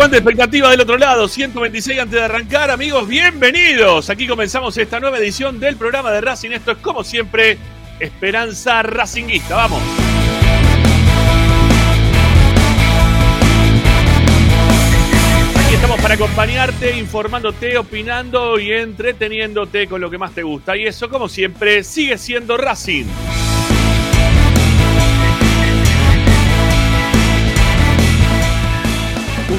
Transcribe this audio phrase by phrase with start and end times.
[0.00, 1.28] ¿Cuánta expectativa del otro lado?
[1.28, 4.08] 126 antes de arrancar, amigos, bienvenidos.
[4.08, 6.52] Aquí comenzamos esta nueva edición del programa de Racing.
[6.52, 7.58] Esto es como siempre,
[7.98, 9.56] Esperanza Racinguista.
[9.56, 9.82] Vamos.
[15.66, 20.78] Aquí estamos para acompañarte, informándote, opinando y entreteniéndote con lo que más te gusta.
[20.78, 23.04] Y eso, como siempre, sigue siendo Racing.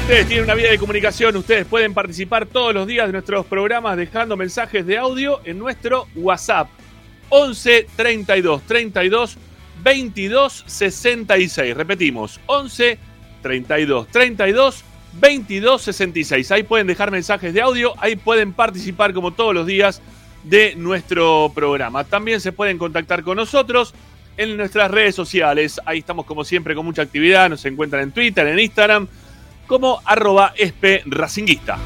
[0.02, 3.96] Ustedes tienen una vía de comunicación, ustedes pueden participar todos los días de nuestros programas
[3.96, 6.68] dejando mensajes de audio en nuestro WhatsApp
[7.28, 9.38] 11 32 32
[9.82, 11.76] 22 66.
[11.76, 12.98] Repetimos, 11
[13.42, 16.50] 32 32 22 66.
[16.50, 20.02] Ahí pueden dejar mensajes de audio, ahí pueden participar como todos los días
[20.42, 22.02] de nuestro programa.
[22.02, 23.94] También se pueden contactar con nosotros
[24.36, 25.80] en nuestras redes sociales.
[25.86, 27.48] Ahí estamos como siempre con mucha actividad.
[27.48, 29.08] Nos encuentran en Twitter, en Instagram,
[29.72, 31.78] como arroba espe racinguista.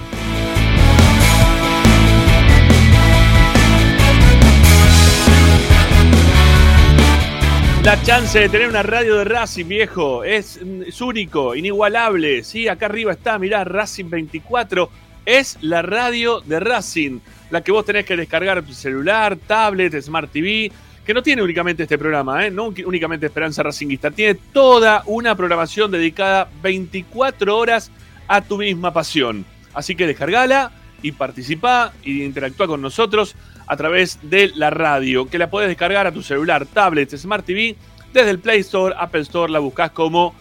[7.85, 12.43] La chance de tener una radio de Racing, viejo, es, es único, inigualable.
[12.43, 14.91] Sí, acá arriba está, mirá, Racing 24.
[15.25, 20.33] Es la radio de Racing, la que vos tenés que descargar tu celular, tablet, Smart
[20.33, 20.73] TV,
[21.07, 22.51] que no tiene únicamente este programa, ¿eh?
[22.51, 27.93] no únicamente Esperanza Racinguista, tiene toda una programación dedicada 24 horas
[28.27, 29.45] a tu misma pasión.
[29.73, 30.73] Así que descargala
[31.03, 33.37] y participa y interactúa con nosotros
[33.69, 37.77] a través de la radio, que la podés descargar a tu celular, tablet, Smart TV,
[38.13, 40.35] desde el Play Store, Apple Store, la buscas como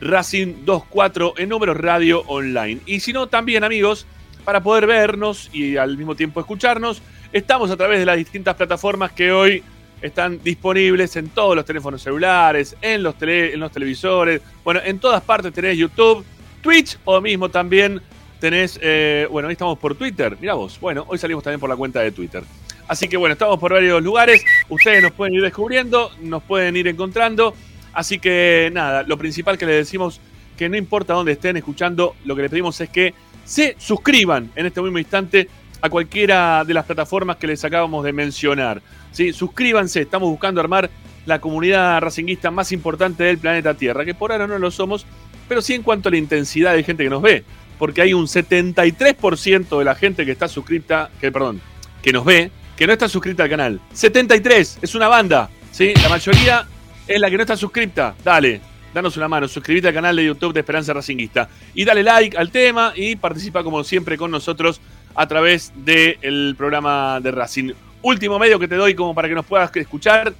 [0.00, 2.80] Racing 24 en números radio online.
[2.86, 4.06] Y si no, también amigos,
[4.44, 9.12] para poder vernos y al mismo tiempo escucharnos, estamos a través de las distintas plataformas
[9.12, 9.62] que hoy
[10.02, 14.98] están disponibles en todos los teléfonos celulares, en los, tele- en los televisores, bueno, en
[14.98, 16.24] todas partes tenés YouTube,
[16.62, 18.00] Twitch o mismo también
[18.40, 21.76] tenés, eh, bueno, hoy estamos por Twitter, mirá vos, bueno, hoy salimos también por la
[21.76, 22.42] cuenta de Twitter.
[22.88, 26.86] Así que bueno, estamos por varios lugares, ustedes nos pueden ir descubriendo, nos pueden ir
[26.86, 27.54] encontrando,
[27.92, 30.20] así que nada, lo principal que les decimos,
[30.56, 33.12] que no importa dónde estén escuchando, lo que les pedimos es que
[33.44, 35.48] se suscriban en este mismo instante
[35.80, 38.80] a cualquiera de las plataformas que les acabamos de mencionar.
[39.16, 39.32] ¿Sí?
[39.32, 40.90] Suscríbanse, estamos buscando armar
[41.24, 45.06] la comunidad racinguista más importante del planeta Tierra, que por ahora no lo somos,
[45.48, 47.42] pero sí en cuanto a la intensidad de gente que nos ve,
[47.78, 51.62] porque hay un 73% de la gente que está suscrita, que perdón,
[52.02, 53.80] que nos ve, que no está suscrita al canal.
[53.94, 55.94] 73, es una banda, ¿sí?
[56.02, 56.66] La mayoría
[57.08, 58.14] es la que no está suscrita.
[58.22, 58.60] Dale,
[58.92, 62.50] danos una mano, suscríbete al canal de YouTube de Esperanza Racinguista y dale like al
[62.50, 64.82] tema y participa como siempre con nosotros
[65.14, 67.72] a través del programa de Racing.
[68.06, 70.32] Último medio que te doy como para que nos puedas escuchar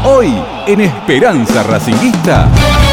[0.05, 0.35] Hoy
[0.67, 2.90] en Esperanza Racinguista.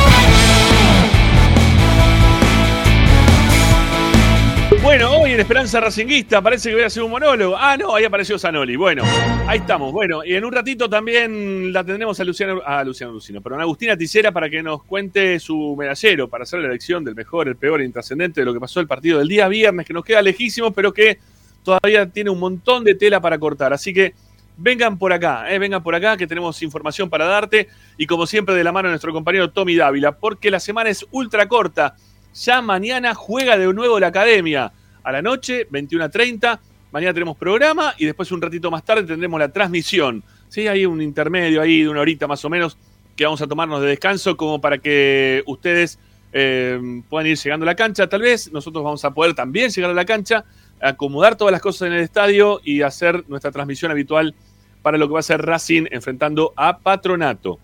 [5.38, 7.56] En Esperanza Racinguista parece que voy a hacer un monólogo.
[7.56, 8.76] Ah, no, ahí apareció Zanoli.
[8.76, 9.04] Bueno,
[9.46, 9.94] ahí estamos.
[9.94, 13.62] Bueno, y en un ratito también la tendremos a Luciano, a Luciano Lucino, pero a
[13.62, 17.56] Agustina Ticera para que nos cuente su medallero para hacer la elección del mejor, el
[17.56, 20.24] peor e intrascendente de lo que pasó el partido del día viernes, que nos queda
[20.24, 21.20] lejísimo, pero que
[21.64, 23.74] todavía tiene un montón de tela para cortar.
[23.74, 24.16] Así que
[24.58, 28.56] vengan por acá, eh, vengan por acá que tenemos información para darte y como siempre
[28.56, 31.96] de la mano de nuestro compañero Tommy Dávila, porque la semana es ultra corta.
[32.34, 34.74] Ya mañana juega de nuevo la academia
[35.08, 36.60] a la noche, 21 a 30.
[36.92, 40.22] Mañana tenemos programa y después un ratito más tarde tendremos la transmisión.
[40.50, 42.78] Sí, hay un intermedio ahí de una horita más o menos
[43.16, 45.98] que vamos a tomarnos de descanso como para que ustedes
[46.34, 48.10] eh, puedan ir llegando a la cancha.
[48.10, 50.44] Tal vez nosotros vamos a poder también llegar a la cancha,
[50.82, 54.36] acomodar todas las cosas en el estadio y hacer nuestra transmisión habitual
[54.82, 57.60] para lo que va a ser Racing enfrentando a Patronato.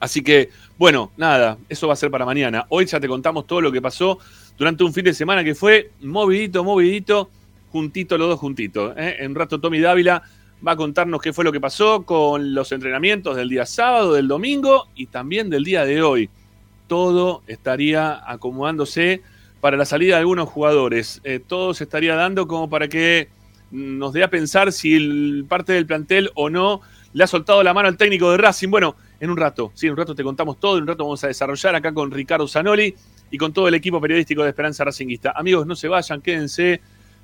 [0.00, 2.66] Así que, bueno, nada, eso va a ser para mañana.
[2.70, 4.18] Hoy ya te contamos todo lo que pasó
[4.58, 7.30] durante un fin de semana que fue movidito, movidito,
[7.70, 8.94] juntito los dos juntitos.
[8.96, 9.16] ¿eh?
[9.20, 10.22] En un rato Tommy Dávila
[10.66, 14.28] va a contarnos qué fue lo que pasó con los entrenamientos del día sábado, del
[14.28, 16.30] domingo y también del día de hoy.
[16.86, 19.22] Todo estaría acomodándose
[19.60, 21.20] para la salida de algunos jugadores.
[21.24, 23.28] Eh, todo se estaría dando como para que
[23.70, 26.82] nos dé a pensar si el parte del plantel o no
[27.14, 28.68] le ha soltado la mano al técnico de Racing.
[28.68, 31.22] Bueno, en un rato, sí, en un rato te contamos todo, en un rato vamos
[31.24, 32.94] a desarrollar acá con Ricardo Zanoli
[33.32, 35.32] y con todo el equipo periodístico de Esperanza Racinguista.
[35.34, 36.80] Amigos, no se vayan, quédense.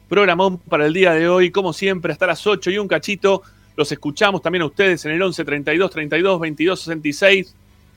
[0.09, 3.43] Programón para el día de hoy, como siempre, hasta las 8 y un cachito.
[3.77, 7.55] Los escuchamos también a ustedes en el 11 32 32 22 66.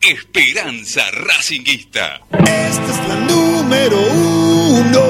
[0.00, 2.20] Esperanza Racinguista.
[2.30, 5.02] Esta es la número uno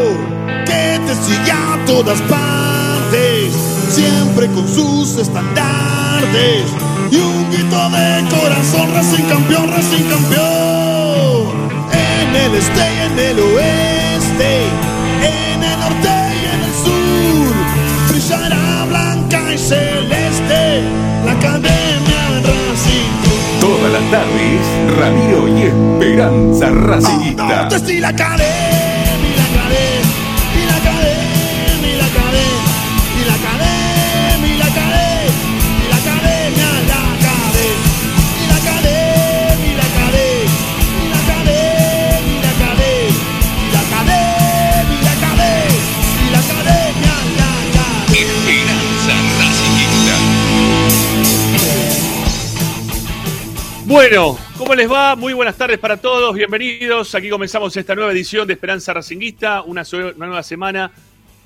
[0.64, 2.73] que te sigue a todas partes,
[3.94, 6.64] siempre con sus estandartes
[7.10, 11.54] y un grito de corazón, Racing campeón, Racing campeón.
[11.92, 14.66] En el este y en el oeste,
[15.22, 17.54] en el norte y en el sur,
[18.10, 20.82] brillará blanca y celeste
[21.24, 23.14] la academia Racing.
[23.60, 27.62] Todas las tardes, Ramiro y Esperanza Racinguista.
[27.62, 27.86] Esto es
[53.94, 55.14] Bueno, ¿cómo les va?
[55.14, 57.14] Muy buenas tardes para todos, bienvenidos.
[57.14, 59.84] Aquí comenzamos esta nueva edición de Esperanza Racinguista, una,
[60.16, 60.90] nueva semana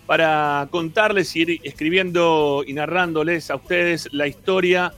[0.06, 4.94] para contarles y ir escribiendo y narrándoles a ustedes la historia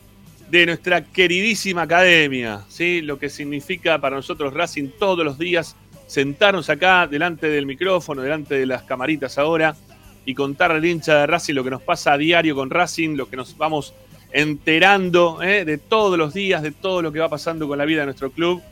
[0.49, 3.01] de nuestra queridísima academia, ¿sí?
[3.01, 5.75] Lo que significa para nosotros Racing todos los días
[6.07, 9.75] sentarnos acá delante del micrófono, delante de las camaritas ahora
[10.25, 13.29] y contar al hincha de Racing lo que nos pasa a diario con Racing, lo
[13.29, 13.93] que nos vamos
[14.33, 15.65] enterando ¿eh?
[15.65, 18.31] de todos los días, de todo lo que va pasando con la vida de nuestro
[18.31, 18.63] club.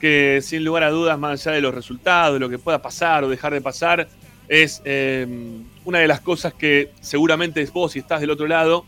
[0.00, 3.24] que sin lugar a dudas, más allá de los resultados, de lo que pueda pasar
[3.24, 4.08] o dejar de pasar,
[4.48, 5.26] es eh,
[5.84, 8.84] una de las cosas que seguramente vos si estás del otro lado,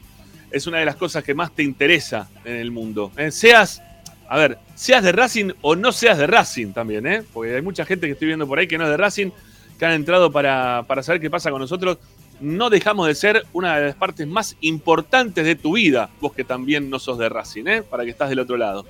[0.50, 3.12] es una de las cosas que más te interesa en el mundo.
[3.16, 3.82] Eh, seas,
[4.28, 7.23] a ver, seas de Racing o no seas de Racing también, ¿eh?
[7.32, 9.30] porque hay mucha gente que estoy viendo por ahí que no es de Racing,
[9.78, 11.99] que han entrado para, para saber qué pasa con nosotros.
[12.40, 16.44] No dejamos de ser una de las partes más importantes de tu vida, vos que
[16.44, 17.82] también no sos de Racing, ¿eh?
[17.82, 18.84] para que estás del otro lado.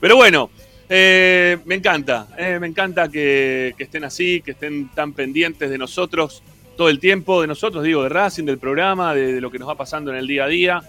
[0.00, 0.50] Pero bueno,
[0.88, 6.42] eh, me encanta, eh, me encanta que, estén así, que estén tan pendientes de nosotros
[6.76, 9.68] todo el tiempo, de nosotros, digo, de Racing, del programa, de, de lo que nos
[9.68, 10.82] va pasando en el día a día.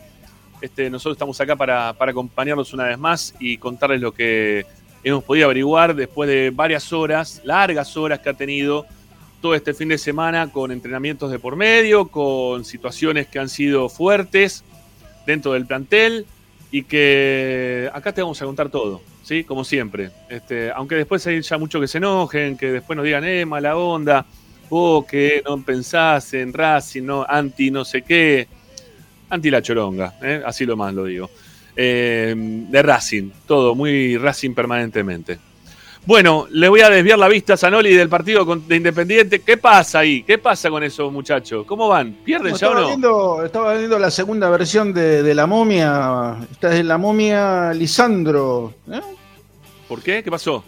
[0.62, 4.66] Este, nosotros estamos acá para, para acompañarlos una vez más y contarles lo que
[5.04, 8.86] hemos podido averiguar después de varias horas, largas horas que ha tenido
[9.42, 13.90] todo este fin de semana con entrenamientos de por medio, con situaciones que han sido
[13.90, 14.64] fuertes
[15.26, 16.26] dentro del plantel
[16.72, 19.44] y que acá te vamos a contar todo, ¿sí?
[19.44, 20.12] Como siempre.
[20.30, 23.76] Este, aunque después hay ya muchos que se enojen, que después nos digan, eh, mala
[23.76, 24.26] onda,
[24.70, 28.48] vos que no pensás en Racing, no, anti no sé qué,
[29.30, 30.42] anti la choronga, ¿eh?
[30.46, 31.30] así lo más lo digo.
[31.76, 35.51] Eh, de Racing, todo, muy Racing permanentemente.
[36.06, 39.42] Bueno, le voy a desviar la vista a Zanoli del partido de Independiente.
[39.42, 40.24] ¿Qué pasa ahí?
[40.24, 41.64] ¿Qué pasa con esos muchachos?
[41.68, 42.14] ¿Cómo van?
[42.26, 42.88] ¿Pierden No, ya o no?
[42.88, 46.38] viendo, estaba viendo la segunda versión de, de la momia.
[46.52, 48.74] Esta es la momia Lisandro.
[48.92, 49.00] ¿eh?
[49.88, 50.24] ¿Por qué?
[50.24, 50.64] ¿Qué pasó?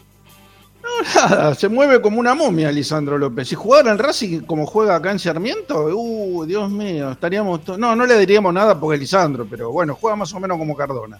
[1.15, 3.47] Nada, se mueve como una momia Lisandro López.
[3.47, 7.61] Si jugara en Racing como juega acá en Sarmiento, uh, Dios mío, estaríamos.
[7.79, 10.75] No, no le diríamos nada porque es Lisandro, pero bueno, juega más o menos como
[10.75, 11.19] Cardona.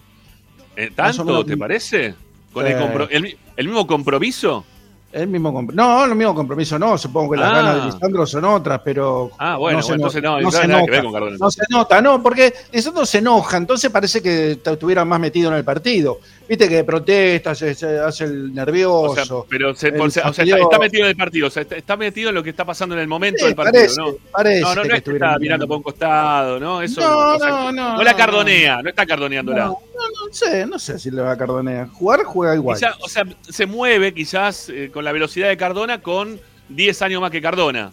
[0.76, 2.14] Eh, ¿Tanto, te parece?
[2.54, 4.64] ¿Con el, compro- el mi- el mismo compromiso?
[5.12, 7.54] El mismo compr- no, el mismo compromiso no, supongo que las Ah.
[7.54, 10.76] ganas de Lisandro son otras, pero Ah, bueno, no- entonces no, no se que ver
[10.80, 11.02] nota.
[11.04, 11.36] con Cardona.
[11.38, 15.56] No se nota, no, porque Lisandro se enoja, entonces parece que estuviera más metido en
[15.58, 16.18] el partido.
[16.46, 19.12] Viste que protesta, se, se hace el nervioso.
[19.12, 21.62] O sea, pero se- el por- o sea, está, metido en el partido, o sea,
[21.62, 24.00] está, está metido en lo que está pasando en el momento Sí, del partido, parece,
[24.00, 24.14] ¿no?
[24.30, 26.82] parece No, no, no que es que está mirando por un costado, ¿no?
[26.82, 28.16] Eso No, o sea, no, no, la no.
[28.18, 29.64] cardonea, no está cardoneándola.
[29.64, 31.86] No, no, no sé, no sé si le va a Cardonea.
[31.92, 32.76] Jugar, juega igual.
[32.78, 37.22] Quizá- o sea, se mueve quizás eh, con la velocidad de Cardona con 10 años
[37.22, 37.90] más que Cardona.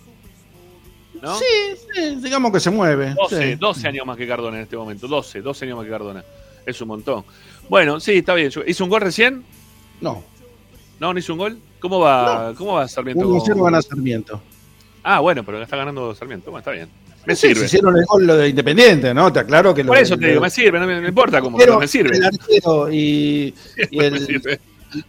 [1.22, 1.38] ¿No?
[1.38, 1.46] Sí,
[1.94, 3.14] sí, digamos que se mueve.
[3.14, 3.56] 12, sí.
[3.56, 5.08] 12 años más que Cardona en este momento.
[5.08, 6.24] 12, 12 años más que Cardona.
[6.66, 7.24] Es un montón.
[7.70, 8.52] Bueno, sí, está bien.
[8.68, 9.44] ¿Hizo un gol recién?
[10.02, 10.24] No,
[11.00, 11.14] ¿No?
[11.14, 11.58] ¿No hizo un gol?
[11.80, 13.26] ¿Cómo va, ¿cómo va Sarmiento?
[13.28, 14.42] 1-0 van a Sarmiento.
[15.04, 16.52] Ah, bueno, pero está ganando Sarmiento.
[16.52, 16.90] Bueno, está bien.
[17.26, 17.66] Me Sí, sirve.
[17.66, 19.32] hicieron el gol lo de Independiente, ¿no?
[19.34, 21.40] Te aclaro que lo Por eso te digo, lo- me sirve, no me, no importa
[21.42, 22.18] cómo, Pero me sirve.
[22.18, 23.54] El arquero y,
[23.92, 24.60] y el,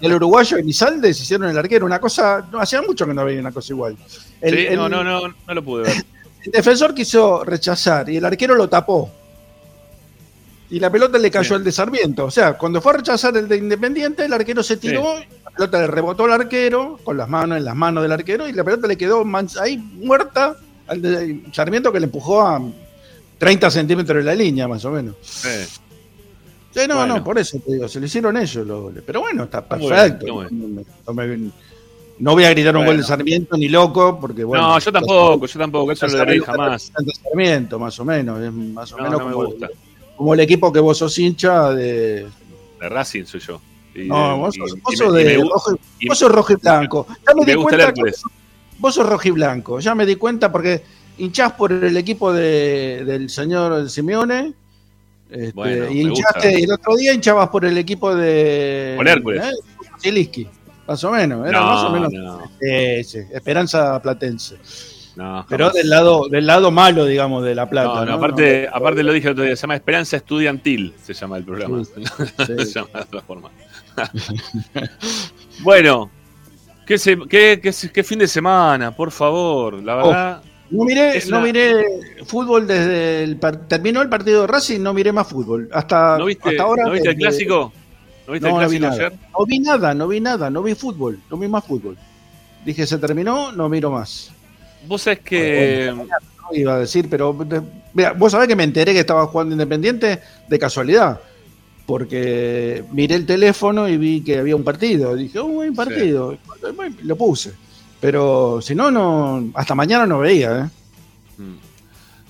[0.00, 1.84] y uruguayo Elizalde se hicieron el arquero.
[1.86, 3.96] Una cosa, no, hacía mucho que no veía una cosa igual.
[4.40, 5.92] El, Sí, el- no, no, no, no lo pude ver.
[6.44, 9.10] el defensor quiso rechazar y el arquero lo tapó.
[10.72, 11.54] Y la pelota le cayó Sí.
[11.54, 12.24] al de Sarmiento.
[12.24, 15.78] O sea, cuando fue a rechazar el de Independiente, el arquero se tiró, la pelota
[15.80, 18.87] le rebotó al arquero, con las manos en las manos del arquero, y la pelota
[18.88, 19.22] le quedó
[19.61, 20.56] ahí muerta
[20.87, 22.61] al de Sarmiento que le empujó a
[23.38, 25.14] 30 centímetros de la línea, más o menos.
[25.20, 25.48] Sí.
[26.74, 27.18] Sí, no, Bueno.
[27.18, 29.02] no, por eso te digo, se lo hicieron ellos los goles.
[29.06, 30.24] Pero bueno, está muy perfecto.
[30.24, 31.50] bien, no, me- no me-
[32.18, 34.68] no voy a gritar un gol de Sarmiento ni loco, porque bueno.
[34.68, 36.90] no, yo tampoco, yo tampoco, eso lo haré jamás.
[37.22, 38.40] Sarmiento, más o menos.
[38.40, 39.68] Es más o No, menos no me como, gusta.
[40.16, 42.27] Como el equipo que vos sos hincha de.
[42.81, 43.61] De Racing soy yo.
[43.94, 46.33] Y No, vos sos, y vos me- sos y de me rojo, y- vos sos
[46.33, 47.07] rojo y blanco.
[47.27, 48.03] Ya me, me di cuenta que
[48.79, 49.81] vos sos rojo y blanco.
[49.81, 50.83] Ya me di cuenta porque
[51.18, 54.55] hinchás por el equipo de, del señor Simeone.
[55.31, 56.64] este, Bueno, y hinchaste, gusta.
[56.64, 58.94] el otro día hinchabas por el equipo de.
[58.96, 59.42] Por Hércules.
[60.05, 60.48] ¿eh?
[60.88, 61.46] Más o menos.
[61.46, 62.12] Era No, más o menos.
[62.12, 64.57] no, Sí, sí, Esperanza Platense.
[65.16, 68.05] No, Pero del lado, del lado malo, digamos, de La Plata.
[68.05, 71.44] No, aparte, aparte lo dije el otro día, se llama Esperanza Estudiantil, se llama el
[71.44, 71.85] programa.
[71.85, 71.92] Sí,
[72.38, 72.55] No sí.
[72.59, 73.51] se llama de otra forma.
[75.62, 76.11] bueno,
[76.87, 77.61] ¿qué, se- qué-
[77.92, 80.42] qué fin de semana, por favor, la verdad.
[80.70, 81.85] No miré, no una- miré
[82.25, 85.68] fútbol desde el terminó el partido de Racing, no miré más fútbol.
[85.72, 86.85] Hasta, ¿No viste, hasta ahora.
[86.87, 87.72] ¿no viste el clásico?
[88.27, 89.12] ¿No viste No, el clásico ayer?
[89.38, 91.98] No vi nada, no vi nada, no vi fútbol, no vi más fútbol.
[92.64, 94.32] Dije, se terminó, no miro más.
[94.87, 95.92] Vos sabés que.
[95.95, 96.09] No
[96.53, 97.37] iba a decir, pero
[97.95, 101.21] vea, vos sabés que me enteré que estaba jugando Independiente de casualidad.
[101.87, 105.16] Porque miré el teléfono y vi que había un partido.
[105.16, 106.38] Dije, oh, hay un partido.
[107.03, 107.53] Lo puse.
[108.01, 111.42] Pero si no, no, hasta mañana no veía, ¿eh?
[111.42, 111.57] Mm.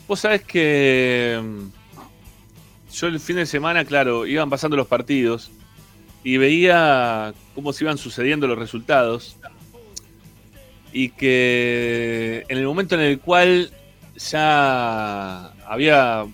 [0.07, 1.41] Vos sabés que.
[1.43, 5.51] mm, Yo el fin de semana, claro, iban pasando los partidos
[6.25, 9.37] y veía cómo se iban sucediendo los resultados.
[10.92, 13.70] Y que en el momento en el cual
[14.31, 16.24] ya había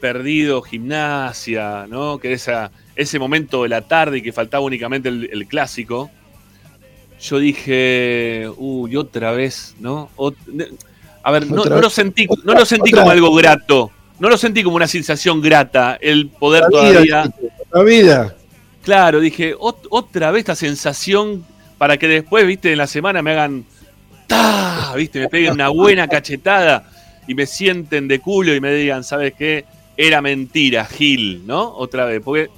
[0.00, 2.18] perdido gimnasia, ¿no?
[2.18, 6.10] Que esa, ese momento de la tarde y que faltaba únicamente el, el clásico,
[7.20, 10.10] yo dije, uy, otra vez, ¿no?
[10.16, 10.36] Ot-
[11.22, 14.62] a ver, no, no lo sentí, no lo sentí como algo grato, no lo sentí
[14.62, 17.00] como una sensación grata, el poder La todavía...
[17.00, 17.34] vida,
[17.72, 18.36] la vida.
[18.82, 21.46] Claro, dije, ot- otra vez esta sensación
[21.84, 23.62] para que después, viste, en la semana me hagan
[24.26, 24.94] ¡ta!
[24.96, 26.90] viste, me peguen una buena cachetada
[27.28, 29.66] y me sienten de culo y me digan, ¿sabes qué?
[29.94, 31.68] Era mentira, Gil, ¿no?
[31.76, 32.48] Otra vez, porque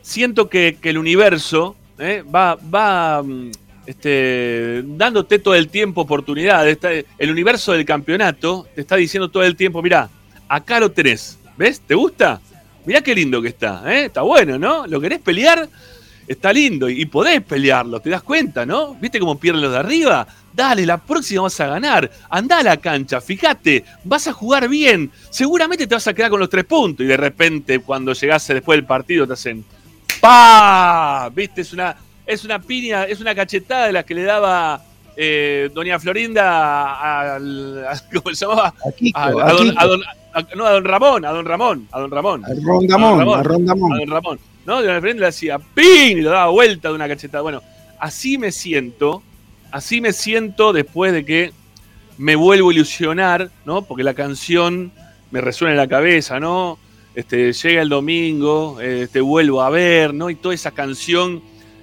[0.00, 2.22] siento que, el universo ¿eh?
[2.22, 3.50] va, va mm,
[3.84, 6.78] este, dándote todo el tiempo oportunidades.
[7.18, 10.08] El universo del campeonato te está diciendo todo el tiempo, mirá,
[10.46, 11.80] acá lo tenés, ¿ves?
[11.80, 12.40] ¿Te gusta?
[12.84, 14.04] Mirá qué lindo que está, ¿eh?
[14.04, 14.86] Está bueno, ¿no?
[14.86, 15.68] ¿Lo querés pelear?
[16.28, 18.94] Está lindo y podés pelearlo, ¿te das cuenta, no?
[18.94, 20.26] ¿Viste cómo pierden los de arriba?
[20.52, 22.10] Dale, la próxima vas a ganar.
[22.30, 25.10] Andá a la cancha, fíjate, vas a jugar bien.
[25.30, 28.76] Seguramente te vas a quedar con los tres puntos y de repente cuando llegase después
[28.76, 29.64] del partido te hacen
[30.20, 31.30] ¡Pa!
[31.34, 31.60] ¿Viste?
[31.60, 31.94] Es una,
[32.26, 34.82] es una piña, es una cachetada de las que le daba
[35.16, 38.68] eh, Doña Florinda al, a- ¿cómo se llamaba?
[38.68, 40.02] A Kiko, A, don, a don-
[40.34, 42.44] a- no, a don Ramón, a don Ramón, a don Ramón.
[42.44, 43.38] A Ramón.
[43.92, 44.38] A don Ramón.
[44.66, 44.82] ¿No?
[44.82, 46.18] De frente le hacía ¡pin!
[46.18, 47.42] y le daba vuelta de una cachetada.
[47.42, 47.62] Bueno,
[47.98, 49.22] así me siento,
[49.70, 51.52] así me siento después de que
[52.18, 53.82] me vuelvo a ilusionar, ¿no?
[53.82, 54.92] Porque la canción
[55.30, 56.78] me resuena en la cabeza, ¿no?
[57.14, 60.28] Este, llega el domingo, te vuelvo a ver, ¿no?
[60.28, 61.42] Y toda esa canción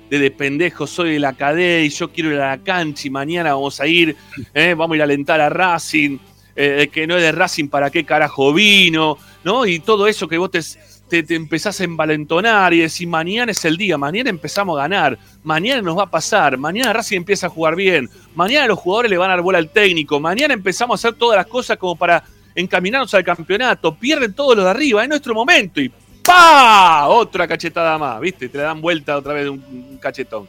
[0.10, 3.10] de de pendejo soy de la cadena y yo quiero ir a la cancha y
[3.10, 4.16] mañana vamos a ir,
[4.54, 4.74] ¿eh?
[4.76, 6.20] vamos a ir a alentar a Racing,
[6.56, 9.18] eh, que no es de Racing, ¿para qué carajo vino?
[9.44, 9.66] ¿No?
[9.66, 10.62] Y todo eso que vos te,
[11.10, 15.18] te, te empezás a envalentonar y decís, mañana es el día, mañana empezamos a ganar,
[15.44, 19.18] mañana nos va a pasar, mañana Racing empieza a jugar bien, mañana los jugadores le
[19.18, 22.24] van a dar bola al técnico, mañana empezamos a hacer todas las cosas como para
[22.56, 25.92] encaminarnos al campeonato, pierden todos los de arriba, es nuestro momento y
[26.24, 27.08] ¡pa!
[27.08, 28.50] Otra cachetada más, ¿viste?
[28.50, 30.48] Te le dan vuelta otra vez de un, cachetón.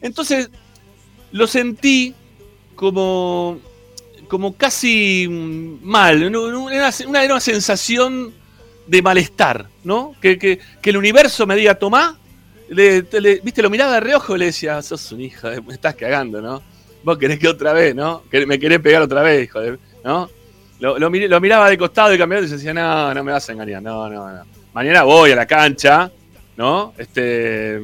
[0.00, 0.50] Entonces,
[1.32, 2.14] lo sentí
[2.74, 3.58] como,
[4.28, 6.90] como casi mm, mal, una, una,
[7.26, 8.32] una sensación
[8.86, 10.14] de malestar, ¿no?
[10.20, 12.18] Que, que, que el universo me diga, tomá,
[12.68, 15.74] le, te- le- viste, lo miraba de reojo y le decía, sos un hija, me
[15.74, 16.62] estás cagando, ¿no?
[17.02, 18.22] Vos querés que otra vez, ¿no?
[18.46, 20.28] Me querés pegar otra vez, hijo de, ¿no?
[20.80, 23.52] Lo, lo lo miraba de costado y cambiado y decía, no, no me vas a
[23.52, 24.42] engañar, no, no, no.
[24.72, 26.10] Mañana voy a la cancha,
[26.56, 26.92] ¿no?
[26.98, 27.80] Este,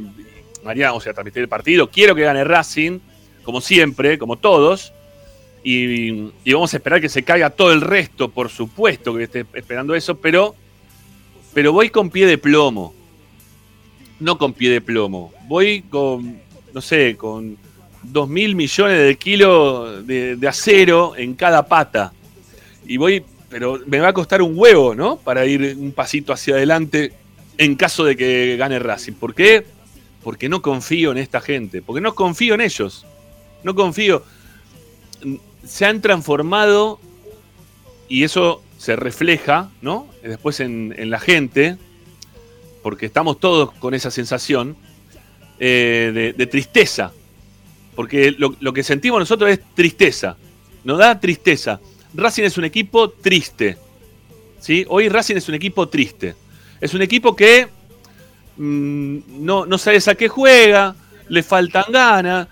[0.65, 2.99] mañana vamos a transmitir el partido, quiero que gane Racing,
[3.45, 4.93] como siempre, como todos,
[5.63, 9.47] y, y vamos a esperar que se caiga todo el resto, por supuesto que esté
[9.55, 10.55] esperando eso, pero,
[11.53, 12.95] pero voy con pie de plomo.
[14.19, 15.33] No con pie de plomo.
[15.49, 16.41] Voy con,
[16.73, 17.57] no sé, con
[18.03, 22.13] dos mil millones de kilos de, de acero en cada pata.
[22.87, 25.17] Y voy, pero me va a costar un huevo, ¿no?
[25.17, 27.13] Para ir un pasito hacia adelante
[27.61, 29.13] en caso de que gane Racing.
[29.13, 29.67] ¿Por qué?
[30.23, 31.83] Porque no confío en esta gente.
[31.83, 33.05] Porque no confío en ellos.
[33.63, 34.23] No confío.
[35.65, 36.99] Se han transformado
[38.09, 40.09] y eso se refleja, ¿no?
[40.23, 41.77] Después en, la gente,
[42.83, 44.75] porque estamos todos con esa sensación
[45.59, 47.13] eh, de, tristeza.
[47.95, 50.39] Porque lo, lo que sentimos nosotros es tristeza.
[50.83, 51.79] Nos da tristeza.
[52.15, 53.77] Racing es un equipo triste.
[54.61, 54.87] ¿sí?
[54.89, 56.35] Hoy Racing es un equipo triste.
[56.81, 57.69] Es un equipo que
[58.57, 60.97] mm, no, no sabes a qué juega,
[61.29, 62.49] le faltan ganas,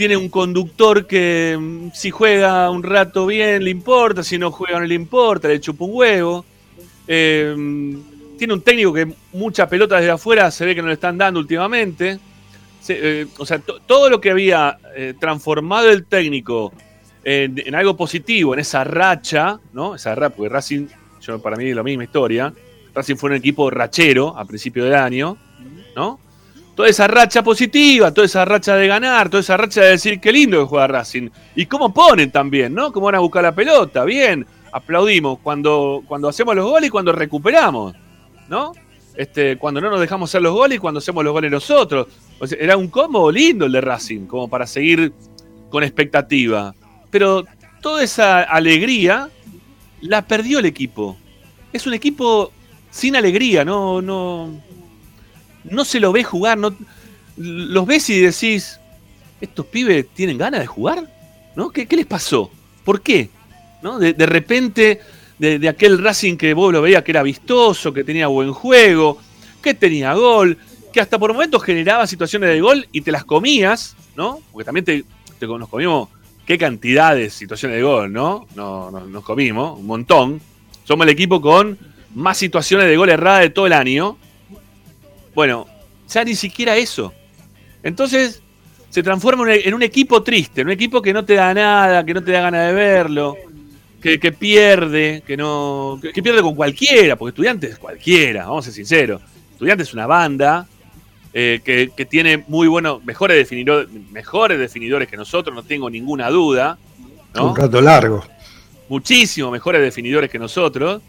[0.00, 4.78] tiene un conductor que mm, si juega un rato bien le importa, si no juega
[4.80, 6.44] no le importa, le chupa un huevo.
[7.06, 7.54] Eh,
[8.38, 11.38] tiene un técnico que mucha pelota desde afuera se ve que no le están dando
[11.38, 12.18] últimamente.
[12.88, 16.72] Eh, o sea, to- todo lo que había eh, transformado el técnico
[17.22, 19.96] en, en algo positivo, en esa racha, ¿no?
[19.96, 20.86] Esa racha, porque Racing,
[21.20, 22.54] yo para mí es la misma historia.
[22.94, 25.36] Racing fue un equipo rachero a principio del año,
[25.94, 26.18] ¿no?
[26.80, 30.32] Toda esa racha positiva, toda esa racha de ganar, toda esa racha de decir qué
[30.32, 31.28] lindo que juega Racing.
[31.54, 32.90] Y cómo ponen también, ¿no?
[32.90, 34.46] Cómo van a buscar la pelota, bien.
[34.72, 37.94] Aplaudimos cuando, cuando hacemos los goles y cuando recuperamos,
[38.48, 38.72] ¿no?
[39.14, 42.06] Este, cuando no nos dejamos hacer los goles y cuando hacemos los goles nosotros.
[42.58, 45.12] Era un combo lindo el de Racing, como para seguir
[45.68, 46.74] con expectativa.
[47.10, 47.44] Pero
[47.82, 49.28] toda esa alegría
[50.00, 51.18] la perdió el equipo.
[51.74, 52.52] Es un equipo
[52.90, 54.62] sin alegría, no, no,
[55.64, 56.74] no se lo ve jugar, no,
[57.36, 58.78] los ves y decís,
[59.40, 61.08] ¿estos pibes tienen ganas de jugar?
[61.56, 61.70] ¿No?
[61.70, 62.50] ¿Qué, qué les pasó?
[62.84, 63.28] ¿Por qué?
[63.82, 63.98] ¿No?
[63.98, 65.00] De, de repente,
[65.38, 69.18] de, de aquel Racing que vos lo veías que era vistoso, que tenía buen juego,
[69.62, 70.56] que tenía gol,
[70.92, 74.40] que hasta por momentos generaba situaciones de gol y te las comías, ¿no?
[74.52, 75.04] Porque también te,
[75.38, 76.08] te- nos comimos
[76.46, 78.46] qué cantidad de situaciones de gol, ¿no?
[78.54, 80.40] No, no- nos comimos, un montón.
[80.84, 81.78] Somos el equipo con
[82.14, 84.18] más situaciones de gol errada de todo el año.
[85.34, 85.66] Bueno,
[86.08, 87.12] ya ni siquiera eso.
[87.82, 88.42] Entonces
[88.90, 91.54] se transforma en un- en un equipo triste, en un equipo que no te da
[91.54, 93.36] nada, que no te da ganas de verlo,
[94.02, 95.98] que, que pierde, que no.
[96.02, 99.22] Que, que pierde con cualquiera, porque estudiantes es cualquiera, vamos a ser sinceros.
[99.52, 100.66] Estudiantes es una banda
[101.32, 106.28] eh, que, que tiene muy buenos, mejores definidores, mejores definidores que nosotros, no tengo ninguna
[106.30, 106.76] duda.
[107.34, 107.50] ¿no?
[107.50, 108.24] Un rato largo.
[108.88, 111.00] muchísimo mejores definidores que nosotros,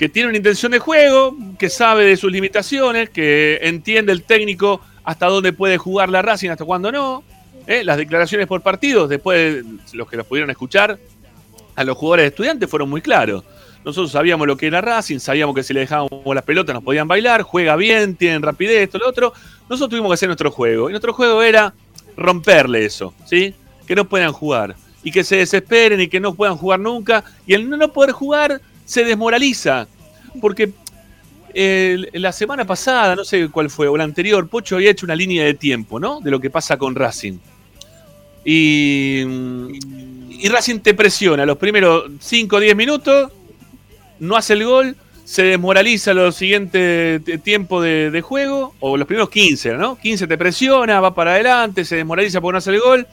[0.00, 4.80] que tiene una intención de juego, que sabe de sus limitaciones, que entiende el técnico
[5.04, 7.22] hasta dónde puede jugar la Racing, hasta cuándo no.
[7.66, 7.84] ¿eh?
[7.84, 10.98] Las declaraciones por partidos, después los que los pudieron escuchar,
[11.76, 13.44] a los jugadores estudiantes fueron muy claros.
[13.84, 17.06] Nosotros sabíamos lo que era Racing, sabíamos que si le dejábamos las pelotas nos podían
[17.06, 19.34] bailar, juega bien, tienen rapidez, esto, lo otro.
[19.68, 20.88] Nosotros tuvimos que hacer nuestro juego.
[20.88, 21.74] Y nuestro juego era
[22.16, 23.54] romperle eso, ¿sí?
[23.86, 24.76] Que no puedan jugar.
[25.02, 27.22] Y que se desesperen y que no puedan jugar nunca.
[27.46, 29.86] Y el no poder jugar se desmoraliza.
[30.40, 30.72] Porque
[31.54, 35.14] eh, la semana pasada, no sé cuál fue, o la anterior, Pocho había hecho una
[35.14, 36.20] línea de tiempo, ¿no?
[36.20, 37.38] De lo que pasa con Racing.
[38.44, 43.30] Y, y Racing te presiona los primeros 5 o 10 minutos,
[44.18, 49.74] no hace el gol, se desmoraliza los siguientes tiempos de, juego, o los primeros 15,
[49.74, 49.96] ¿no?
[49.98, 53.06] 15 te presiona, va para adelante, se desmoraliza porque no hace el gol,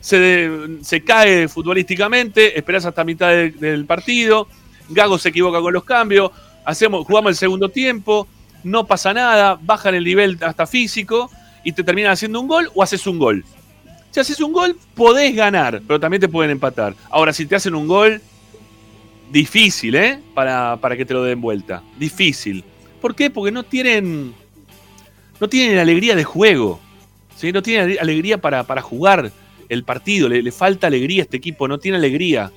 [0.00, 4.48] se, se cae futbolísticamente, esperás hasta mitad de- del partido,
[4.88, 6.30] Gago se equivoca con los cambios,
[6.64, 8.26] hacemos, jugamos el segundo tiempo,
[8.64, 11.30] no pasa nada, bajan el nivel hasta físico
[11.64, 13.44] y te terminan haciendo un gol o haces un gol.
[14.10, 16.94] Si haces un gol, podés ganar, pero también te pueden empatar.
[17.10, 18.22] Ahora, si te hacen un gol,
[19.30, 20.18] difícil, ¿eh?
[20.34, 21.82] Para, para que te lo den vuelta.
[21.98, 22.64] Difícil.
[23.00, 23.30] ¿Por qué?
[23.30, 24.34] Porque no tienen.
[25.40, 26.80] No tienen alegría de juego.
[27.36, 27.52] ¿sí?
[27.52, 29.30] No tienen ale- alegría para, para jugar
[29.68, 30.28] el partido.
[30.28, 31.68] Le, le falta alegría a este equipo.
[31.68, 32.50] No tiene alegría.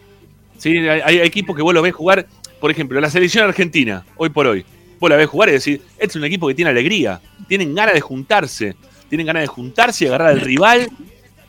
[0.62, 0.78] ¿Sí?
[0.78, 2.28] Hay, hay equipos que vos lo ves jugar.
[2.60, 4.64] Por ejemplo, la selección argentina, hoy por hoy.
[5.00, 7.20] Vos la ves jugar y decís, este es un equipo que tiene alegría.
[7.48, 8.76] Tienen ganas de juntarse.
[9.10, 10.90] Tienen ganas de juntarse y agarrar al rival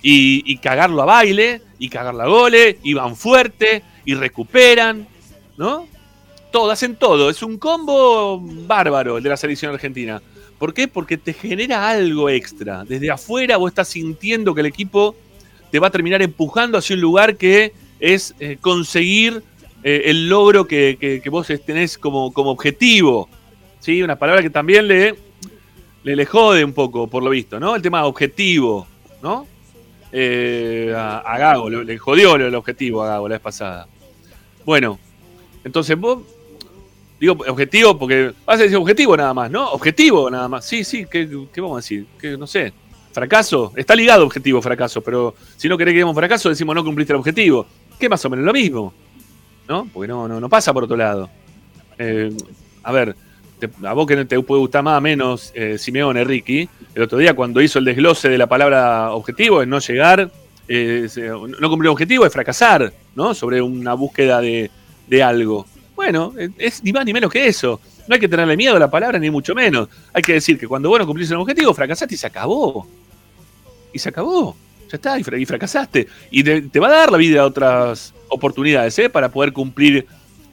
[0.01, 5.07] y, y cagarlo a baile, y cagarlo a goles, y van fuerte, y recuperan,
[5.57, 5.87] ¿no?
[6.51, 7.29] Todo, hacen todo.
[7.29, 10.22] Es un combo bárbaro el de la selección argentina.
[10.59, 10.88] ¿Por qué?
[10.88, 12.85] Porque te genera algo extra.
[12.85, 15.14] Desde afuera vos estás sintiendo que el equipo
[15.70, 19.42] te va a terminar empujando hacia un lugar que es eh, conseguir
[19.84, 23.28] eh, el logro que, que- vos tenés como, como objetivo.
[23.78, 24.02] ¿Sí?
[24.02, 25.14] Una palabra que también le,
[26.04, 27.74] le, le jode un poco, por lo visto, ¿no?
[27.74, 28.86] El tema objetivo,
[29.22, 29.46] ¿no?
[30.12, 33.88] Eh, a, Gago, le, le jodió el objetivo a Gago la vez pasada.
[34.64, 34.98] Bueno,
[35.64, 36.22] entonces vos,
[37.18, 39.70] digo objetivo porque vas a decir objetivo nada más, ¿no?
[39.70, 40.64] Objetivo nada más.
[40.64, 42.06] Sí, sí, ¿qué, qué vamos a decir?
[42.20, 42.72] Que no sé.
[43.12, 47.12] Fracaso, está ligado objetivo, fracaso, pero si no querés que digamos fracaso, decimos no cumpliste
[47.12, 47.66] el objetivo.
[48.08, 48.92] Más o menos lo mismo,
[49.68, 49.88] ¿no?
[49.92, 51.30] Porque no, no, no pasa por otro lado.
[51.98, 52.32] Eh,
[52.82, 53.14] a ver,
[53.84, 57.34] a vos que te puede gustar más o menos eh, Simeone, Ricky, el otro día
[57.34, 60.30] cuando hizo el desglose de la palabra objetivo, es no llegar,
[60.68, 61.08] eh,
[61.60, 63.34] no cumplir objetivo, es fracasar, ¿no?
[63.34, 64.70] Sobre una búsqueda de,
[65.06, 65.66] de algo.
[65.94, 67.80] Bueno, eh, es ni más ni menos que eso.
[68.08, 69.88] No hay que tenerle miedo a la palabra, ni mucho menos.
[70.12, 72.86] Hay que decir que cuando vos no cumplís un objetivo, fracasaste y se acabó.
[73.92, 74.56] Y se acabó.
[74.92, 76.07] Ya está, y, fra- y fracasaste.
[76.31, 79.09] Y te, te va a dar la vida otras oportunidades, ¿eh?
[79.09, 80.07] Para poder cumplir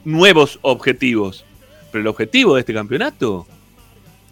[0.04, 1.44] nuevos objetivos.
[1.92, 3.46] Pero el objetivo de este campeonato,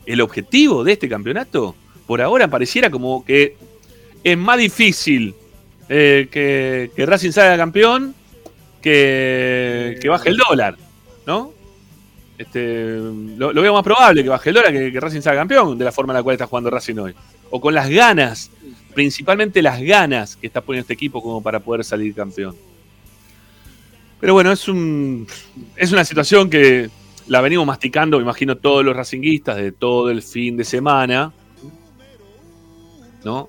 [0.07, 1.75] el objetivo de este campeonato,
[2.07, 3.55] por ahora pareciera como que
[4.25, 5.35] es más difícil
[5.90, 8.14] eh, que, que Racing salga campeón
[8.81, 10.77] que, que baje el dólar,
[11.27, 11.53] ¿no?
[12.38, 12.97] Este,
[13.37, 15.85] lo, lo veo más probable que baje el dólar que, que Racing salga campeón de
[15.85, 17.14] la forma en la cual está jugando Racing hoy.
[17.51, 18.51] O con las ganas,
[18.99, 22.57] principalmente las ganas que está poniendo este equipo como para poder salir campeón.
[24.19, 25.25] Pero bueno, es un
[25.77, 26.91] es una situación que
[27.29, 31.33] la venimos masticando, me imagino, todos los racinguistas de todo el fin de semana.
[33.25, 33.49] ¿No?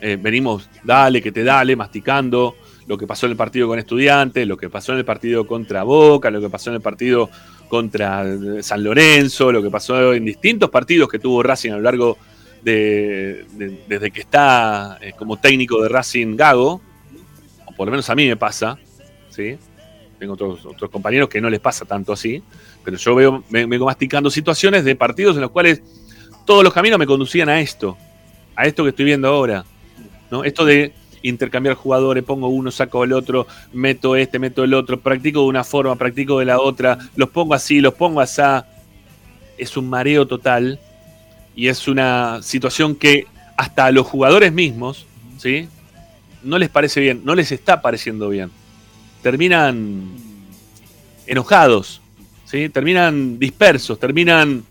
[0.00, 4.48] Eh, venimos, dale, que te dale, masticando lo que pasó en el partido con Estudiantes,
[4.48, 7.28] lo que pasó en el partido contra Boca, lo que pasó en el partido
[7.68, 11.82] contra eh, San Lorenzo, lo que pasó en distintos partidos que tuvo Racing a lo
[11.82, 13.46] largo de, de-
[13.88, 16.80] desde que está eh, como técnico de Racing Gago,
[17.66, 18.78] o por lo menos a mí me pasa,
[19.30, 19.56] ¿sí?
[20.18, 22.42] Tengo otros, otros compañeros que no les pasa tanto así,
[22.84, 25.82] pero yo veo, me, vengo masticando situaciones de partidos en los cuales
[26.44, 27.96] todos los caminos me conducían a esto,
[28.56, 29.64] a esto que estoy viendo ahora,
[30.30, 30.42] ¿no?
[30.44, 30.92] Esto de
[31.22, 35.64] intercambiar jugadores, pongo uno, saco el otro, meto este, meto el otro, practico de una
[35.64, 38.42] forma, practico de la otra, los pongo así, los pongo así.
[39.56, 40.78] Es un mareo total
[41.58, 45.06] y es una situación que hasta a los jugadores mismos,
[45.38, 45.66] ¿sí?
[46.44, 48.52] No les parece bien, no les está pareciendo bien.
[49.24, 50.06] Terminan
[51.26, 52.00] enojados,
[52.44, 52.68] ¿sí?
[52.68, 54.62] Terminan dispersos, terminan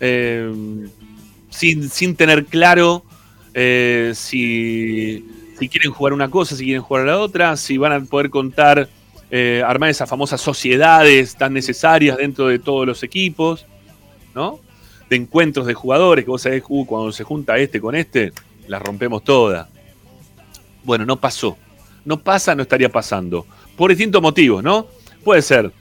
[0.00, 0.52] eh,
[1.50, 3.04] sin, sin tener claro
[3.54, 5.24] eh, si,
[5.56, 8.88] si quieren jugar una cosa, si quieren jugar la otra, si van a poder contar,
[9.30, 13.66] eh, armar esas famosas sociedades tan necesarias dentro de todos los equipos,
[14.34, 14.58] ¿no?
[15.08, 18.32] De encuentros de jugadores, que vos sabés, cuando se junta este con este,
[18.66, 19.68] las rompemos todas.
[20.82, 21.56] Bueno, no pasó.
[22.04, 23.46] No pasa, no estaría pasando.
[23.76, 24.86] Por distintos motivos, ¿no?
[25.22, 25.72] Puede ser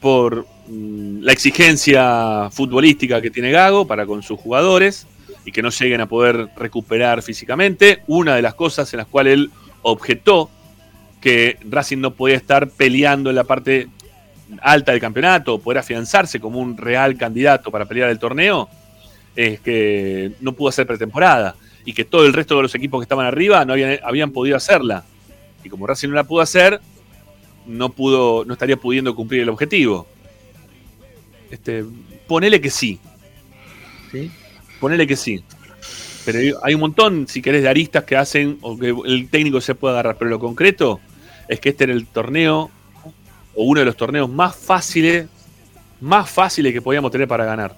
[0.00, 5.06] por mm, la exigencia futbolística que tiene Gago para con sus jugadores
[5.44, 8.02] y que no lleguen a poder recuperar físicamente.
[8.06, 9.50] Una de las cosas en las cuales él
[9.82, 10.50] objetó
[11.20, 13.88] que Racing no podía estar peleando en la parte
[14.62, 18.68] alta del campeonato poder afianzarse como un real candidato para pelear el torneo
[19.36, 23.04] es que no pudo hacer pretemporada y que todo el resto de los equipos que
[23.04, 25.04] estaban arriba no habían, habían podido hacerla.
[25.64, 26.80] Y como Racing no la pudo hacer,
[27.66, 30.06] no pudo, no estaría pudiendo cumplir el objetivo.
[31.50, 31.84] Este,
[32.26, 32.98] ponele que sí.
[34.12, 34.30] ¿Sí?
[34.80, 35.42] Ponele que sí.
[36.24, 39.74] Pero hay- un montón, si querés, de aristas que hacen o que el técnico se
[39.74, 40.16] puede agarrar.
[40.18, 41.00] Pero lo concreto
[41.48, 42.70] es que este era el torneo,
[43.58, 45.26] o uno de los torneos más fáciles,
[46.00, 47.74] más fáciles que podíamos tener para ganar.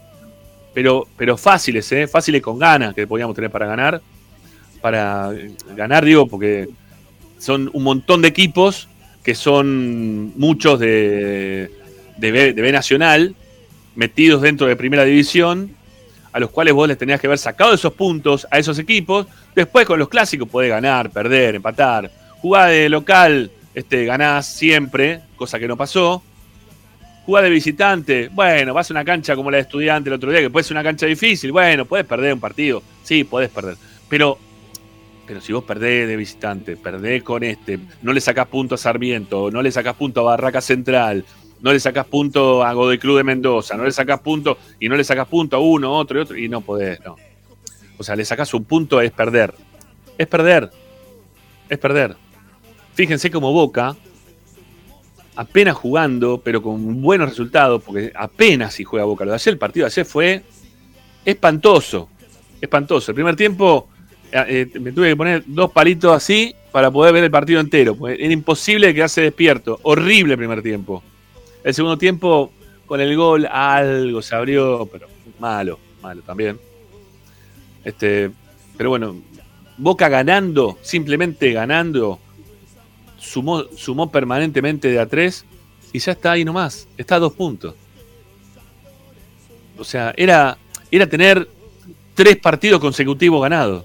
[0.75, 2.07] Pero, pero fáciles, ¿eh?
[2.07, 4.03] Fáciles con ganas que podíamos tener para ganar.
[4.83, 5.33] Para
[5.75, 6.69] ganar, digo, porque
[7.39, 8.89] son un montón de equipos
[9.25, 11.71] que son muchos de,
[12.19, 13.35] de, B, de B Nacional,
[13.95, 15.75] metidos dentro de Primera División,
[16.31, 19.27] a los cuales vos les tenías que haber sacado esos puntos a esos equipos.
[19.55, 22.11] Después con los clásicos podés ganar, perder, empatar.
[22.43, 26.23] Jugá de local, este, ganás siempre, cosa que no pasó.
[27.27, 30.41] Jugá de visitante, bueno, vas a una cancha como la de estudiante el otro día,
[30.41, 33.77] que puede ser una cancha difícil, bueno, puedes perder un partido, sí, podés perder.
[34.09, 34.39] Pero
[35.27, 39.49] pero si vos perdés de visitante, perdés con este, no le sacás punto a Sarmiento,
[39.51, 41.25] no le sacás punto a Barraca Central,
[41.61, 44.97] no le sacás punto a Godoy Cruz de Mendoza, no le sacás punto y no
[44.97, 47.15] le sacás punto a uno, otro y otro, y no podés, no.
[47.97, 49.55] O sea, le sacás un punto, es perder.
[50.19, 50.71] Es perder.
[51.69, 52.17] Es perder.
[53.01, 53.97] Fíjense como Boca,
[55.35, 59.25] apenas jugando, pero con buenos resultados, porque apenas si juega Boca.
[59.25, 60.43] Lo de ayer, el partido de ayer fue
[61.25, 62.11] espantoso.
[62.61, 63.13] Espantoso.
[63.13, 63.89] El primer tiempo
[64.31, 67.97] eh, me tuve que poner dos palitos así para poder ver el partido entero.
[68.07, 69.81] era imposible quedarse despierto.
[69.83, 71.03] Horrible el primer tiempo.
[71.65, 72.53] El segundo tiempo,
[72.85, 75.09] con el gol, algo se abrió, pero
[75.39, 76.59] malo, malo también.
[77.83, 78.31] Este,
[78.77, 79.17] pero bueno,
[79.79, 82.21] Boca ganando, simplemente ganando,
[83.21, 85.45] sumó, sumó permanentemente de a tres
[85.93, 86.89] y ya está ahí nomás.
[86.97, 87.75] Está a dos puntos.
[89.79, 90.59] O sea, era,
[90.91, 91.49] era tener
[92.15, 93.85] tres partidos consecutivos ganados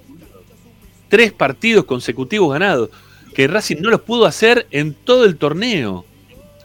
[1.16, 2.90] tres partidos consecutivos ganados,
[3.34, 6.06] que Racing no los pudo hacer en todo el torneo.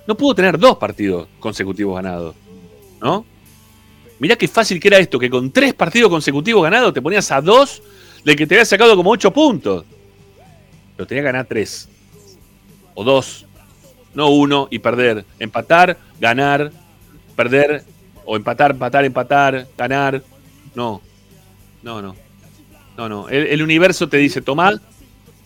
[0.07, 2.35] No pudo tener dos partidos consecutivos ganados,
[3.01, 3.25] ¿no?
[4.19, 7.41] Mirá qué fácil que era esto, que con tres partidos consecutivos ganados te ponías a
[7.41, 7.83] dos
[8.25, 9.85] de que te había sacado como ocho puntos.
[10.97, 11.89] Pero tenía que ganar tres.
[13.01, 13.47] O dos.
[14.13, 15.25] No uno y perder.
[15.39, 16.71] Empatar, ganar,
[17.35, 17.83] perder.
[18.27, 20.23] O empatar, empatar, empatar, ganar.
[20.75, 21.01] No.
[21.83, 22.15] No, no.
[22.99, 23.31] No, no.
[23.31, 24.79] El, universo te dice, tomá,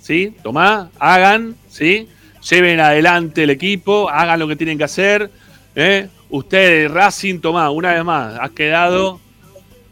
[0.00, 0.34] ¿sí?
[0.42, 2.08] Tomá, hagan, ¿sí?
[2.50, 5.30] Lleven adelante el equipo, hagan lo que tienen que hacer.
[5.76, 6.08] ¿eh?
[6.30, 9.20] Ustedes, Racing, tomá, una vez más, has quedado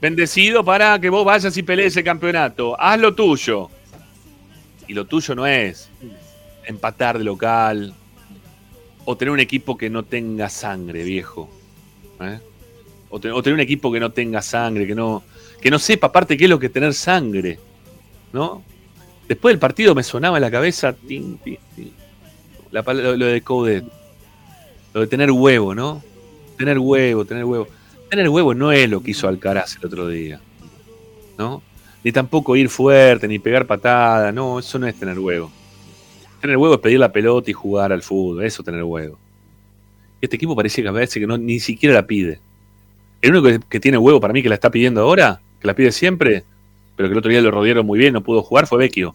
[0.00, 2.74] bendecido para que vos vayas y pelees el campeonato.
[2.80, 3.70] Haz lo tuyo.
[4.88, 5.88] Y lo tuyo no es
[6.66, 7.94] empatar de local
[9.04, 11.48] o tener un equipo que no tenga sangre, viejo.
[12.20, 12.38] ¿eh?
[13.10, 15.22] O, te- o tener un equipo que no tenga sangre, que no,
[15.60, 17.58] que no sepa aparte qué es lo que es tener sangre,
[18.32, 18.62] ¿no?
[19.28, 21.92] Después del partido me sonaba en la cabeza tin, tin, tin,
[22.70, 23.84] la lo, lo de Coudet,
[24.94, 26.02] lo de tener huevo, ¿no?
[26.56, 27.66] Tener huevo, tener huevo.
[28.10, 30.38] Tener huevo no es lo que hizo Alcaraz el otro día,
[31.38, 31.62] ¿no?
[32.04, 35.50] Ni tampoco ir fuerte, ni pegar patada, no, eso no es tener huevo.
[36.42, 39.16] Tener huevo es pedir la pelota y jugar al fútbol, eso es tener huevo.
[40.20, 42.40] Este equipo parece que a veces que no, ni siquiera la pide.
[43.20, 45.92] El único que, tiene huevo para mí que la está pidiendo ahora, que la pide
[45.92, 46.42] siempre,
[46.96, 49.14] pero que el otro día lo rodearon muy bien, no pudo jugar, fue Vecchio.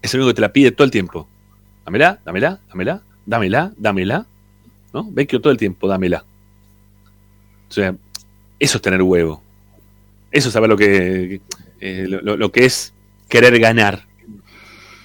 [0.00, 1.28] Es el único que te la pide todo el tiempo.
[1.84, 4.26] Dámela, dámela, dámela, dámela, dámela.
[4.94, 5.06] ¿No?
[5.10, 6.24] Vecchio todo el tiempo, dámela.
[7.68, 7.94] O sea,
[8.58, 9.42] eso es tener huevo.
[10.30, 11.42] Eso es saber lo que,
[11.78, 12.94] eh, lo que es
[13.28, 14.10] querer ganar.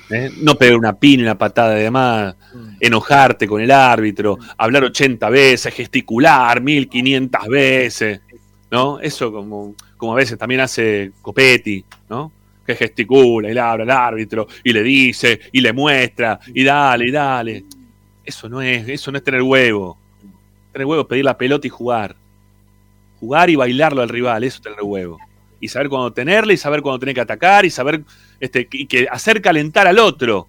[0.09, 0.31] ¿Eh?
[0.41, 2.35] No pegar una pina, una patada de más,
[2.79, 8.21] enojarte con el árbitro, hablar 80 veces, gesticular 1500 veces,
[8.71, 8.99] ¿no?
[8.99, 12.31] Eso como, como a veces también hace Copetti, ¿no?
[12.65, 17.07] Que gesticula y le habla al árbitro y le dice y le muestra y dale
[17.07, 17.65] y dale.
[18.23, 19.97] Eso no es, eso no es tener huevo.
[20.73, 22.15] Tener huevo es pedir la pelota y jugar.
[23.19, 25.17] Jugar y bailarlo al rival, eso es tener huevo.
[25.59, 28.03] Y saber cuándo tenerla y saber cuándo tener que atacar y saber
[28.39, 30.47] este, y que hacer calentar al otro.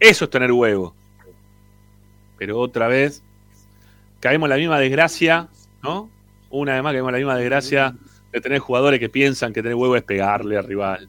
[0.00, 0.94] Eso es tener huevo.
[2.38, 3.22] Pero otra vez
[4.20, 5.48] caemos en la misma desgracia,
[5.82, 6.08] ¿no?
[6.50, 7.94] Una vez más caemos en la misma desgracia
[8.32, 11.08] de tener jugadores que piensan que tener huevo es pegarle al rival,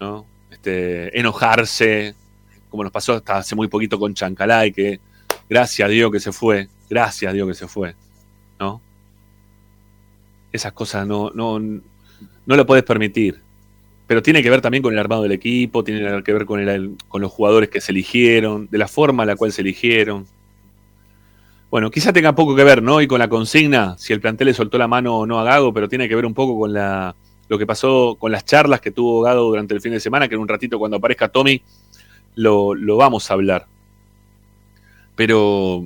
[0.00, 0.24] ¿no?
[0.50, 2.14] Este, enojarse,
[2.70, 5.00] como nos pasó hasta hace muy poquito con Chancalay, que
[5.48, 7.94] gracias a Dios que se fue, gracias a Dios que se fue,
[8.58, 8.80] ¿no?
[10.52, 11.60] Esas cosas no, no,
[12.48, 13.40] no lo puedes permitir.
[14.06, 16.64] Pero tiene que ver también con el armado del equipo, tiene que ver con,
[17.20, 20.26] los jugadores que se eligieron, de la forma en la cual se eligieron.
[21.70, 23.02] Bueno, quizá tenga poco que ver, ¿no?
[23.02, 25.74] Y con la consigna, si el plantel le soltó la mano o no a Gago,
[25.74, 29.20] pero tiene que ver un poco con lo que pasó con las charlas que tuvo
[29.20, 31.60] Gago durante el fin de semana, que en un ratito cuando aparezca Tommy
[32.34, 33.66] lo, lo vamos a hablar.
[35.16, 35.84] Pero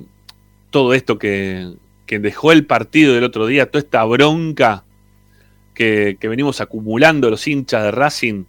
[0.69, 1.73] todo esto que,
[2.05, 4.85] que dejó el partido del otro día, toda esta bronca
[5.73, 8.45] que, venimos acumulando los hinchas de Racing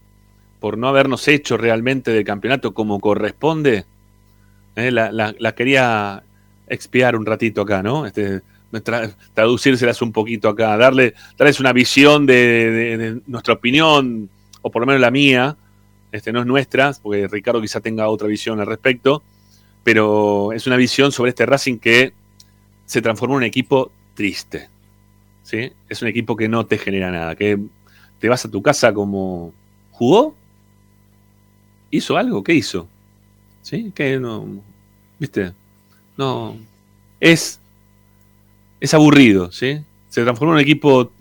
[0.60, 3.84] por no habernos hecho realmente del campeonato como corresponde,
[4.76, 6.22] eh, la, quería
[6.68, 8.06] expiar un ratito acá, ¿no?
[8.06, 8.40] Este,
[8.82, 14.28] tra traducírselas un poquito acá, darle, darles una visión de, de, de, nuestra opinión,
[14.62, 15.56] o por lo menos la mía,
[16.10, 19.22] este, no es nuestra, porque Ricardo quizá tenga otra visión al respecto,
[19.82, 22.12] pero es una visión sobre este Racing que
[22.86, 24.68] se transformó en un equipo triste.
[25.44, 25.72] ¿Sí?
[25.88, 27.58] Es un equipo que no te genera nada, que
[28.18, 29.52] te vas a tu casa como
[29.92, 30.34] jugó,
[31.90, 32.88] hizo algo, ¿qué hizo?
[33.62, 33.92] ¿Sí?
[33.94, 34.46] Que no,
[35.18, 35.52] ¿viste?
[36.16, 36.56] No,
[37.20, 37.60] es,
[38.80, 39.80] es aburrido, ¿sí?
[40.08, 41.12] Se transformó en un equipo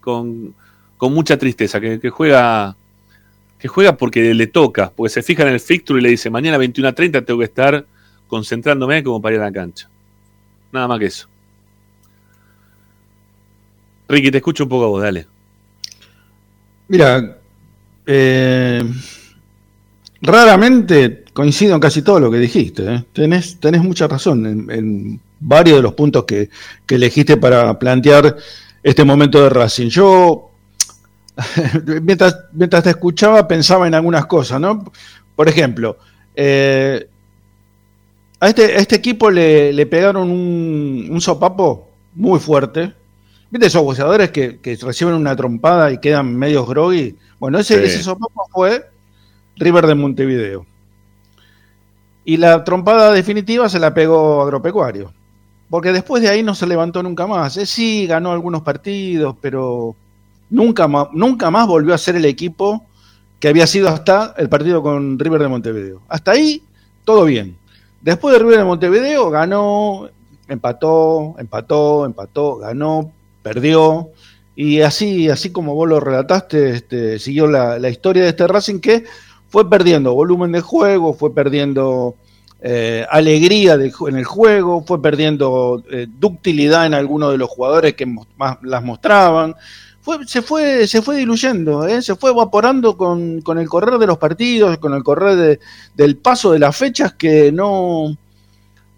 [0.00, 0.54] con,
[0.96, 2.76] con mucha tristeza, que, juega
[3.58, 6.58] que juega porque le toca, porque se fija en el fixture y le dice, mañana
[6.58, 7.86] 21 a 30 tengo que estar
[8.28, 9.88] concentrándome como para ir a la cancha.
[10.70, 11.28] Nada más que eso.
[14.08, 15.26] Ricky, te escucho un poco a vos, dale.
[16.88, 17.38] Mira,
[18.06, 18.82] eh,
[20.20, 22.94] raramente coincido en casi todo lo que dijiste.
[22.94, 23.04] ¿eh?
[23.12, 26.48] Tenés, mucha razón en, varios de los puntos que,
[26.86, 28.36] que, elegiste para plantear
[28.82, 29.88] este momento de Racing.
[29.88, 30.50] Yo,
[32.02, 34.90] mientras, mientras te escuchaba, pensaba en algunas cosas, ¿no?
[35.34, 35.98] Por ejemplo,
[36.34, 37.06] eh,
[38.40, 42.92] a, este, a este equipo le, le pegaron un, un sopapo muy fuerte,
[43.54, 47.14] ¿Viste esos boxeadores que, que, reciben una trompada y quedan medios groggy?
[47.38, 47.84] Bueno, ese, sí.
[47.84, 48.84] ese sopapo fue
[49.54, 50.66] River de Montevideo.
[52.24, 55.12] Y la trompada definitiva se la pegó Agropecuario.
[55.70, 57.56] Porque después de ahí no se levantó nunca más.
[57.56, 59.94] Eh, sí, ganó algunos partidos, pero
[60.50, 62.84] nunca nunca más volvió a ser el equipo
[63.38, 66.00] que había sido hasta el partido con River de Montevideo.
[66.08, 66.60] Hasta ahí,
[67.04, 67.56] todo bien.
[68.00, 70.08] Después de River de Montevideo, ganó,
[70.48, 73.12] empató, empató, empató, ganó,
[73.44, 74.10] perdió.
[74.56, 78.80] Y así, así como vos lo relataste, este, siguió la, la, historia de este Racing
[78.80, 79.04] que
[79.48, 82.16] fue perdiendo volumen de juego, fue perdiendo
[82.66, 88.06] eh, alegría en el juego, fue perdiendo eh, ductilidad en algunos de los jugadores que
[88.06, 89.54] más las mostraban.
[90.26, 92.00] Se, fue, se fue diluyendo, ¿eh?
[92.00, 95.60] se fue evaporando con, con, el correr de los partidos, con el correr de,
[95.94, 98.16] del paso de las fechas que no,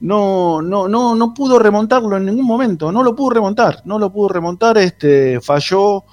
[0.01, 4.12] no, no, no, no pudo remontarlo en ningún momento, no lo pudo remontar, no lo
[4.12, 6.05] pudo remontar, este, falló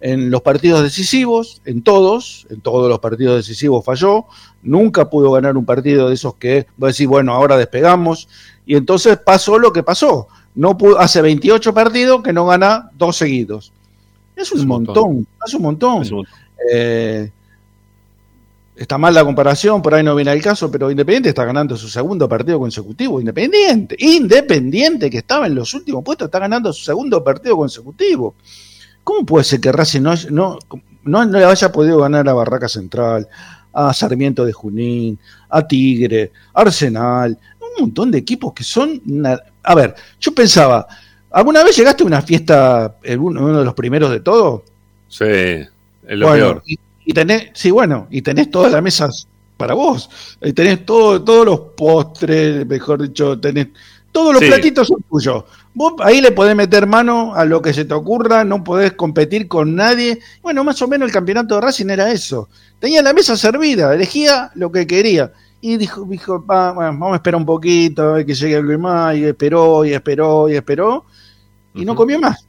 [0.00, 4.26] en los partidos decisivos, en todos, en todos los partidos decisivos falló,
[4.62, 8.28] nunca pudo ganar un partido de esos que vos decís, bueno, ahora despegamos,
[8.66, 13.16] y entonces pasó lo que pasó, no pudo, hace 28 partidos que no gana dos
[13.16, 13.72] seguidos.
[14.36, 16.02] Es un, es un montón, montón, es un montón.
[16.02, 16.34] Es un montón.
[16.72, 17.30] Eh,
[18.76, 21.88] está mal la comparación, por ahí no viene el caso, pero Independiente está ganando su
[21.88, 23.20] segundo partido consecutivo.
[23.20, 28.34] Independiente, Independiente, que estaba en los últimos puestos, está ganando su segundo partido consecutivo.
[29.04, 30.58] ¿Cómo puede ser que Racing no, no,
[31.04, 33.28] no, no le haya podido ganar a Barraca Central,
[33.72, 35.18] a Sarmiento de Junín,
[35.48, 39.00] a Tigre, Arsenal, un montón de equipos que son...
[39.06, 39.38] Una...
[39.62, 40.86] A ver, yo pensaba,
[41.30, 44.64] ¿alguna vez llegaste a una fiesta, uno de los primeros de todo?
[45.08, 45.68] Sí, es
[46.06, 46.62] lo bueno, peor.
[46.66, 46.78] Y,
[47.12, 50.08] y tenés, sí, bueno, y tenés todas las mesas para vos.
[50.40, 53.68] Y tenés todo, todos los postres, mejor dicho, tenés.
[54.10, 54.48] Todos los sí.
[54.48, 55.44] platitos son tuyos.
[55.74, 59.46] Vos ahí le podés meter mano a lo que se te ocurra, no podés competir
[59.46, 60.20] con nadie.
[60.42, 62.48] Bueno, más o menos el campeonato de Racing era eso.
[62.78, 65.32] Tenía la mesa servida, elegía lo que quería.
[65.60, 68.78] Y dijo, dijo va, bueno, vamos a esperar un poquito, a ver que llegue algo
[68.78, 71.04] más, y esperó, y esperó, y esperó,
[71.74, 71.86] y uh -huh.
[71.86, 72.46] no comió más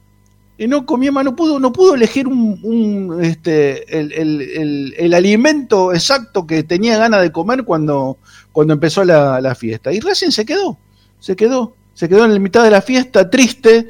[0.58, 6.62] no comió más, no pudo, no pudo elegir un, un este, el, alimento exacto que
[6.62, 8.18] tenía ganas de comer cuando,
[8.52, 9.92] cuando empezó la, fiesta.
[9.92, 10.78] Y recién se quedó,
[11.18, 13.88] se quedó, se quedó en la mitad de la fiesta triste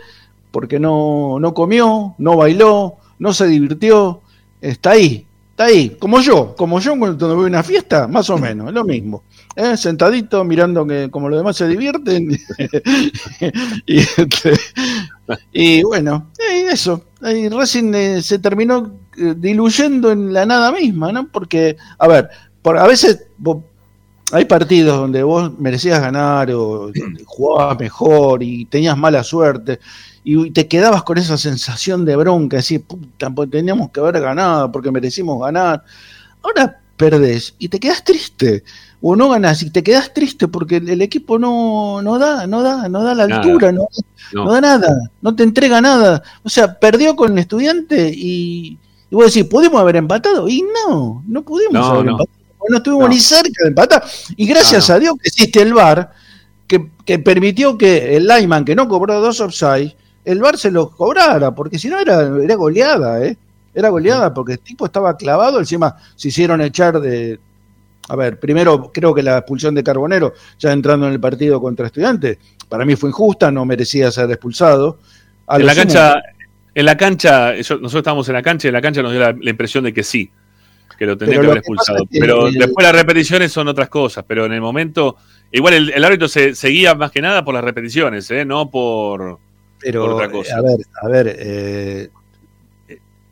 [0.50, 4.22] porque no, no comió, no bailó, no se divirtió,
[4.60, 8.38] está ahí, está ahí, como yo, como yo cuando voy a una fiesta, más o
[8.38, 9.22] menos, es lo mismo.
[9.56, 9.76] ¿Eh?
[9.76, 12.30] Sentadito, mirando que como los demás se divierten.
[13.86, 14.54] y, este,
[15.52, 17.04] y bueno, eh, eso.
[17.22, 21.28] Y Racing eh, se terminó eh, diluyendo en la nada misma, ¿no?
[21.28, 22.28] Porque, a ver,
[22.64, 23.26] a veces
[24.32, 26.90] hay partidos donde vos merecías ganar o
[27.24, 29.78] jugabas mejor y tenías mala suerte
[30.24, 34.72] y te quedabas con esa sensación de bronca, decir, puta, pues teníamos que haber ganado
[34.72, 35.84] porque merecimos ganar.
[36.42, 38.64] Ahora perdés y te quedas triste.
[39.06, 42.62] O no ganás y te quedas triste porque el, el equipo no, no da, no
[42.62, 43.42] da, no da la Nada.
[43.42, 43.86] altura, no,
[44.32, 44.44] No.
[44.46, 44.88] no da nada,
[45.20, 46.22] no te entrega nada.
[46.42, 48.78] O sea, perdió con el estudiante y,
[49.10, 50.48] y vos decís, ¿pudimos haber empatado?
[50.48, 52.10] Y no, no pudimos No, haber no.
[52.12, 52.38] empatado.
[52.70, 54.02] No estuvimos ni cerca de empatar.
[54.38, 56.10] Y gracias a Dios que existe el VAR,
[56.66, 59.94] que, que permitió que el Lyman, que no cobró dos offside,
[60.24, 63.36] el VAR se los cobrara, porque si no era, era goleada, ¿eh?
[63.74, 67.38] Era goleada porque el tipo estaba clavado, encima se hicieron echar de...
[68.08, 71.86] A ver, primero creo que la expulsión de Carbonero, ya entrando en el partido contra
[71.86, 72.38] Estudiantes,
[72.68, 74.98] para mí fue injusta, no merecía ser expulsado.
[75.46, 76.22] A En la sumo- cancha,
[76.74, 79.34] en la cancha, nosotros estábamos en la cancha y en la cancha nos dio la,
[79.40, 80.30] la impresión de que sí,
[80.98, 82.04] que lo tendría que haber expulsado.
[82.10, 85.16] que pero el- después las repeticiones son otras cosas, pero en el momento,
[85.50, 88.44] igual el, el árbitro se seguía más que nada por las repeticiones, ¿eh?
[88.44, 89.38] no por...
[89.80, 90.54] Pero, por otra cosa.
[90.54, 92.08] eh, a ver, a ver, eh,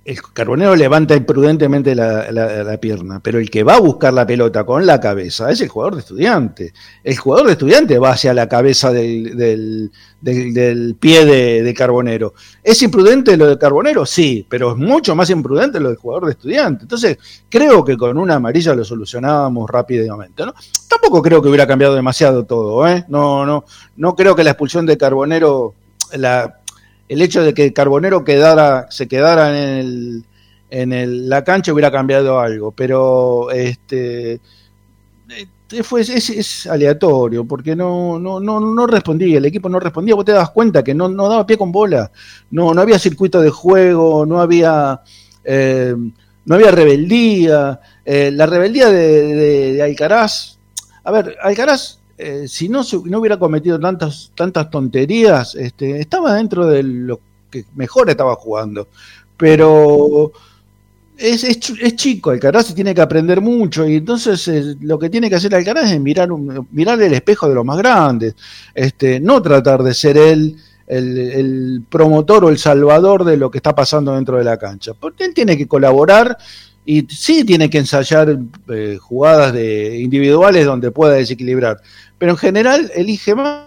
[0.05, 4.27] el carbonero levanta imprudentemente la, la- la pierna, pero el que va a buscar la
[4.27, 6.73] pelota con la cabeza es el jugador de estudiante.
[7.05, 11.75] El jugador de estudiante va hacia la cabeza del, del, del- del pie de, de
[11.75, 12.35] carbonero.
[12.65, 14.05] ¿Es imprudente lo de carbonero?
[14.05, 16.83] Sí, pero es mucho más imprudente lo del jugador de estudiante.
[16.83, 20.45] Entonces, creo que con una amarilla lo solucionábamos rápidamente.
[20.45, 20.53] ¿no?
[20.89, 22.89] Tampoco creo que hubiera cambiado demasiado todo.
[22.89, 23.05] ¿eh?
[23.09, 23.65] No, no,
[23.97, 25.75] no creo que la expulsión de carbonero
[26.15, 26.59] la,
[27.13, 30.25] el hecho de que Carbonero quedara, se quedara en, el,
[30.71, 34.41] en el- la cancha hubiera cambiado algo, pero este
[35.29, 40.15] eh, fue, es, es aleatorio, porque no, no, no, no respondía, el equipo no respondía,
[40.15, 42.11] vos te das cuenta que no, no daba pie con bola,
[42.51, 45.01] no, no había circuito de juego, no había
[45.45, 45.95] eh,
[46.45, 50.59] no había rebeldía, eh, la rebeldía de, de- de Alcaraz,
[51.05, 56.35] a ver, Alcaraz eh, si no, se- no hubiera cometido tantas, tantas tonterías, este, estaba
[56.35, 57.21] dentro de lo
[57.51, 58.89] que mejor estaba jugando.
[59.37, 60.33] Pero
[61.17, 61.59] es, es,
[61.97, 63.87] chico, Alcaraz y tiene que aprender mucho.
[63.89, 67.49] Y entonces eh, lo que tiene que hacer Alcaraz es mirar, un- mirar el espejo
[67.49, 68.35] de los más grandes.
[68.75, 70.57] Este, no tratar de ser él
[70.87, 74.93] el, el promotor o el salvador de lo que está pasando dentro de la cancha.
[74.95, 76.37] Porque él tiene que colaborar
[76.85, 78.37] y sí tiene que ensayar
[78.69, 81.81] eh, jugadas de individuales donde pueda desequilibrar,
[82.23, 83.65] pero en general elige mal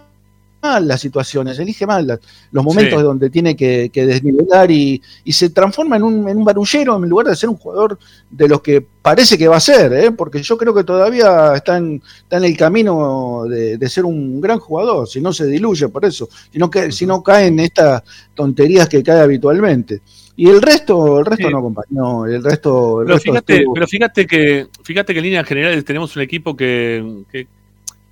[0.80, 3.04] las situaciones, elige mal las- los momentos Sí.
[3.04, 7.06] donde tiene que, que desnivelar y, y se transforma en un, en un barullero en
[7.08, 7.98] lugar de ser un jugador
[8.30, 10.10] de los que parece que va a ser, ¿eh?
[10.12, 14.40] porque yo creo que todavía está en, está en el camino de, de ser un
[14.40, 17.60] gran jugador, si no se diluye por eso, si no, que, si no cae en
[17.60, 18.02] estas
[18.34, 20.00] tonterías que cae habitualmente.
[20.34, 21.52] Y el resto, el resto Sí.
[21.52, 25.24] no acompañó, el resto, el Pero resto fíjate, estuvo- pero fíjate que, fíjate que en
[25.26, 27.46] líneas generales tenemos un equipo que, que,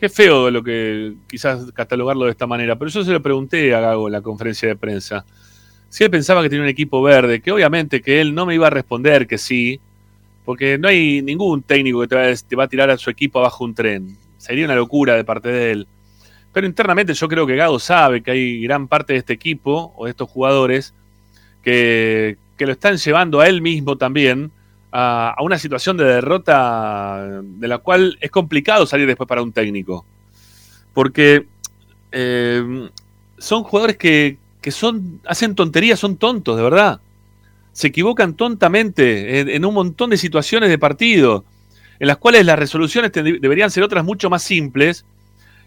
[0.00, 3.80] es feo lo que quizás catalogarlo de esta manera, pero yo se lo pregunté a
[3.80, 5.24] Gago en la conferencia de prensa.
[5.88, 8.66] Si él pensaba que tenía un equipo verde, que obviamente que él no me iba
[8.66, 9.80] a responder que sí,
[10.44, 12.16] porque no hay ningún técnico que te
[12.56, 14.16] va, a, a tirar a su equipo abajo un tren.
[14.36, 15.88] Sería una locura de parte de él.
[16.52, 20.04] Pero internamente yo creo que Gago sabe que hay gran parte de este equipo o
[20.04, 20.94] de estos jugadores
[21.62, 24.50] que lo están llevando a él mismo también
[24.96, 30.06] a, una situación de derrota de la cual es complicado salir después para un técnico.
[30.92, 31.46] Porque
[32.12, 32.88] eh,
[33.36, 37.00] son jugadores que, que son, hacen tonterías, son tontos, de verdad.
[37.72, 41.44] Se equivocan tontamente en, un montón de situaciones de partido,
[41.98, 45.04] en las cuales las resoluciones deberían ser otras mucho más simples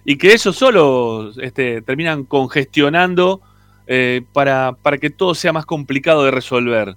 [0.05, 3.41] y que ellos solo este, terminan congestionando
[3.87, 6.95] eh, para, para que todo sea más complicado de resolver.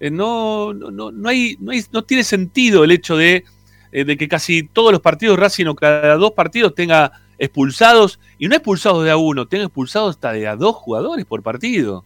[0.00, 3.44] Eh, no, no, no, hay, no, hay- no tiene sentido el hecho de,
[3.92, 8.48] eh, de que casi todos los partidos Racing o cada dos partidos tenga expulsados, y
[8.48, 12.04] no expulsados de a uno, tenga expulsados hasta de a dos jugadores por partido.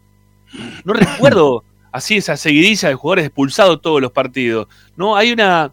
[0.85, 4.69] No recuerdo así esa seguidilla de jugadores expulsados todos los partidos.
[4.97, 5.73] No, hay una,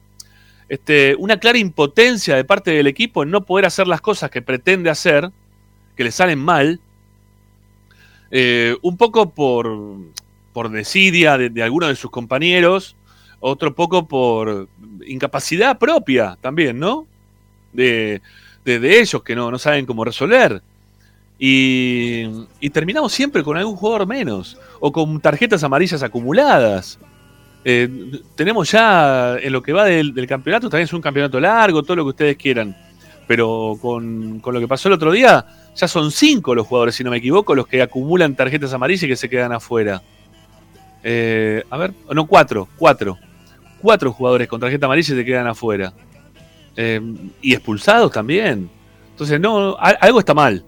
[0.68, 4.42] este, una clara impotencia de parte del equipo en no poder hacer las cosas que
[4.42, 5.32] pretende hacer,
[5.96, 6.80] que le salen mal,
[8.32, 9.98] eh, un poco por,
[10.56, 12.96] por desidia de, algunos de sus compañeros,
[13.42, 14.70] otro poco por
[15.06, 17.06] incapacidad propia también, ¿no?
[17.74, 18.22] De,
[18.64, 20.64] de, de ellos que no, no saben cómo resolver.
[21.38, 22.24] y,
[22.62, 26.98] y terminamos siempre con algún jugador menos o con tarjetas amarillas acumuladas.
[27.66, 27.90] Eh,
[28.36, 31.98] tenemos ya en lo que va del, del campeonato, también es un campeonato largo, todo
[31.98, 32.76] lo que ustedes quieran.
[33.28, 35.46] Pero con, con lo que pasó el otro día,
[35.76, 39.08] ya son cinco los jugadores, si no me equivoco, los que acumulan tarjetas amarillas y
[39.08, 40.04] que se quedan afuera.
[41.08, 43.20] Eh, a ver, no, cuatro, cuatro.
[43.80, 45.94] Cuatro jugadores con tarjeta amarilla se quedan afuera.
[46.76, 47.00] Eh,
[47.44, 48.72] y expulsados también.
[49.12, 50.66] Entonces, no, algo está mal.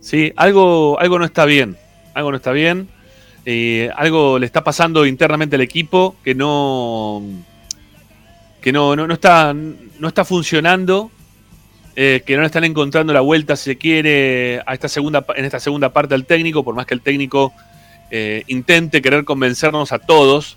[0.00, 0.32] ¿sí?
[0.36, 1.76] Algo, algo no está bien.
[2.14, 2.88] Algo no está bien.
[3.44, 7.22] Eh, algo le está pasando internamente al equipo que no.
[8.62, 9.52] que no, no, está.
[9.52, 11.10] no está funcionando.
[11.94, 15.60] que no le están encontrando la vuelta, si se quiere, a esta segunda, en esta
[15.60, 17.52] segunda parte al técnico, por más que el técnico
[18.10, 20.56] eh, intente querer convencernos a todos,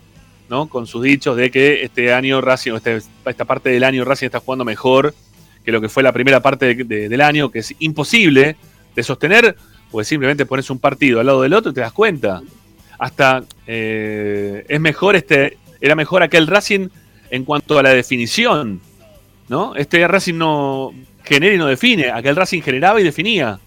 [0.50, 0.68] ¿no?
[0.70, 4.40] Con sus dichos de que este año Racing, este- esta parte del año Racing está
[4.40, 5.14] jugando mejor
[5.64, 8.56] que lo que fue la primera parte de- de- del año, que es imposible
[8.96, 9.56] de sostener,
[9.92, 12.42] pues simplemente pones un partido al lado del otro y te das cuenta.
[12.98, 16.88] Hasta eh, es mejor este, era mejor aquel Racing
[17.30, 18.82] en cuanto a la definición,
[19.50, 19.76] ¿no?
[19.76, 20.94] Este Racing no
[21.24, 23.60] genera y no define, aquel Racing generaba y definía.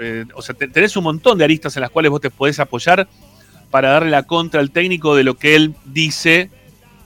[0.00, 2.58] Eh, o sea, te- tenés un montón de aristas en las cuales vos te podés
[2.60, 3.06] apoyar
[3.70, 6.50] para darle la contra al técnico de lo que él dice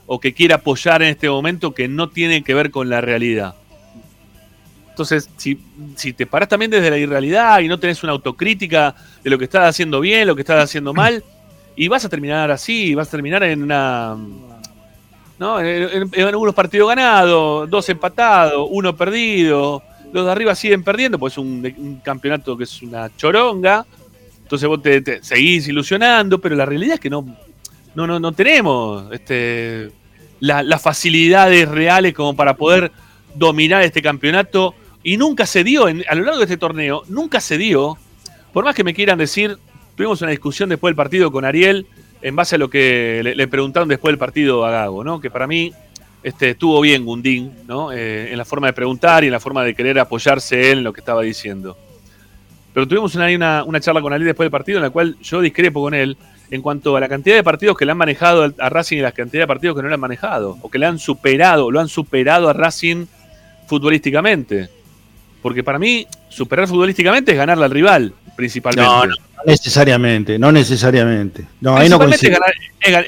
[0.05, 3.55] o que quiere apoyar en este momento que no tiene que ver con la realidad.
[4.89, 5.55] Entonces, si,
[6.13, 9.69] te parás también desde la irrealidad y no tenés una autocrítica de lo que estás
[9.69, 11.23] haciendo bien, lo que estás haciendo mal,
[11.75, 14.17] y vas a terminar así, vas a terminar en una.
[15.37, 15.59] ¿no?
[15.61, 15.67] En,
[16.03, 19.81] en- en algunos partidos ganados, dos empatados, uno perdido,
[20.11, 23.85] los de arriba siguen perdiendo, pues es un, campeonato que es una choronga.
[24.43, 27.25] Entonces vos te, seguís ilusionando, pero la realidad es que no,
[27.95, 29.91] no, no, no tenemos este,
[30.39, 32.91] la- las facilidades reales como para poder
[33.35, 34.73] dominar este campeonato.
[35.03, 37.97] Y nunca se dio, a lo largo de este torneo, nunca se dio.
[38.51, 39.57] Por más que me quieran decir,
[39.95, 41.85] tuvimos una discusión después del partido con Ariel
[42.21, 45.21] en base a lo que le, le preguntaron después del partido a Gago, ¿no?
[45.21, 45.71] Que para mí
[46.23, 47.91] este, estuvo bien Gundín, ¿no?
[47.91, 50.83] Eh, en la forma de preguntar y en la forma de querer apoyarse él en
[50.83, 51.77] lo que estaba diciendo.
[52.73, 55.41] Pero tuvimos una, una, una charla con Ariel después del partido en la cual yo
[55.41, 56.17] discrepo con él
[56.51, 59.11] en cuanto a la cantidad de partidos que le han manejado a Racing y la
[59.11, 61.87] cantidad de partidos que no le han manejado, o que le han superado, lo han
[61.87, 63.05] superado a Racing
[63.67, 64.69] futbolísticamente.
[65.41, 68.83] Porque para mí, superar futbolísticamente es ganarle al rival, principalmente.
[68.89, 71.45] No, no, no necesariamente, no necesariamente.
[71.61, 72.33] No, ahí no coincido.
[72.33, 72.53] es ganar,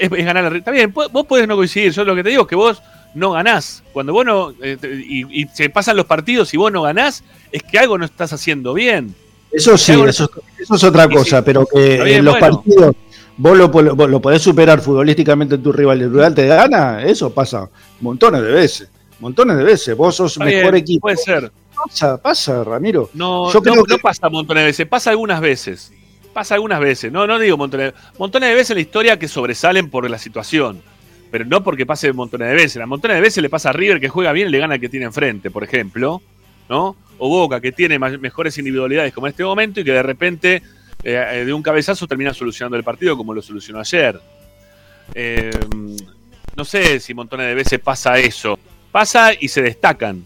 [0.12, 0.58] es- es ganar al rival.
[0.60, 1.92] Está bien, vos vos podés no coincidir.
[1.92, 2.80] Yo lo que te digo es que vos
[3.14, 3.82] no ganás.
[3.92, 4.52] Cuando vos no.
[4.62, 8.04] eh, y, y se pasan los partidos y vos no ganás, es que algo no
[8.04, 9.14] estás haciendo bien.
[9.50, 11.42] Eso sí, eso, eso es otra cosa, sí.
[11.44, 12.56] pero que en los bueno.
[12.56, 12.96] partidos
[13.36, 17.02] vos lo, vos lo podés superar futbolísticamente en tu rival y el rival te gana,
[17.02, 17.68] eso pasa
[18.00, 18.88] montones de veces.
[19.20, 19.96] Montones de veces.
[19.96, 21.02] Vos sos Está mejor bien, equipo.
[21.02, 21.52] Puede ser.
[21.74, 23.10] Pasa, pasa, Ramiro.
[23.14, 25.92] No, Yo no, creo no que- pasa montones de veces, pasa algunas veces.
[26.32, 27.12] Pasa algunas veces.
[27.12, 30.82] No, no digo montones Montones de veces en la historia que sobresalen por la situación.
[31.32, 32.82] Pero no porque pase montones de veces.
[32.82, 34.80] A montones de veces le pasa a River que juega bien y le gana al
[34.80, 36.20] que tiene enfrente, por ejemplo.
[36.68, 36.94] ¿No?
[37.16, 40.62] O Boca que tiene mejores individualidades como en este momento y que de repente
[41.02, 44.20] eh, eh, de un cabezazo termina solucionando el partido como lo solucionó ayer.
[45.14, 45.50] Eh,
[46.54, 48.58] no sé si montones de veces pasa eso.
[48.90, 50.22] Pasa y se destacan.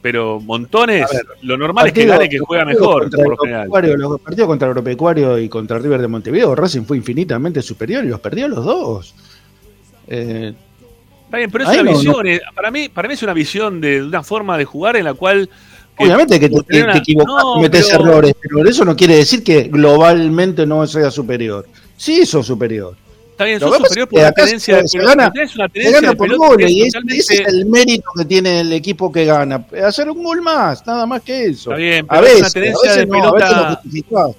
[0.00, 3.68] Pero montones, ver, lo normal es que gane que juega mejor, por lo general.
[3.98, 8.20] Los partidos contra Agropecuario y contra River de Montevideo, Racing fue infinitamente superior y los
[8.20, 9.14] perdió los dos.
[10.08, 10.52] Eh,
[11.26, 13.80] Está bien, pero es una no, visión, eh, para mí, para mí es una visión
[13.80, 15.48] de una forma de jugar en la cual
[15.98, 19.16] que- obviamente que te, te una- equivocás, No, cometés pero- errores, pero eso no quiere
[19.16, 21.66] decir que globalmente no sea superior.
[21.96, 22.96] Sí, sos superior.
[23.32, 25.16] Está bien, sos superior es por tenencia de se pelota.
[25.16, 27.66] gana- tenés una Se tenencia gana de por goles y es ese, es totalmente- el
[27.66, 29.66] mérito que tiene el equipo que gana.
[29.84, 31.70] Hacer un gol más, nada más que eso.
[31.72, 33.68] Está bien, a pero es veces, una a tenencia veces de no, a veces pelota-
[33.70, 34.30] lo justificás.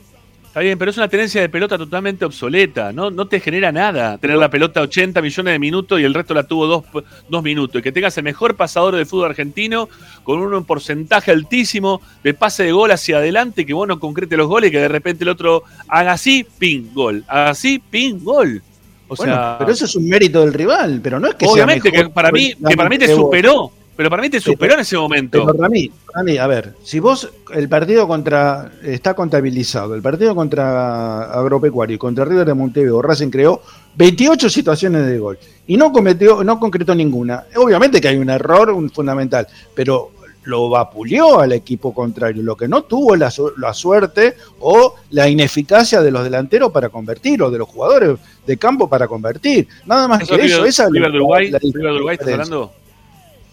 [0.56, 2.93] Está bien, pero es una tenencia de pelota totalmente obsoleta.
[2.93, 6.34] No, no te genera nada tener la pelota 80 millones de minutos y el resto
[6.34, 6.86] la tuvo dos,
[7.28, 7.78] dos minutos.
[7.78, 9.89] Y que tengas el mejor pasador del fútbol argentino
[10.24, 14.47] con un porcentaje altísimo de pase de gol hacia adelante, que vos no concrete los
[14.47, 17.26] goles y que de repente el otro haga así, ping, gol.
[17.28, 18.62] Haga así, ping, gol.
[19.10, 21.89] O Bueno, sea, pero eso es un mérito del rival, pero no es que obviamente
[21.89, 23.74] sea mejor que para mí, que para mí te superó.
[23.95, 25.45] Pero para mí te superó en ese momento.
[25.45, 31.31] Pero Rami, Rami, a ver, si vos el partido contra está contabilizado, el partido contra
[31.31, 33.61] Agropecuario y contra River de Montevideo, Racing creó
[33.95, 35.37] 28 situaciones de gol
[35.67, 37.45] y no cometió, no concretó ninguna.
[37.55, 40.11] Obviamente que hay un error un fundamental, pero
[40.43, 46.01] lo vapuleó al equipo contrario, lo que no tuvo la, la suerte o la ineficacia
[46.01, 49.67] de los delanteros para convertir o de los jugadores de campo para convertir.
[49.85, 51.49] Nada más ¿Eso que es eso, esa es River de la- Uruguay?
[51.49, 52.73] la ¿River de Uruguay estás hablando?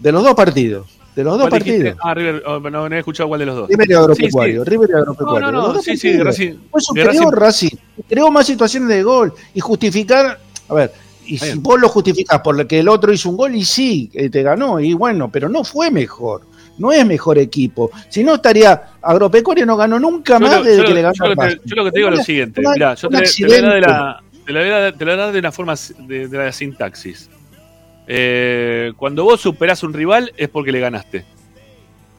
[0.03, 0.87] De los dos partidos.
[1.15, 1.97] De los dos partidos.
[2.03, 3.69] Ah, River, oh, no, no he escuchado cuál de los dos.
[3.69, 5.53] River y Agropecuario, Sí, River y Agropecuario.
[5.53, 6.13] No, no, no, sí, sí.
[6.19, 7.77] Racing- Fue de superior Racing.
[8.09, 9.33] Creó más situaciones de gol.
[9.55, 10.39] Y justificar,
[10.69, 10.93] a ver,
[11.27, 14.11] y si vos lo justificás por lo que el otro hizo un gol, y sí,
[14.15, 16.43] eh, te ganó, y bueno, pero no fue mejor.
[16.79, 17.91] No es mejor equipo.
[18.09, 21.27] Si no estaría, Agropecuario no ganó nunca más lo- desde que lo- le ganó yo
[21.29, 22.61] lo que yo lo que te digo es lo siguiente.
[22.63, 24.93] una- Mirá, yo te, te voy a dar de la, te lo voy a dar-
[24.97, 25.75] te lo voy a dar de una forma
[26.09, 27.29] de, de la sintaxis.
[28.07, 31.25] Eh, cuando vos superás un rival es porque le ganaste.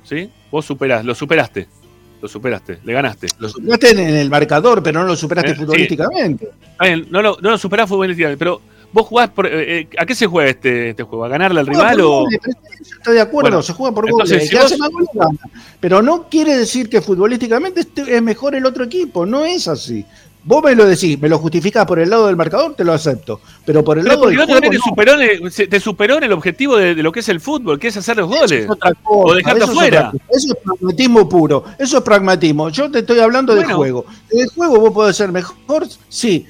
[0.03, 0.29] ¿Sí?
[0.51, 1.67] Vos superás, lo superaste.
[2.21, 3.27] Lo superaste, le ganaste.
[3.37, 6.49] Lo superaste en el marcador, pero no lo superaste Eh, futbolísticamente.
[7.09, 8.61] No lo, no lo superás futbolísticamente, pero
[8.93, 11.25] vos jugás por, eh, eh, ¿A qué se juega este, este juego?
[11.25, 12.09] ¿A ganarle al rival o.?
[12.21, 12.39] goles,
[12.79, 14.49] Estoy de acuerdo, Bueno, se juega por entonces, goles.
[14.49, 15.39] Si vos- hace más goles gana.
[15.81, 19.25] Pero no quiere decir que futbolísticamente este- es mejor el otro equipo.
[19.25, 20.05] No es así.
[20.45, 23.39] Vos me lo decís, me lo justificás por el lado del marcador, te lo acepto.
[23.65, 26.23] Pero por el Pero lado del juego, te superó, en el- se- te superó en
[26.23, 28.35] el objetivo de, de lo que es el fútbol, que es hacer los no.
[28.37, 28.65] goles.
[28.65, 30.11] Eso es O dejarte es afuera.
[30.29, 31.63] Eso es pragmatismo puro.
[31.79, 32.67] Eso es pragmatismo.
[32.69, 33.77] Yo te estoy hablando de Bueno.
[33.77, 34.05] juego.
[34.31, 36.45] En el juego vos podés ser mejor, sí.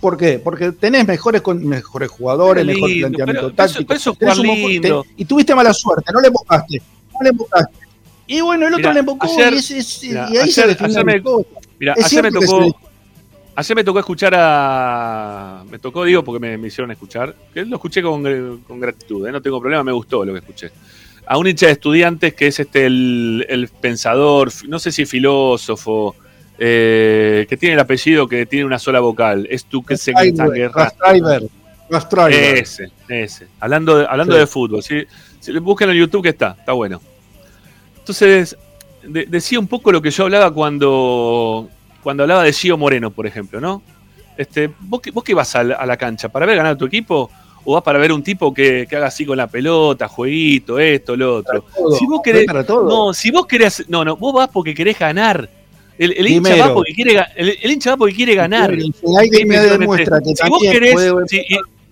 [0.00, 0.38] ¿Por qué?
[0.38, 3.94] Porque tenés mejores, mejores jugadores, Pero mejor lindo, planteamiento eso- táctico.
[3.94, 5.02] eso lindo.
[5.02, 6.80] te- y tuviste mala suerte, no le embocaste.
[7.12, 7.74] No le embocaste.
[8.28, 11.04] Y bueno, el otro le embocó ayer- y, ese- ese- mirá, y ahí se ayer
[11.04, 11.46] me- cosa.
[11.80, 12.76] Mira, ayer me tocó.
[13.58, 15.64] Ayer me tocó escuchar a.
[15.68, 17.34] Me tocó, digo, porque me, me hicieron escuchar.
[17.52, 18.22] Que lo escuché con,
[18.66, 19.32] con gratitud, ¿eh?
[19.32, 20.70] no tengo problema, me gustó lo que escuché.
[21.26, 26.14] A un hincha de estudiantes que es este el, el pensador, no sé si filósofo,
[26.56, 29.48] eh, que tiene el apellido que tiene una sola vocal.
[29.50, 30.12] Es tu que se.
[32.60, 33.48] Ese, ese.
[33.58, 34.38] Hablando de, hablando Sí.
[34.40, 34.82] de fútbol.
[34.84, 35.04] Si
[35.52, 37.00] le buscan en YouTube que está, está bueno.
[37.98, 38.56] Entonces,
[39.02, 41.68] de- decía un poco lo que yo hablaba cuando,
[42.02, 43.82] cuando hablaba de Gio Moreno, por ejemplo, ¿no?
[44.36, 46.28] Este, ¿vos, qué, ¿Vos qué vas a la, a la cancha?
[46.28, 47.30] ¿Para ver ganar a tu equipo?
[47.64, 51.16] ¿O vas para ver un tipo que, que haga así con la pelota, jueguito, esto,
[51.16, 51.64] lo otro?
[51.76, 52.88] Todo, Si vos querés, para todo.
[52.88, 55.50] no, si vos querés, no, no, vos vas porque querés ganar.
[55.98, 58.70] El, el hincha va porque quiere, el, el hincha va porque quiere ganar.
[58.70, 60.94] Si alguien me Dime, demuestra que si vos querés,
[61.26, 61.44] si,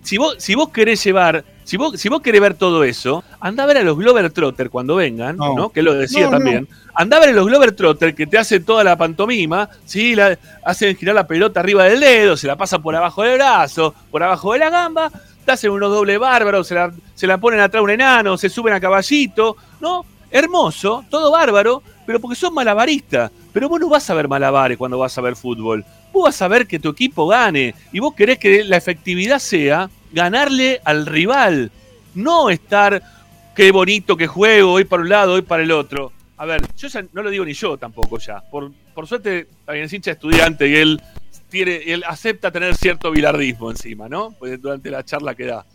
[0.07, 3.63] si vos, si vos querés llevar, si vos, si vos querés ver todo eso, anda
[3.63, 5.53] a ver a los Glover Trotter cuando vengan, No.
[5.53, 5.69] ¿no?
[5.69, 6.37] Que lo decía No, no.
[6.37, 6.67] también.
[6.95, 10.15] Anda a ver a los Glover Trotter que te hacen toda la pantomima, ¿sí?
[10.15, 13.93] La, hacen girar la pelota arriba del dedo, se la pasan por abajo del brazo,
[14.09, 15.11] por abajo de la gamba,
[15.43, 18.73] te hacen unos doble bárbaros, se la, se la ponen atrás un enano, se suben
[18.73, 20.05] a caballito, ¿no?
[20.31, 23.29] Hermoso, todo bárbaro, pero porque son malabaristas.
[23.51, 25.83] Pero vos no vas a ver malabares cuando vas a ver fútbol.
[26.13, 29.89] Vos vas a ver que tu equipo gane y vos querés que la efectividad sea
[30.11, 31.71] ganarle al rival,
[32.15, 33.01] no estar
[33.55, 36.11] qué bonito que juego, hoy para un lado, hoy para el otro.
[36.37, 38.41] A ver, yo ya no lo digo ni yo tampoco ya.
[38.41, 41.01] Por, por suerte, también es hincha estudiante y él
[41.49, 44.31] tiene, él acepta tener cierto bilardismo encima, ¿no?
[44.37, 45.65] Pues durante la charla que da.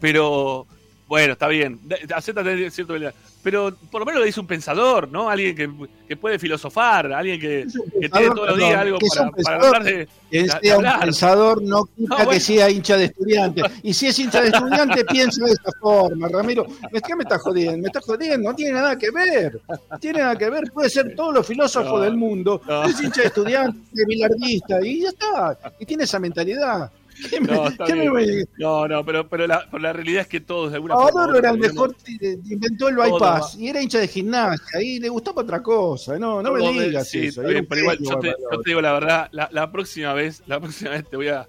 [0.00, 0.66] Pero,
[1.06, 1.78] bueno, está bien.
[2.14, 3.27] Acepta tener cierto bilardismo.
[3.42, 5.30] Pero por lo menos lo dice un pensador, ¿no?
[5.30, 5.70] Alguien que,
[6.08, 7.72] que puede filosofar, alguien que, Es
[8.10, 10.08] tiene todos los días algo es para, para hablar de.
[10.30, 13.62] Que de sea un pensador no quita No, que sea hincha de estudiante.
[13.82, 16.66] Y si es hincha de estudiante, piensa de esta forma, Ramiro.
[16.92, 17.78] ¿Me- ¿Qué me estás jodiendo?
[17.78, 19.60] Me estás jodiendo, no tiene nada que ver.
[19.90, 20.64] No tiene nada que ver.
[20.72, 22.60] Puede ser todos los filósofos del mundo.
[22.86, 25.58] Es hincha de estudiante, de bilardista, y ya está.
[25.78, 26.90] Y tiene esa mentalidad.
[27.30, 30.40] ¿Qué me, No, qué me No, no, pero, pero, la, pero la realidad es que
[30.40, 31.38] todos de alguna forma.
[31.38, 35.42] era el mejor, eh, inventó el bypass y era hincha de gimnasia y le gustaba
[35.42, 36.18] otra cosa.
[36.18, 37.42] No, no me digas sí, eso.
[37.42, 40.90] bien, pero igual, te, yo te digo la verdad, la, la próxima vez, la próxima
[40.90, 41.48] vez te voy a.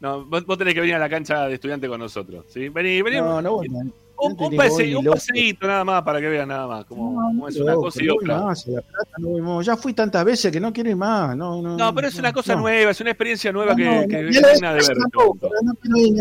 [0.00, 2.44] No, vos, vos tenés que venir a la cancha de estudiante con nosotros.
[2.48, 2.68] ¿sí?
[2.68, 3.16] Vení, vení.
[3.16, 6.86] No, no, bueno, un, un, pase- paseíto nada más para que vean nada más No,
[6.88, 8.40] cómo es una loco, cosa y no otra.
[8.40, 9.62] más, La Plata no.
[9.62, 11.36] Ya fui tantas veces que no quiero ir más.
[11.36, 14.24] No, no, No, pero es una cosa nueva, es una experiencia nueva que, no, que
[14.24, 14.96] digna de ver.
[14.96, 16.14] No quiero ir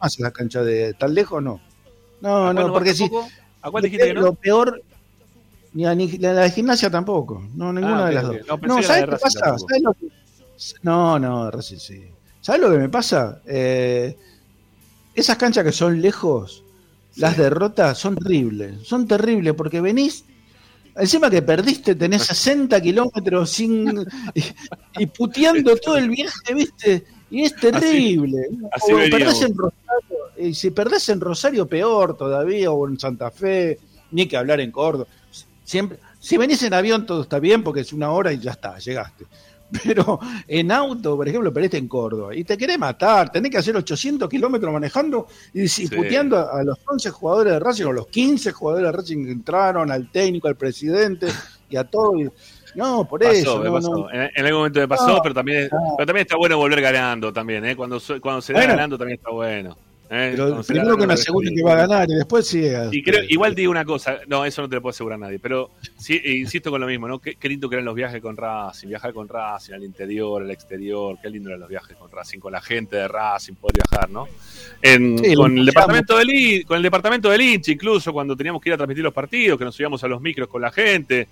[0.00, 1.60] más a la cancha de tan lejos, no.
[2.20, 3.08] No, no, porque si.
[3.62, 4.32] ¿A cuál dijiste que lo no?
[4.34, 4.82] peor.
[5.74, 7.42] Ni a ni, la, la de gimnasia tampoco.
[7.54, 8.36] No, ninguna Ah, ok, de las dos.
[8.62, 9.40] No, ¿sabes qué pasa?
[9.40, 9.68] tampoco.
[9.68, 10.06] ¿Sabes lo que-
[10.82, 12.04] No, no, Racing sí.
[12.40, 13.40] ¿Sabes lo que me pasa?
[13.46, 14.16] Eh,
[15.14, 16.62] esas canchas que son lejos,
[17.16, 18.86] las derrotas son terribles.
[18.86, 20.24] Son terribles porque venís.
[20.96, 24.06] Encima que perdiste, tenés 60 kilómetros sin.
[24.34, 27.04] Y, y puteando todo el viaje, ¿viste?
[27.30, 28.48] Y es terrible.
[28.72, 33.30] así o perdés en Rosario, y si perdés en Rosario, peor todavía, o en Santa
[33.30, 33.78] Fe,
[34.12, 35.08] ni que hablar en Córdoba.
[35.64, 38.78] Siempre, si venís en avión, todo está bien, porque es una hora y ya está,
[38.78, 39.26] llegaste.
[39.84, 43.76] Pero en auto, por ejemplo, perdiste en Córdoba y te querés matar, tenés que hacer
[43.76, 45.88] 800 kilómetros manejando y, Sí.
[45.88, 49.32] puteando a, a los 11 jugadores de Racing o los 15 jugadores de Racing que
[49.32, 51.26] entraron, al técnico, al presidente
[51.70, 52.12] y a todo.
[52.76, 53.58] no, por Pasó, eso.
[53.58, 53.90] me no, pasó.
[53.90, 54.10] no.
[54.12, 57.32] En, en algún momento me pasó, No, pero también, pero también está bueno volver ganando
[57.32, 57.74] también, ¿eh?
[57.74, 58.74] Cuando, cuando se da Bueno.
[58.74, 59.76] ganando también está bueno.
[60.10, 60.34] ¿Eh?
[60.36, 62.76] Pero primero gana que me una aseguren vez- que va a ganar y después sigue.
[62.92, 65.38] Y creo, igual te digo una cosa, no, eso no te lo puedo asegurar nadie,
[65.38, 67.18] pero sí, insisto con lo mismo, ¿no?
[67.18, 70.50] Qué, qué lindo que eran los viajes con Racing, viajar con Racing al interior, al
[70.50, 74.10] exterior, qué lindo eran los viajes con Racing, con la gente de Racing, poder viajar,
[74.10, 74.28] ¿no?
[74.82, 78.60] En- Sí, lo con, el departamento del, con el departamento del hincha, incluso cuando teníamos
[78.62, 81.28] que ir a transmitir los partidos, que nos subíamos a los micros con la gente,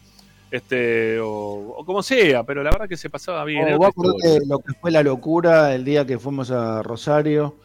[0.50, 3.72] este, o, o como sea, pero la verdad que se pasaba bien.
[3.74, 3.92] Oh, vos
[4.46, 7.56] lo que fue la locura el día que fuimos a Rosario,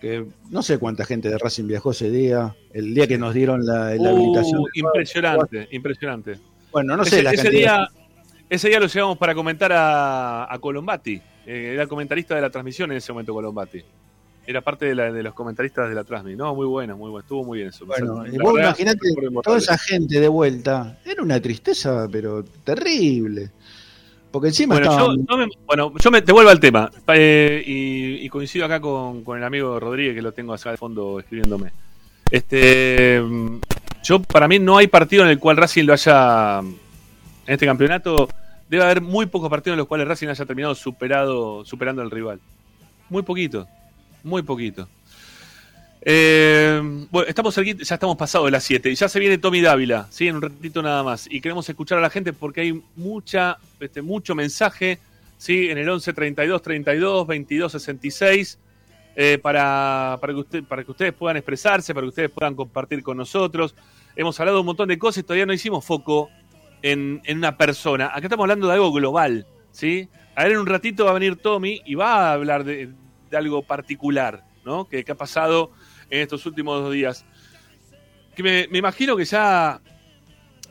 [0.00, 3.64] que no sé cuánta gente de Racing viajó ese día, el día que nos dieron
[3.66, 4.64] la, la Uh, habilitación.
[4.74, 6.38] impresionante, impresionante.
[6.72, 7.60] Bueno, no ese, sé la ese cantidad.
[7.78, 7.88] día,
[8.50, 11.20] ese día lo llevamos para comentar a, a Colombati.
[11.46, 13.82] Eh, era comentarista de la transmisión en ese momento, Colombati.
[14.46, 16.38] Era parte de, la- de los comentaristas de la transmisión.
[16.38, 17.20] No, muy bueno, muy bueno.
[17.22, 17.84] Estuvo muy bien eso.
[17.84, 18.98] Bueno, y vos imaginate
[19.42, 20.98] toda esa gente de vuelta.
[21.04, 23.50] Era una tristeza, pero terrible.
[24.30, 26.90] Porque encima Bueno, yo, estaban- no me- bueno, yo me, te vuelvo al tema.
[27.14, 30.76] Eh, y, y coincido acá con, con el amigo Rodríguez, que lo tengo acá de
[30.76, 31.70] fondo escribiéndome.
[32.30, 33.22] Este,
[34.04, 36.60] yo, para mí, no hay partido en el cual Racing lo haya.
[36.60, 38.28] En este campeonato,
[38.68, 42.38] debe haber muy pocos partidos en los cuales Racing haya terminado superado, superando al rival.
[43.08, 43.66] Muy poquito.
[44.22, 44.86] Muy poquito.
[46.10, 46.80] Eh,
[47.10, 50.26] bueno, estamos ya estamos pasados de las 7 y ya se viene Tommy Dávila, ¿sí?
[50.26, 51.28] en un ratito nada más.
[51.30, 55.00] Y queremos escuchar a la gente porque hay mucha, este, mucho mensaje
[55.36, 55.68] ¿sí?
[55.68, 58.58] en el 11 32 32 22 66
[59.16, 63.02] eh, para, para, que usted, para que ustedes puedan expresarse, para que ustedes puedan compartir
[63.02, 63.74] con nosotros.
[64.16, 66.30] Hemos hablado un montón de cosas y todavía no hicimos foco
[66.80, 68.06] en, en una persona.
[68.06, 69.46] Acá estamos hablando de algo global.
[69.72, 70.08] ¿sí?
[70.34, 72.88] A ver, en un ratito va a venir Tommy y va a hablar de,
[73.30, 74.88] de algo particular ¿no?
[74.88, 75.70] que, que ha pasado
[76.10, 77.24] en estos últimos dos días.
[78.34, 79.80] Que me, me imagino que ya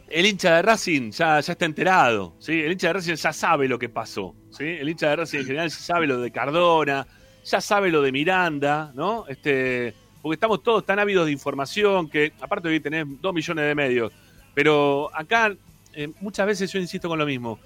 [0.10, 2.62] el hincha de Racing ya, ya está enterado, ¿sí?
[2.62, 4.64] El hincha de Racing ya sabe lo que pasó, ¿sí?
[4.64, 7.06] El hincha de Racing en general sabe lo de Cardona,
[7.44, 9.26] ya sabe lo de Miranda, ¿no?
[9.28, 13.66] Este, porque estamos todos tan ávidos de información que, aparte de hoy tenés dos millones
[13.66, 14.14] de medios,
[14.54, 15.54] pero acá
[15.94, 17.60] eh, muchas veces yo insisto con lo mismo.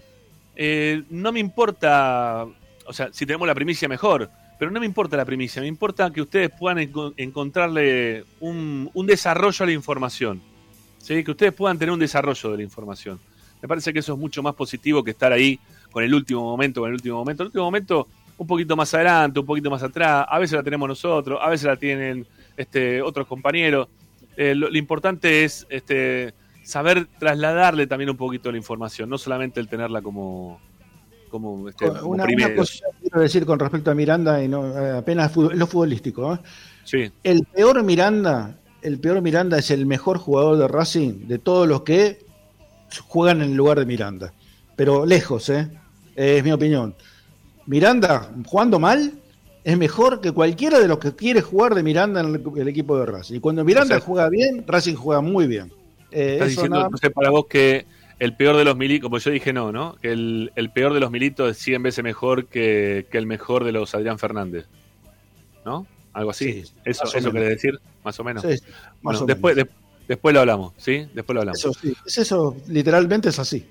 [0.56, 2.46] Eh, no me importa,
[2.86, 4.30] o sea, si tenemos la primicia mejor,
[4.62, 9.64] pero no me importa la primicia, me importa que ustedes puedan enco- encontrarle un, desarrollo
[9.64, 10.40] a la información.
[11.08, 13.20] Que ustedes puedan tener un desarrollo de la información.
[13.60, 15.60] Me parece que eso es mucho más positivo que estar ahí
[15.90, 17.42] con el último momento, con el último momento.
[17.42, 18.08] El último momento,
[18.38, 20.28] un poquito más adelante, un poquito más atrás.
[20.30, 23.88] A veces la tenemos nosotros, a veces la tienen este, otros compañeros.
[24.38, 29.60] Eh, lo, lo importante es este, saber trasladarle también un poquito la información, no solamente
[29.60, 30.62] el tenerla como,
[31.32, 32.56] como, este, como una, una primero.
[32.58, 36.34] cosa quiero decir con respecto a Miranda y no eh, apenas lo futbolístico.
[36.36, 36.40] ¿eh?
[36.84, 41.68] Sí, El peor Miranda, el peor Miranda es el mejor jugador de Racing de todos
[41.68, 42.20] los que
[43.08, 44.34] juegan en el lugar de Miranda.
[44.76, 45.70] Pero lejos, ¿eh?
[46.16, 46.94] es mi opinión.
[47.66, 49.14] Miranda, jugando mal,
[49.64, 52.98] es mejor que cualquiera de los que quiere jugar de Miranda en el, el equipo
[53.00, 53.36] de Racing.
[53.36, 55.72] Y cuando Miranda O sea, juega bien, Racing juega muy bien.
[56.12, 57.86] Eh, Estás eso diciendo nada- entonces para vos que
[58.22, 59.96] el peor de los militos, como yo dije no, ¿no?
[60.02, 63.64] Que el, el peor de los militos es 100 veces mejor que, que el mejor
[63.64, 64.68] de los Adrián Fernández.
[65.66, 65.88] ¿No?
[66.14, 66.64] Algo así.
[66.64, 68.44] Sí, eso eso querés decir, más o menos.
[68.44, 68.60] Sí, más
[69.02, 69.70] bueno, o después, menos.
[69.70, 69.76] de-
[70.08, 71.08] después lo hablamos, ¿sí?
[71.14, 71.60] Después lo hablamos.
[71.60, 73.66] Eso sí, es eso, literalmente es así.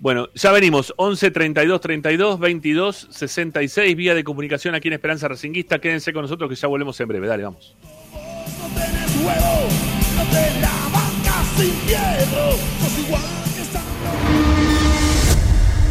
[0.00, 0.92] Bueno, ya venimos.
[0.96, 5.78] 11 32 32 22 66, vía de comunicación aquí en Esperanza Racinguista.
[5.78, 7.28] Quédense con nosotros que ya volvemos en breve.
[7.28, 7.76] Dale, vamos.
[8.12, 9.68] No tenés huevo,
[10.16, 12.50] no te la bancas sin miedo.
[12.80, 13.22] Sos igual.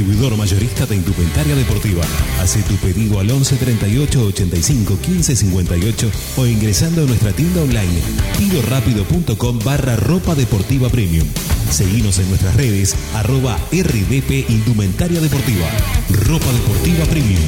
[0.00, 2.02] Distribuidor mayorista de indumentaria deportiva.
[2.40, 8.00] Hace tu pedido al 11 38 85 15 58 o ingresando a nuestra tienda online
[8.38, 11.26] pidorapido.com barra ropa deportiva premium.
[11.70, 15.66] Seguimos en nuestras redes arroba rdp indumentaria deportiva.
[16.26, 17.42] Ropa Deportiva Premium.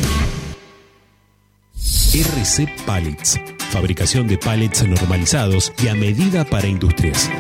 [2.13, 3.41] RC Pallets.
[3.71, 7.31] fabricación de pallets normalizados y a medida para industrias.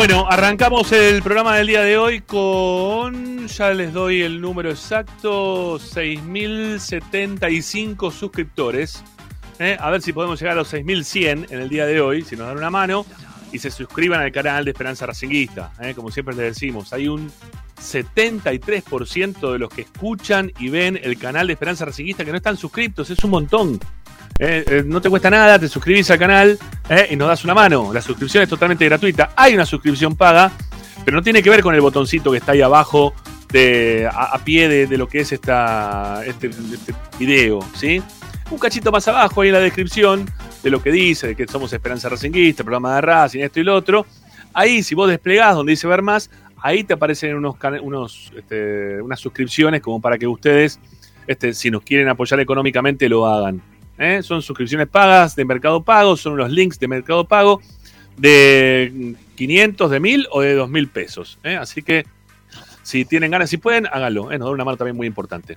[0.00, 5.78] Bueno, arrancamos el programa del día de hoy con, ya les doy el número exacto,
[5.78, 9.04] 6.075 suscriptores.
[9.58, 9.76] ¿eh?
[9.78, 12.46] A ver si podemos llegar a los 6.100 en el día de hoy, si nos
[12.46, 13.04] dan una mano.
[13.52, 15.74] Y se suscriban al canal de Esperanza Racinguista.
[15.78, 15.92] ¿eh?
[15.94, 17.30] Como siempre les decimos, hay un
[17.78, 22.56] 73% de los que escuchan y ven el canal de Esperanza Racinguista que no están
[22.56, 23.10] suscriptos.
[23.10, 23.78] Es un montón.
[24.42, 27.52] Eh, eh, no te cuesta nada, te suscribís al canal eh, y nos das una
[27.52, 27.92] mano.
[27.92, 29.32] La suscripción es totalmente gratuita.
[29.36, 30.50] Hay una suscripción paga,
[31.04, 33.12] pero no tiene que ver con el botoncito que está ahí abajo
[33.52, 37.60] de, a, pie de, lo que es esta, este, este video.
[37.74, 38.02] ¿sí?
[38.50, 40.24] Un cachito más abajo ahí en la descripción
[40.62, 43.74] de lo que dice, de que somos Esperanza Racinguista, programa de Racing, esto y lo
[43.74, 44.06] otro.
[44.54, 46.30] Ahí, si vos desplegás donde dice ver más,
[46.62, 50.80] ahí te aparecen unos, unos, este, unas suscripciones como para que ustedes,
[51.26, 53.60] este, si nos quieren apoyar económicamente, lo hagan.
[54.00, 54.22] ¿Eh?
[54.22, 57.60] Son suscripciones pagas de Mercado Pago, son unos links de Mercado Pago
[58.16, 61.38] de 500, de 1000 o de 2000 pesos.
[61.44, 61.56] ¿eh?
[61.56, 62.06] Así que
[62.82, 64.32] si tienen ganas, si pueden, háganlo.
[64.32, 64.38] ¿eh?
[64.38, 65.56] Nos da una mano también muy importante.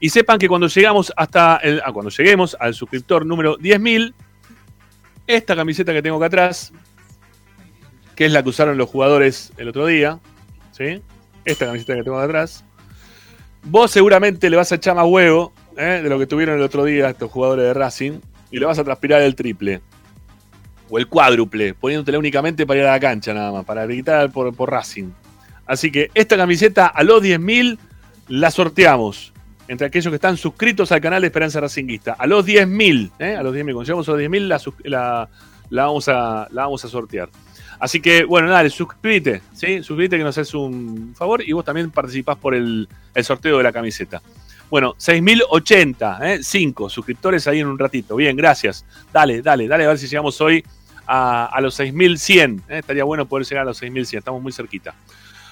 [0.00, 4.14] Y sepan que cuando llegamos hasta el, ah, cuando lleguemos al suscriptor número 10.000,
[5.26, 6.72] esta camiseta que tengo acá atrás,
[8.16, 10.18] que es la que usaron los jugadores el otro día,
[10.72, 11.00] ¿sí?
[11.44, 12.64] Esta camiseta que tengo acá atrás,
[13.62, 16.00] vos seguramente le vas a echar más huevo ¿eh?
[16.02, 18.12] de lo que tuvieron el otro día estos jugadores de Racing
[18.50, 19.80] y le vas a transpirar el triple
[20.90, 24.54] o el cuádruple, poniéndotela únicamente para ir a la cancha nada más, para gritar por,
[24.54, 25.10] por Racing.
[25.66, 27.78] Así que esta camiseta a los 10.000
[28.28, 29.32] la sorteamos
[29.68, 32.12] entre aquellos que están suscritos al canal de Esperanza Racinguista.
[32.18, 33.36] A los 10.000, ¿eh?
[33.36, 35.28] a los 10.000, cuando llegamos a los 10.000 la, la,
[35.70, 37.30] la vamos a, la vamos a sortear.
[37.82, 39.82] Así que, bueno, dale, suscríbete, ¿sí?
[39.82, 43.64] Suscríbete que nos haces un favor y vos también participás por el, el sorteo de
[43.64, 44.22] la camiseta.
[44.72, 46.42] Bueno, 6.080, ¿eh?
[46.42, 48.16] 5 suscriptores ahí en un ratito.
[48.16, 48.86] Bien, gracias.
[49.12, 50.64] Dale, dale, dale, a ver si llegamos hoy
[51.06, 52.60] a, a los 6.100.
[52.70, 52.78] ¿eh?
[52.78, 54.94] Estaría bueno poder llegar a los 6.100, estamos muy cerquita.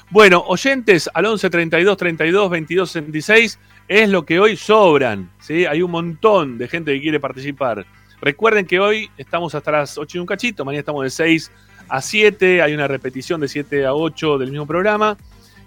[0.08, 3.58] Bueno, oyentes al 11 32 32 22 66
[3.88, 5.28] es lo que hoy sobran.
[5.38, 5.66] ¿sí?
[5.66, 7.84] Hay un montón de gente que quiere participar.
[8.22, 11.52] Recuerden que hoy estamos hasta las 8 y un cachito, mañana estamos de 6
[11.90, 15.18] a 7, hay una repetición de 7 a 8 del mismo programa.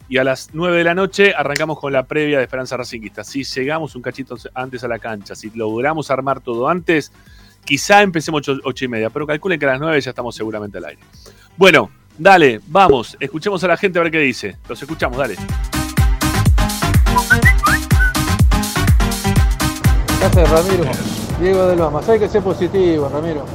[0.10, 3.24] Y a las 9 de la noche arrancamos con la previa de Esperanza Racinguista.
[3.24, 7.12] Si llegamos un cachito antes a la cancha, si logramos armar todo antes,
[7.64, 10.86] quizá empecemos 8, y media, pero calculen que a las 9 ya estamos seguramente al
[10.86, 11.02] aire.
[11.58, 14.58] Bueno, dale, vamos, escuchemos a la gente a ver qué dice.
[14.68, 15.36] Los escuchamos, dale.
[20.20, 20.92] Gracias, Ramiro.
[21.42, 22.08] Diego de Lomas.
[22.08, 23.46] Hay que ser positivo, Ramiro.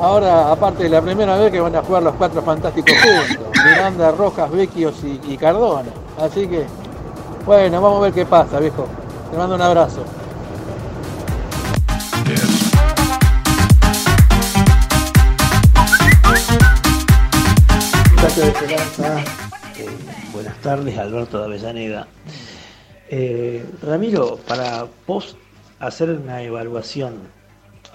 [0.00, 3.48] Ahora, aparte, es la primera vez que van a jugar los cuatro fantásticos juntos.
[3.64, 5.90] Miranda, Rojas, Vecchios y, y Cardona.
[6.20, 6.66] Así que,
[7.44, 8.86] bueno, vamos a ver qué pasa, viejo.
[9.30, 10.04] Te mando un abrazo.
[18.36, 19.18] De Esperanza,
[19.78, 19.88] eh,
[20.32, 22.06] buenas tardes, Alberto de Avellaneda.
[23.10, 25.36] Eh, Ramiro, para vos
[25.80, 27.18] hacer una evaluación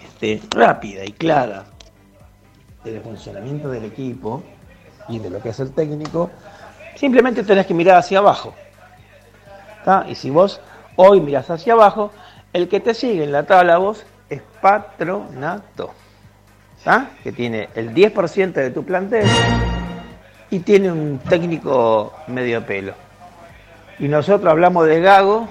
[0.04, 1.64] este, rápida y clara
[2.84, 4.44] del funcionamiento del equipo
[5.08, 6.30] y de lo que es el técnico,
[6.96, 8.54] simplemente tenés que mirar hacia abajo.
[9.84, 10.06] ¿tá?
[10.08, 10.62] Y si vos
[10.96, 12.12] hoy mirás hacia abajo,
[12.52, 15.92] el que te sigue en la tabla vos es Patronato,
[16.84, 17.12] ¿tá?
[17.24, 19.28] que tiene el 10% de tu plantel
[20.50, 22.94] y tiene un técnico medio pelo.
[24.00, 25.48] Y nosotros hablamos de Gago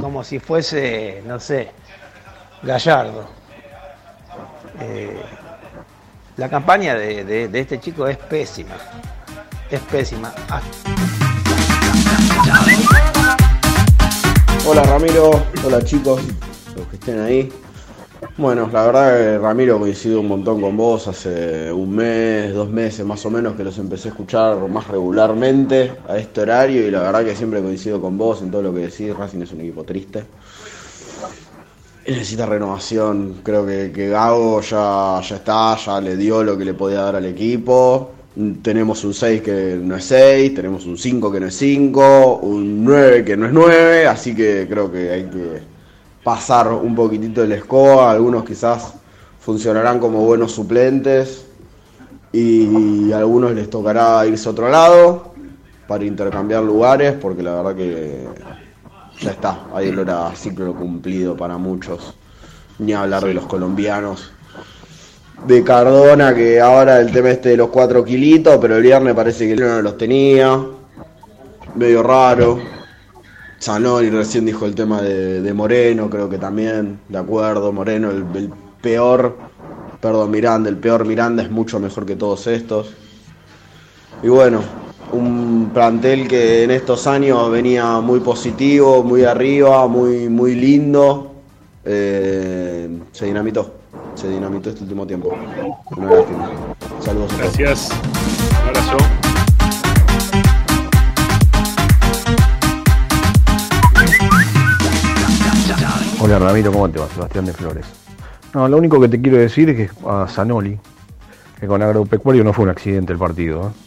[0.00, 1.70] como si fuese, no sé,
[2.62, 3.28] Gallardo.
[4.80, 5.22] Eh,
[6.36, 8.76] la campaña de, de- este chico es pésima.
[9.70, 10.32] Es pésima.
[10.48, 10.60] Ah,
[14.68, 15.30] Hola Ramiro,
[15.64, 16.20] hola chicos,
[16.76, 17.52] los que estén ahí.
[18.36, 23.04] Bueno, la verdad que Ramiro coincido un montón con vos hace un mes, dos meses
[23.06, 27.00] más o menos que los empecé a escuchar más regularmente a este horario y la
[27.02, 29.14] verdad que siempre coincido con vos en todo lo que decís.
[29.16, 30.24] Racing es un equipo triste.
[32.06, 36.72] Necesita renovación, creo que, que Gago ya, ya está, ya le dio lo que le
[36.72, 38.12] podía dar al equipo.
[38.62, 42.84] Tenemos un 6 que no es 6, tenemos un 5 que no es 5, un
[42.84, 45.62] 9 que no es 9, así que creo que hay que
[46.22, 48.94] pasar un poquitito de la escoba, algunos quizás
[49.40, 51.46] funcionarán como buenos suplentes
[52.30, 55.32] y a algunos les tocará irse a otro lado
[55.88, 58.26] para intercambiar lugares, porque la verdad que
[59.20, 62.14] ya está, hay olor a ciclo cumplido para muchos,
[62.78, 64.32] ni hablar de los colombianos.
[65.46, 69.46] De Cardona, que ahora el tema este de los 4 kilitos, pero el viernes parece
[69.46, 70.60] que él no los tenía.
[71.74, 72.58] Medio raro.
[73.60, 78.24] Zanoni recién dijo el tema de, de Moreno, creo que también, de acuerdo, Moreno el,
[78.34, 78.50] el
[78.80, 79.36] peor,
[80.00, 82.92] perdón, Miranda, el peor Miranda es mucho mejor que todos estos.
[84.22, 84.62] Y bueno,
[85.12, 91.32] un plantel que en estos años venía muy positivo, muy arriba, muy, muy lindo,
[91.84, 93.74] eh, se dinamitó,
[94.14, 95.36] se dinamitó este último tiempo.
[95.96, 96.50] Una lástima.
[97.00, 97.32] Saludos.
[97.38, 97.90] Gracias.
[98.62, 98.96] Un abrazo.
[106.18, 107.08] Hola Ramiro, ¿cómo te va?
[107.08, 107.86] Sebastián de Flores.
[108.52, 110.78] No, lo único que te quiero decir es que a Zanoli,
[111.60, 113.68] que con Agropecuario no fue un accidente el partido.
[113.68, 113.85] ¿eh?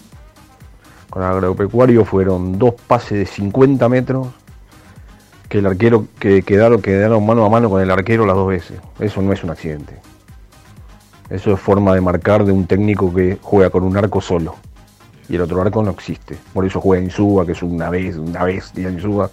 [1.09, 4.27] Con Agropecuario fueron dos pases de 50 metros
[5.47, 8.79] que el arquero que quedaron, quedaron mano a mano con el arquero las dos veces.
[8.99, 9.95] Eso no es un accidente.
[11.29, 14.55] Eso es forma de marcar de un técnico que juega con un arco solo.
[15.27, 16.37] Y el otro arco no existe.
[16.53, 19.29] Por eso juega Insúa, que es una vez, una bestia Insúa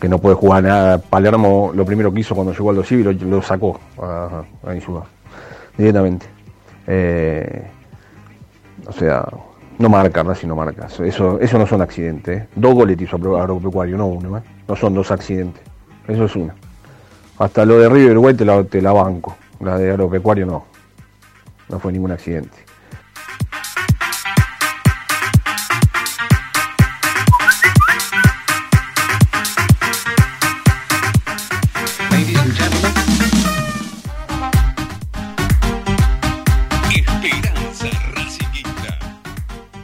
[0.00, 0.98] que no puede jugar nada.
[0.98, 5.06] Palermo lo primero que hizo cuando llegó al Civi lo, lo sacó a, a Insúa
[5.76, 6.26] directamente.
[6.86, 7.70] Eh,
[8.86, 9.24] o sea,
[9.82, 10.86] no marca, Racing no marca.
[10.86, 12.44] Eso, eso no son accidentes.
[12.54, 14.38] Dos goles hizo Agropecuario, no uno.
[14.38, 14.42] ¿eh?
[14.66, 15.62] No son dos accidentes.
[16.08, 16.54] Eso es uno.
[17.38, 19.36] Hasta lo de River Uruguay te la, te la banco.
[19.60, 20.64] La de Agropecuario no.
[21.68, 22.56] No fue ningún accidente.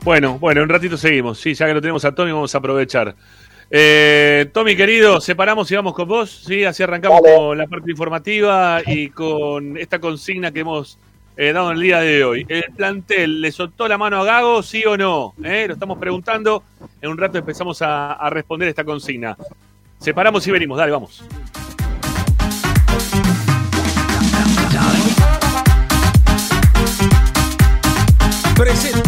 [0.09, 1.39] Bueno, bueno, un ratito seguimos.
[1.39, 3.15] Sí, ya que lo tenemos a Tommy, vamos a aprovechar.
[3.71, 6.45] Eh, Tommy, querido, separamos y vamos con vos.
[6.47, 10.99] Sí, así arrancamos con la parte informativa y con esta consigna que hemos
[11.37, 12.47] eh, dado en el día de hoy.
[12.49, 15.35] ¿El plantel le soltó la mano a Gago, sí o no?
[15.45, 16.63] Eh, Lo estamos preguntando.
[17.03, 19.37] En un rato empezamos a, a responder esta consigna.
[19.99, 20.79] Separamos y venimos.
[20.79, 21.23] Dale, vamos.
[28.57, 29.08] Presenta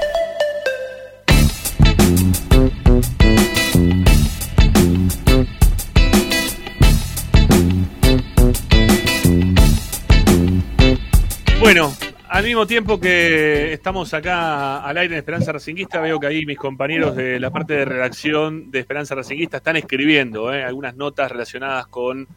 [11.61, 11.95] Bueno,
[12.27, 16.57] al mismo tiempo que estamos acá al aire en Esperanza Racinguista, veo que ahí mis
[16.57, 20.63] compañeros de la parte de redacción de Esperanza Racinguista están escribiendo ¿eh?
[20.63, 22.27] algunas notas relacionadas con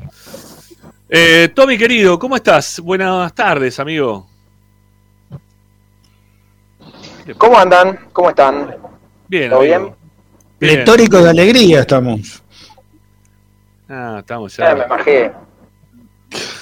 [1.07, 2.79] Eh, Tommy, querido, ¿cómo estás?
[2.79, 4.27] Buenas tardes, amigo.
[7.37, 7.99] ¿Cómo andan?
[8.11, 8.75] ¿Cómo están?
[9.27, 9.91] Bien, ¿Todo bien?
[10.57, 12.41] Pletórico de alegría estamos.
[13.87, 14.71] Ah, estamos ya.
[14.71, 15.33] Eh, me imagino.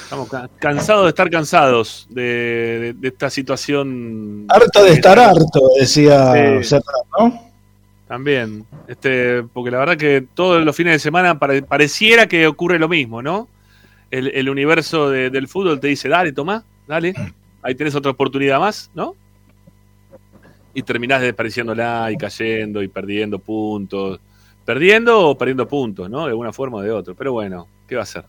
[0.03, 4.45] Estamos ca- cansados de estar cansados de, de- de esta situación.
[4.49, 6.63] Harto de estar harto, decía Sí.
[6.67, 7.50] Serrano, ¿no?
[8.11, 12.77] También, este, porque la verdad que todos los fines de semana pare- pareciera que ocurre
[12.77, 13.47] lo mismo, ¿no?
[14.09, 17.13] El, el universo de- del fútbol te dice, dale, toma, dale,
[17.63, 19.15] ahí tenés otra oportunidad más, ¿no?
[20.73, 24.19] Y terminás desapareciéndola y cayendo y perdiendo puntos.
[24.65, 26.25] Perdiendo o perdiendo puntos, ¿no?
[26.25, 27.13] De alguna forma o de otra.
[27.17, 28.25] Pero bueno, ¿qué va a ser?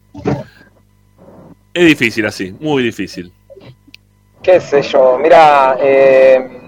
[1.75, 3.33] Es difícil así, muy difícil.
[4.45, 5.19] ¿Qué sé yo?
[5.21, 6.62] Mira, eh,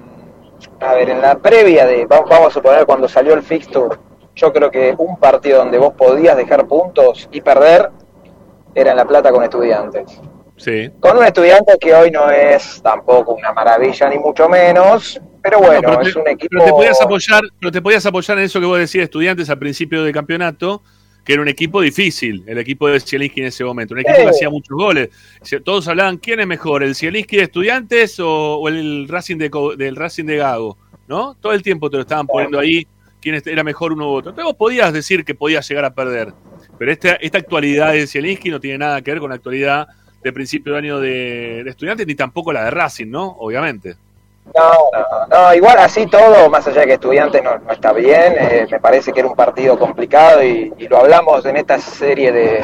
[0.85, 3.97] a ver, en la previa de, va- vamos a suponer cuando salió el fixture,
[4.35, 7.90] yo creo que un partido donde vos podías dejar puntos y perder
[8.74, 10.20] era en La Plata con estudiantes.
[10.56, 10.90] Sí.
[11.01, 15.81] Con un estudiante que hoy no es tampoco una maravilla ni mucho menos, pero bueno,
[15.82, 16.48] No, pero te- es un equipo...
[16.52, 19.59] Pero te podías apoyar, pero te podías apoyar en eso que vos decías, estudiantes al
[19.59, 20.82] principio del campeonato,
[21.25, 24.29] que era un equipo difícil, el equipo de Zielinski en ese momento, un equipo que
[24.29, 25.09] hacía muchos goles.
[25.65, 29.97] Todos hablaban quién es mejor, el Zielinski de estudiantes o, o el Racing de del
[29.97, 30.77] Racing de Gago,
[31.09, 31.35] ¿no?
[31.41, 32.87] Todo el tiempo te lo estaban poniendo ahí
[33.23, 34.31] quién era mejor uno u otro.
[34.31, 36.35] Entonces vos podías decir que podías llegar a perder,
[36.79, 39.89] pero esta, esta actualidad de Zielinski no tiene nada que ver con la actualidad
[40.23, 43.29] de principio de año de, de estudiantes, ni tampoco la de Racing, ¿no?
[43.39, 43.97] Obviamente.
[44.57, 48.35] No, no, no, igual así todo, más allá de que estudiantes no, no está bien,
[48.39, 52.31] eh, me parece que era un partido complicado y, y lo hablamos en esta serie
[52.31, 52.63] de,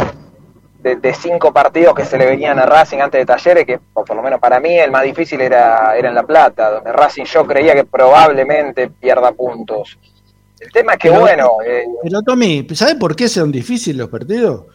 [0.79, 4.05] de, de cinco partidos que se le venían a Racing antes de Talleres, que o
[4.05, 7.25] por lo menos para mí el más difícil era, era en La Plata, donde Racing
[7.25, 9.99] yo creía que probablemente pierda puntos.
[10.61, 14.09] El tema es que Pero- bueno, eh, Pero Tommy, ¿sabes por qué son difíciles los
[14.11, 14.67] partidos?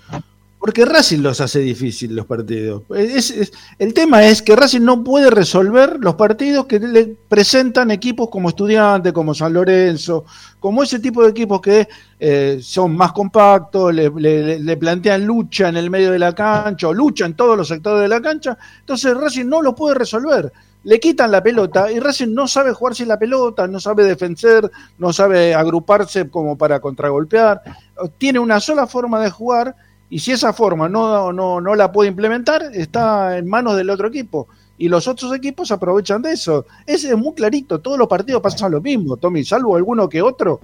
[0.65, 2.81] Porque Racing los hace difíciles los partidos.
[2.97, 8.29] Es- el tema es que Racing no puede resolver los partidos que le presentan equipos
[8.31, 10.25] como Estudiantes, como San Lorenzo,
[10.59, 11.87] como ese tipo de equipos que
[12.19, 16.93] eh, son más compactos, le- le plantean lucha en el medio de la cancha o
[16.95, 18.57] lucha en todos los sectores de la cancha.
[18.79, 20.51] Entonces Racing no lo puede resolver.
[20.83, 24.71] Le quitan la pelota y Racing no sabe jugar sin la pelota, no sabe defender,
[24.97, 27.61] no sabe agruparse como para contragolpear.
[28.17, 29.75] Tiene una sola forma de jugar
[30.09, 34.07] y si esa forma no, no, no la puede implementar, está en manos del otro
[34.07, 34.47] equipo.
[34.77, 36.65] Y los otros equipos aprovechan de eso.
[36.85, 37.79] Ese es muy clarito.
[37.79, 40.59] Todos los partidos pasan lo mismo, Tommy, salvo alguno que otro.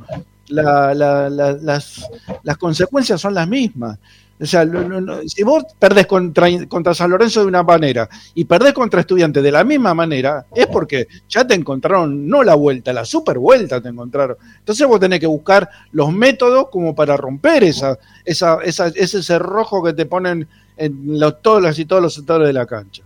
[0.49, 2.05] la- la- la- las,
[2.43, 3.97] las consecuencias son las mismas.
[4.41, 8.09] O sea, lo- lo- lo- si vos perdés contra, contra San Lorenzo de una manera
[8.33, 12.55] y perdés contra Estudiantes de la misma manera, es porque ya te encontraron, no la
[12.55, 14.37] vuelta, la super vuelta te encontraron.
[14.59, 19.83] Entonces vos tenés que buscar los métodos como para romper esa, esa, esa- ese cerrojo
[19.83, 23.03] que te ponen en los, todos los y todos los sectores de la cancha.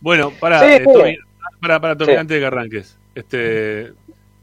[0.00, 1.18] Bueno, para, Sí, eh,
[1.60, 2.16] para, para Tommy, Sí.
[2.18, 2.96] antes de que arranques.
[3.14, 3.92] Este,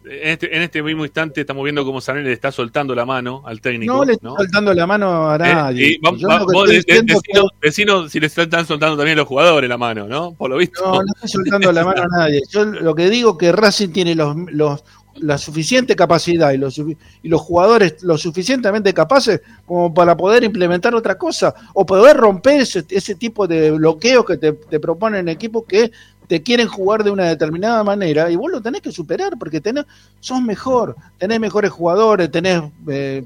[0.09, 3.43] en, este, en este mismo instante estamos viendo cómo Sanel le está soltando la mano
[3.45, 3.93] al técnico.
[3.93, 4.31] No le ¿no?
[4.31, 5.87] estoy soltando la mano a Eh, nadie.
[5.91, 8.11] y va- Yo va- lo que vos estoy de- de- diciendo es que- decinos- decinos
[8.11, 10.33] si le están soltando también los jugadores la mano, ¿no?
[10.33, 10.81] Por lo visto.
[10.83, 12.41] No, no estoy soltando la mano a nadie.
[12.49, 14.83] Yo lo que digo es que Racing tiene los, los-
[15.19, 20.93] la suficiente capacidad y los, y los jugadores lo suficientemente capaces como para poder implementar
[20.93, 25.63] otra cosa o poder romper ese, ese tipo de bloqueos que te, te proponen equipos
[25.67, 25.91] que
[26.27, 29.85] te quieren jugar de una determinada manera y vos lo tenés que superar porque tenés,
[30.19, 33.23] sos mejor, tenés mejores jugadores, tenés eh,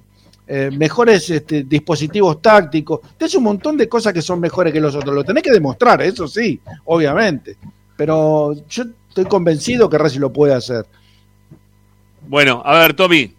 [0.48, 4.95] eh, mejores este, dispositivos tácticos, tenés un montón de cosas que son mejores que los
[4.95, 7.57] otros, lo tenés que demostrar, eso sí, obviamente,
[7.98, 10.86] pero yo estoy convencido que Racing lo puede hacer.
[12.28, 13.34] Bueno, a ver, Tommy,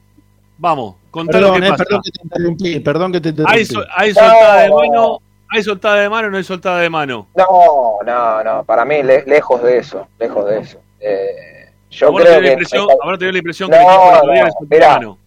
[0.58, 1.84] vamos, contá lo Perdón, que eh, pasa.
[1.84, 3.58] perdón que te interrumpí, perdón que te interrumpí.
[3.96, 5.18] Hay soltada de mano,
[5.52, 7.26] ¿Hay soltada de mano o no hay soltada de mano?
[7.34, 10.78] No, no, no, para mí le- lejos de eso, lejos de eso.
[11.00, 12.52] Eh, yo Ahora creo te dio la que...
[12.52, 14.88] impresión, ahora te dio la impresión No, que el equipo no, de mirá.
[14.94, 15.18] mano.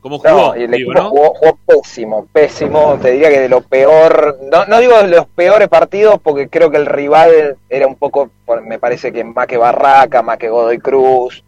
[0.00, 0.30] ¿Cómo jugó?
[0.30, 1.10] No, y el digo, equipo ¿no?
[1.10, 2.98] jugó, jugó pésimo, pésimo.
[3.00, 6.70] Te diría que de lo peor, no, no digo de los peores partidos porque creo
[6.70, 8.30] que el rival era un poco,
[8.64, 11.44] me parece que más que Barraca, más que Godoy Cruz.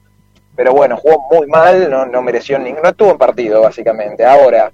[0.56, 4.24] Pero bueno, jugó muy mal, no, no mereció ni, no estuvo en partido básicamente.
[4.24, 4.70] Ahora,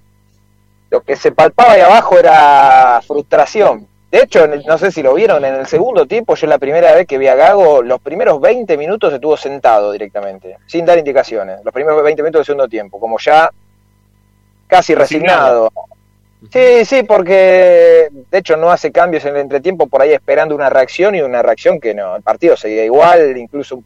[0.90, 3.86] lo que se palpaba ahí abajo era frustración.
[4.10, 6.92] De hecho, el- no sé si lo vieron, en el segundo tiempo, yo la primera
[6.94, 11.60] vez que vi a Gago, los primeros 20 minutos estuvo sentado directamente, sin dar indicaciones.
[11.64, 13.50] Los primeros 20 minutos del segundo tiempo, como ya
[14.66, 15.70] casi resignado.
[16.52, 20.70] Sí, sí, porque de hecho no hace cambios en el entretiempo por ahí esperando una
[20.70, 23.82] reacción y una reacción que no, el partido seguía igual, incluso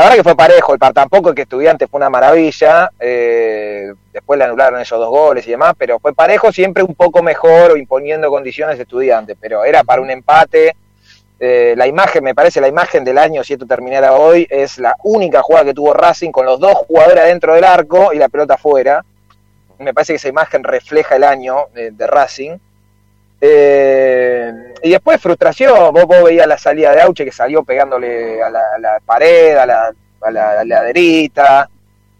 [0.00, 4.38] la verdad que fue parejo, el par tampoco que estudiante fue una maravilla, eh, después
[4.38, 7.76] le anularon esos dos goles y demás, pero fue parejo siempre un poco mejor o
[7.76, 10.74] imponiendo condiciones de estudiante, pero era para un empate.
[11.38, 14.96] Eh, la imagen, me parece la imagen del año, si esto terminara hoy, es la
[15.04, 18.54] única jugada que tuvo Racing con los dos jugadores adentro del arco y la pelota
[18.54, 19.04] afuera.
[19.80, 22.56] Me parece que esa imagen refleja el año de, de Racing.
[23.40, 24.52] Eh,
[24.82, 28.60] y después frustración, vos, vos veías la salida de Auche que salió pegándole a la,
[28.74, 31.68] a la pared, a la, a la, laderita,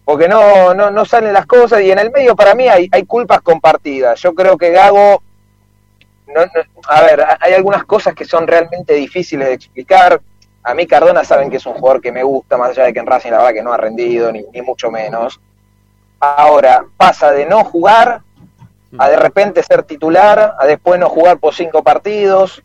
[0.05, 3.05] porque no, no, no salen las cosas y en el medio para mí hay, hay
[3.05, 4.21] culpas compartidas.
[4.21, 5.23] Yo creo que Gago,
[6.27, 6.41] no,
[6.89, 10.21] a ver, hay algunas cosas que son realmente difíciles de explicar.
[10.63, 13.01] A mí Cardona saben que es un jugador que me gusta, más allá de que
[13.01, 15.41] en Racing la verdad que no ha rendido, ni mucho menos.
[16.19, 18.21] Ahora pasa de no jugar
[18.99, 22.63] a de repente ser titular, a después no jugar por cinco partidos.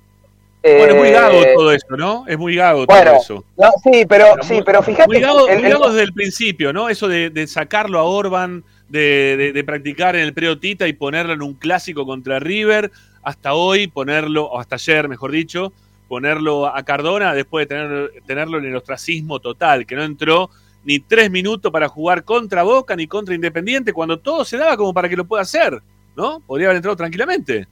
[0.64, 2.26] Bueno, es muy Eh, gago todo eso, ¿no?
[2.28, 3.44] Es muy gago bueno, todo eso.
[3.56, 6.14] no, sí, pero, sí, pero fíjate Muy que gago, el- muy el- gago desde el
[6.14, 6.90] principio, ¿no?
[6.90, 11.34] Eso de, de sacarlo a Orban, de, de- de practicar en el Preotita y ponerlo
[11.34, 12.92] en un clásico contra River,
[13.22, 15.72] hasta hoy ponerlo, o hasta ayer, mejor dicho,
[16.08, 20.50] ponerlo a Cardona después de tener, tenerlo en el ostracismo total, que no entró
[20.84, 24.94] ni tres minutos para jugar contra Boca ni contra Independiente, cuando todo se daba como
[24.96, 25.80] para que lo pueda hacer,
[26.16, 26.40] ¿no?
[26.42, 27.68] Podría haber entrado tranquilamente.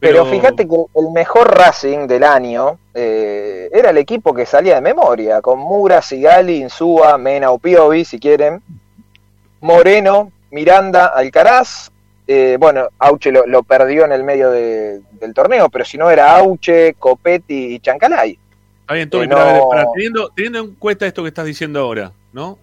[0.00, 4.80] Pero fíjate que el mejor Racing del año eh, era el equipo que salía de
[4.80, 8.60] memoria, con Mura, Sigali, Insúa, Mena o Piovi, si quieren,
[9.60, 11.90] Moreno, Miranda, Alcaraz.
[12.26, 16.08] eh, bueno, Auche lo, lo perdió en el medio de- del torneo, pero si no
[16.10, 18.38] era Auche, Copetti y Chancalay.
[18.80, 21.28] Está bien, Toby, Eh, pero a ver, no- para- teniendo, teniendo en cuenta esto que
[21.28, 22.58] estás diciendo ahora, ¿no?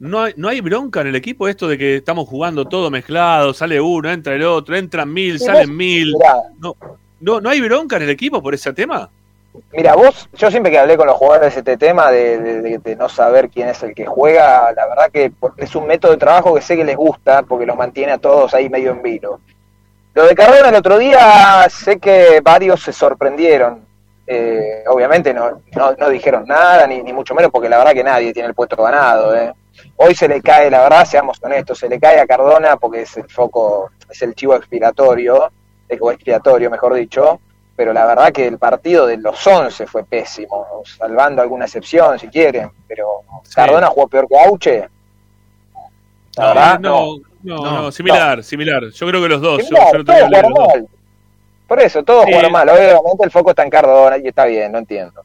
[0.00, 3.52] No hay, no hay bronca en el equipo esto de que estamos jugando todo mezclado,
[3.54, 6.14] sale uno, entra el otro, entran mil, Sí, salen vos- mil.
[6.14, 6.34] mirá.
[6.58, 6.74] No,
[7.20, 9.10] no, ¿No hay bronca en el equipo por ese tema?
[9.72, 12.78] Mira, vos, yo siempre que hablé con los jugadores de este tema de, de- de-
[12.78, 16.18] de no saber quién es el que juega, la verdad que es un método de
[16.18, 19.40] trabajo que sé que les gusta porque los mantiene a todos ahí medio en vilo.
[20.14, 23.80] Lo de Cardona el otro día, sé que varios se sorprendieron.
[24.26, 28.04] Eh, obviamente no, no, no dijeron nada, ni, ni mucho menos, porque la verdad que
[28.04, 29.34] nadie tiene el puesto ganado.
[29.36, 29.52] ¿eh?
[29.96, 33.16] Hoy se le cae, la verdad, seamos honestos, se le cae a Cardona porque es
[33.16, 35.50] el foco, es el chivo expiratorio,
[36.00, 37.40] o expiatorio, mejor dicho,
[37.76, 42.28] pero la verdad que el partido de los 11 fue pésimo, salvando alguna excepción si
[42.28, 43.22] quieren, pero
[43.54, 44.88] Cardona jugó peor que Auche.
[46.36, 48.88] La verdad, no, no, no, similar, similar.
[48.90, 49.62] Yo creo que los dos.
[49.64, 50.86] Similar, yo.
[51.66, 52.32] Por eso, todos Sí.
[52.32, 52.68] jugaron mal.
[52.68, 55.22] Obviamente el foco está en Cardona y está bien, no entiendo.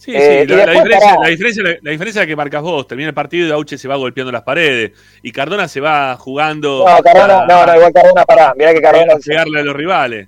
[0.00, 2.86] Sí, Eh, sí, la, diferencia, la, diferencia, la diferencia que marcas vos.
[2.86, 4.92] Termina el partido y Auche se va golpeando las paredes.
[5.20, 6.86] Y Cardona se va jugando.
[6.88, 9.12] No, Cardona, a- no, no, igual Cardona, pará, mirá que Cardona...
[9.12, 10.26] a pegarle a los rivales.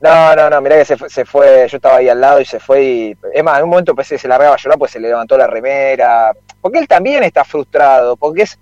[0.00, 2.46] No, no, no, mirá que se fue, se fue, yo estaba ahí al lado y
[2.46, 3.16] se fue y...
[3.34, 5.36] Es más, en un momento pensé que se largaba a llorar pues se le levantó
[5.36, 6.32] la remera.
[6.62, 8.58] Porque él también está frustrado, porque es...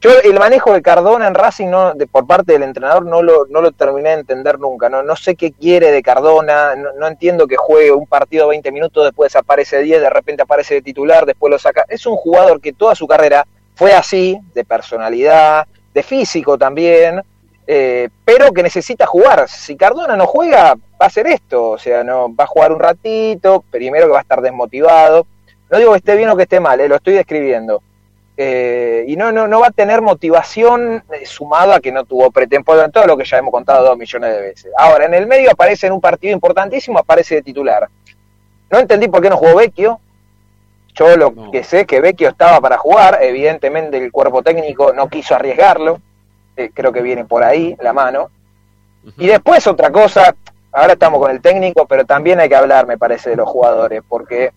[0.00, 3.46] Yo el manejo de Cardona en Racing no, de, por parte del entrenador no lo,
[3.46, 4.88] no lo terminé de entender nunca.
[4.88, 8.70] No, no sé qué quiere de Cardona, no, no entiendo que juegue un partido 20
[8.70, 11.84] minutos, después aparece 10, de repente aparece de titular, después lo saca.
[11.88, 13.44] Es un jugador que toda su carrera
[13.74, 17.20] fue así, de personalidad, de físico también,
[17.66, 19.48] eh, pero que necesita jugar.
[19.48, 22.78] Si Cardona no juega, va a ser esto, o sea, no va a jugar un
[22.78, 25.26] ratito, primero que va a estar desmotivado.
[25.70, 27.82] No digo que esté bien o que esté mal, eh, lo estoy describiendo.
[28.40, 32.30] Eh, y no, no, no va a tener motivación eh, sumado a que no tuvo
[32.30, 34.72] pretemporada en todo lo que ya hemos contado dos millones de veces.
[34.78, 37.88] Ahora, en el medio aparece en un partido importantísimo, aparece de titular.
[38.70, 39.98] No entendí por qué no jugó Vecchio.
[40.94, 45.08] Yo lo que sé es que Vecchio estaba para jugar, evidentemente el cuerpo técnico no
[45.08, 46.00] quiso arriesgarlo,
[46.56, 48.30] eh, creo que viene por ahí la mano.
[49.16, 50.32] Y después otra cosa,
[50.70, 54.00] ahora estamos con el técnico, pero también hay que hablar, me parece, de los jugadores,
[54.08, 54.52] porque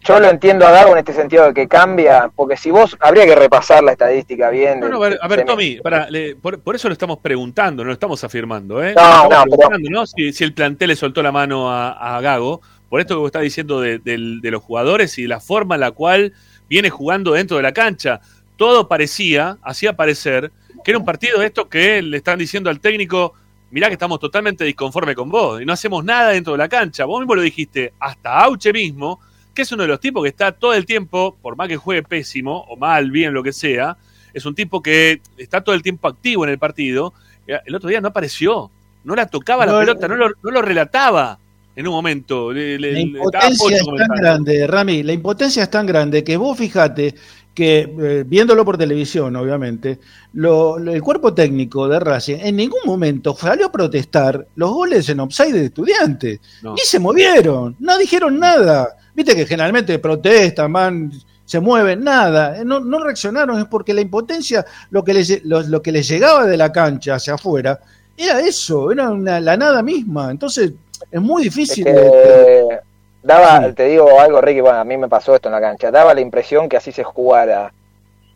[0.00, 3.26] yo lo entiendo a Gago en este sentido de que cambia, porque si vos, habría
[3.26, 4.80] que repasar la estadística bien.
[4.80, 7.82] No, no, a ver, a ver, Tommy, pará, le- por, por eso lo estamos preguntando,
[7.84, 8.94] no lo estamos afirmando, ¿eh?
[8.96, 10.06] No, no, pero- ¿no?
[10.06, 13.28] Si, si el plantel le soltó la mano a, a Gago, por esto que vos
[13.28, 16.32] estás diciendo de, de los jugadores y la forma en la cual
[16.68, 18.20] viene jugando dentro de la cancha.
[18.56, 20.50] Todo parecía, hacía parecer,
[20.84, 23.34] que era un partido de estos que le están diciendo al técnico,
[23.70, 27.04] mirá que estamos totalmente disconformes con vos y no hacemos nada dentro de la cancha.
[27.04, 29.20] Vos mismo lo dijiste, hasta Auche mismo,
[29.54, 32.02] que es uno de los tipos que está todo el tiempo, por más que juegue
[32.02, 33.96] pésimo o mal, bien, lo que sea,
[34.32, 37.12] es un tipo que está todo el tiempo activo en el partido.
[37.46, 38.70] El otro día no apareció,
[39.04, 41.38] no la tocaba No, la pelota, no lo, no lo relataba
[41.74, 42.52] en un momento.
[42.52, 46.56] Le- La le- impotencia es tan grande, Rami, la impotencia es tan grande que vos
[46.56, 47.14] fijate
[47.52, 49.98] que, eh, viéndolo por televisión, obviamente,
[50.34, 55.08] lo- lo- el cuerpo técnico de Racing en ningún momento salió a protestar los goles
[55.08, 56.40] en offside de estudiantes.
[56.62, 56.74] No.
[56.74, 58.96] Ni se movieron, no dijeron nada.
[59.20, 61.12] Viste que generalmente protestan, van,
[61.44, 62.56] se mueven, nada.
[62.58, 66.08] Eh, No, no reaccionaron, es porque la impotencia, lo que, les, lo, lo que les
[66.08, 67.78] llegaba de la cancha hacia afuera,
[68.16, 70.30] era eso, era una- la nada misma.
[70.30, 70.72] Entonces,
[71.10, 71.84] es muy Es difícil.
[71.84, 72.80] que, de- de-
[73.22, 76.14] daba, te digo algo, Ricky, bueno, a mí me pasó esto en la cancha, daba
[76.14, 77.74] la impresión que así se jugara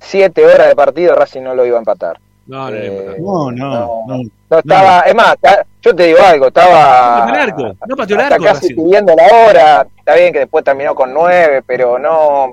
[0.00, 2.20] siete horas de partido, Racing no lo iba a empatar.
[2.46, 3.70] No, no, Eh, no, no,
[4.06, 4.22] no.
[4.50, 5.34] No estaba, es más,
[5.84, 8.74] yo te digo algo, estaba No pateó el arco, no pateó el hasta arco, casi
[8.74, 12.52] pidiendo la hora, está bien que después terminó con nueve, pero no,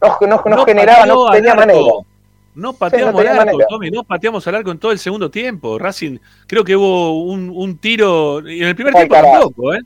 [0.00, 1.80] no, no, no generaba, no tenía manera.
[2.54, 3.58] No pateamos Sí, no al arco.
[3.68, 5.78] Tommy, no pateamos al arco en todo el segundo tiempo.
[5.78, 9.32] Racing, creo que hubo un, un tiro, en el primer Ay, tiempo carajo.
[9.44, 9.80] tampoco, ¿eh?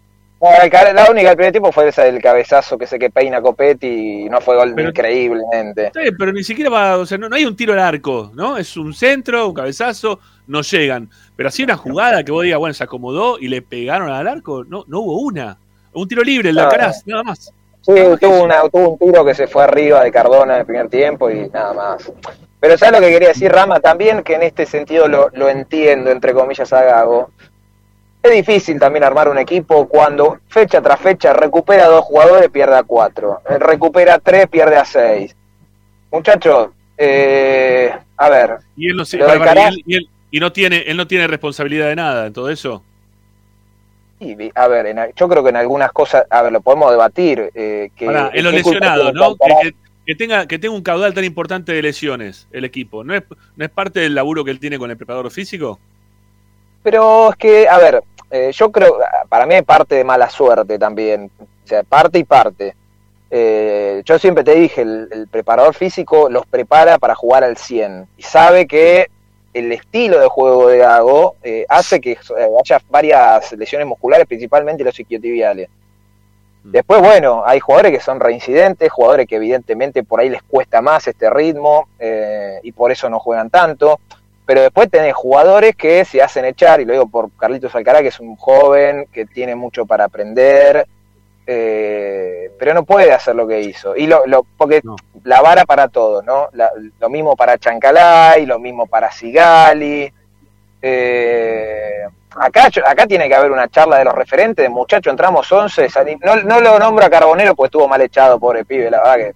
[0.95, 4.29] La única del primer tiempo fue esa del cabezazo que sé que peina Copetti y
[4.29, 5.91] no fue gol Pero- increíblemente.
[5.95, 8.57] Sí, pero ni siquiera va, o sea, no, no hay un tiro al arco, ¿no?
[8.57, 11.11] Es un centro, un cabezazo, no llegan.
[11.37, 14.65] Pero así una jugada que vos digas, bueno, se acomodó y le pegaron al arco,
[14.65, 15.59] no, no hubo una.
[15.93, 17.53] Un tiro libre, el de Alcaraz, nada más.
[17.81, 20.89] Sí, tuvo, una, tuvo un tiro que se fue arriba de Cardona en el primer
[20.89, 22.13] tiempo y nada más.
[22.59, 23.79] Pero ¿sabes lo que quería decir Rama?
[23.81, 27.31] También que en este sentido lo, lo entiendo, entre comillas, a Gago.
[28.27, 32.77] Es difícil también armar un equipo cuando fecha tras fecha recupera a dos jugadores, pierde
[32.77, 33.41] a cuatro.
[33.49, 35.35] Eh, Recupera a tres, pierde a seis.
[36.11, 40.51] Muchachos, eh, a ver, Y él no para- para- y él- y él- y no
[40.53, 42.83] tiene, él no tiene responsabilidad de nada en todo eso.
[44.19, 47.51] y a ver, en- yo creo que en algunas cosas, a ver, lo podemos debatir.
[47.55, 49.37] Eh, que, Pará, en los lesionados, ¿no?
[49.37, 49.75] Que-
[50.07, 53.05] que tenga, que tenga un caudal tan importante de lesiones el equipo.
[53.05, 53.23] ¿No es,
[53.57, 55.79] ¿No es parte del laburo que él tiene con el preparador físico?
[56.83, 58.99] Pero es que, a ver, eh, yo creo,
[59.29, 62.75] para mí hay parte de mala suerte también, o sea, parte y parte.
[63.31, 68.07] Eh, yo siempre te dije, el, el preparador físico los prepara para jugar al 100
[68.17, 69.09] y sabe que
[69.57, 72.19] el estilo de juego de Gago eh, hace que eh,
[72.63, 75.71] haya varias lesiones musculares, principalmente los isquiotibiales.
[76.63, 81.07] Después, bueno, hay jugadores que son reincidentes, jugadores que evidentemente por ahí les cuesta más
[81.09, 83.99] este ritmo eh, y por eso no juegan tanto.
[84.47, 88.09] Pero después tenés jugadores que se hacen echar, y lo digo por Carlitos Alcaraz, que
[88.09, 90.87] es un joven que tiene mucho para aprender,
[91.49, 93.97] eh, pero no puede hacer lo que hizo.
[93.97, 94.83] Y lo, lo, porque
[95.25, 96.49] la vara para todo, ¿no?
[96.53, 96.71] La-
[97.01, 100.13] lo mismo para Chancalay, lo mismo para Sigali.
[100.83, 102.03] Eh,
[102.37, 106.21] acá, acá tiene que haber una charla de los referentes, de muchachos, entramos 11, salim-
[106.25, 109.35] no, no lo nombro a Carbonero porque estuvo mal echado, pobre pibe, la verdad que...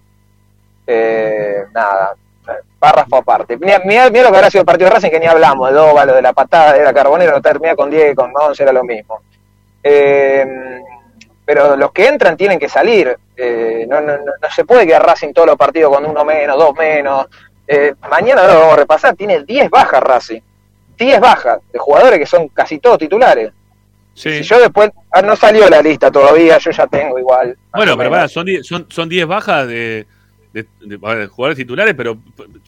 [0.87, 2.15] eh, nada,
[2.79, 3.57] párrafo aparte.
[3.57, 5.75] Mira, mira, mira lo que habrá sido el partido de Racing, que ni hablamos, de
[5.75, 9.21] Dóvalo, de la patada, era Carbonero, no termina con 10, con 11, era lo mismo.
[9.83, 10.81] Eh,
[11.45, 13.15] pero los que entran tienen que salir.
[13.35, 16.57] Eh, no, no, no, no se puede quedar Racing todos los partidos con uno menos,
[16.57, 17.27] dos menos.
[17.67, 20.41] Eh, mañana no lo vamos a repasar, tiene 10 bajas Racing.
[20.97, 23.51] 10 bajas de jugadores que son casi todos titulares.
[24.13, 27.57] Si yo después, ah, no salió la lista todavía, yo ya tengo igual.
[27.73, 30.05] Bueno, pero son 10 son, son 10 bajas de,
[30.53, 32.17] de- de- ver, jugadores titulares, pero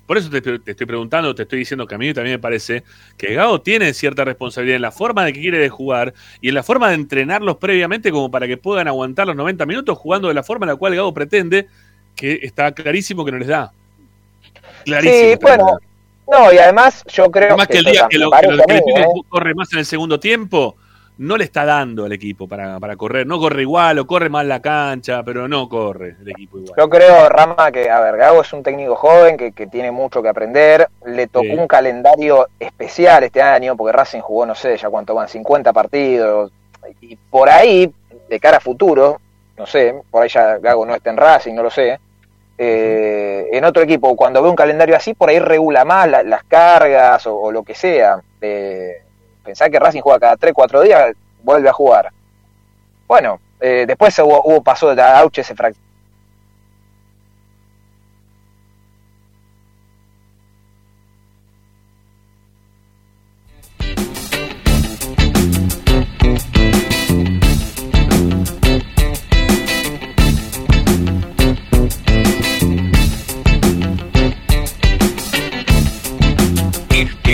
[0.06, 2.84] por eso te, te estoy preguntando, te estoy diciendo que a mí también me parece
[3.18, 6.56] que Gago tiene cierta responsabilidad en la forma de que quiere de jugar y en
[6.56, 10.34] la forma de entrenarlos previamente como para que puedan aguantar los 90 minutos jugando de
[10.34, 11.68] la forma en la cual Gago pretende,
[12.16, 13.72] que está clarísimo que no les da.
[14.86, 15.32] Clarísimo.
[15.34, 15.66] Sí, bueno,
[16.32, 18.76] no, y además yo creo Además que el día que, lo, que lo- que le
[18.76, 19.22] mí, piden ¿eh?
[19.30, 20.76] corre más en el segundo tiempo,
[21.18, 23.28] no le está dando al equipo para, para correr.
[23.28, 26.74] No corre igual o corre mal la cancha, pero no corre el equipo igual.
[26.78, 30.22] Yo creo, Rama, que, a ver, Gago es un técnico joven que, que tiene mucho
[30.24, 30.88] que aprender.
[31.06, 31.52] Le tocó Sí.
[31.54, 36.52] un calendario especial este año, porque Racing jugó, no sé, ya cuánto van, 50 partidos.
[37.02, 37.94] Y por ahí,
[38.30, 39.20] de cara a futuro,
[39.58, 42.00] no sé, por ahí ya Gago no está en Racing, no lo sé.
[42.58, 46.44] eh, en otro equipo, cuando ve un calendario así, por ahí regula más la- las
[46.44, 48.22] cargas o, o lo que sea.
[48.42, 49.02] Eh,
[49.44, 52.12] pensá que Racing juega cada 3, 4 días, vuelve a jugar.
[53.08, 55.84] Bueno, eh, después hubo, hubo pasó de Auche, se fracturó.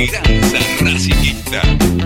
[0.01, 1.98] Esperanza Racingista.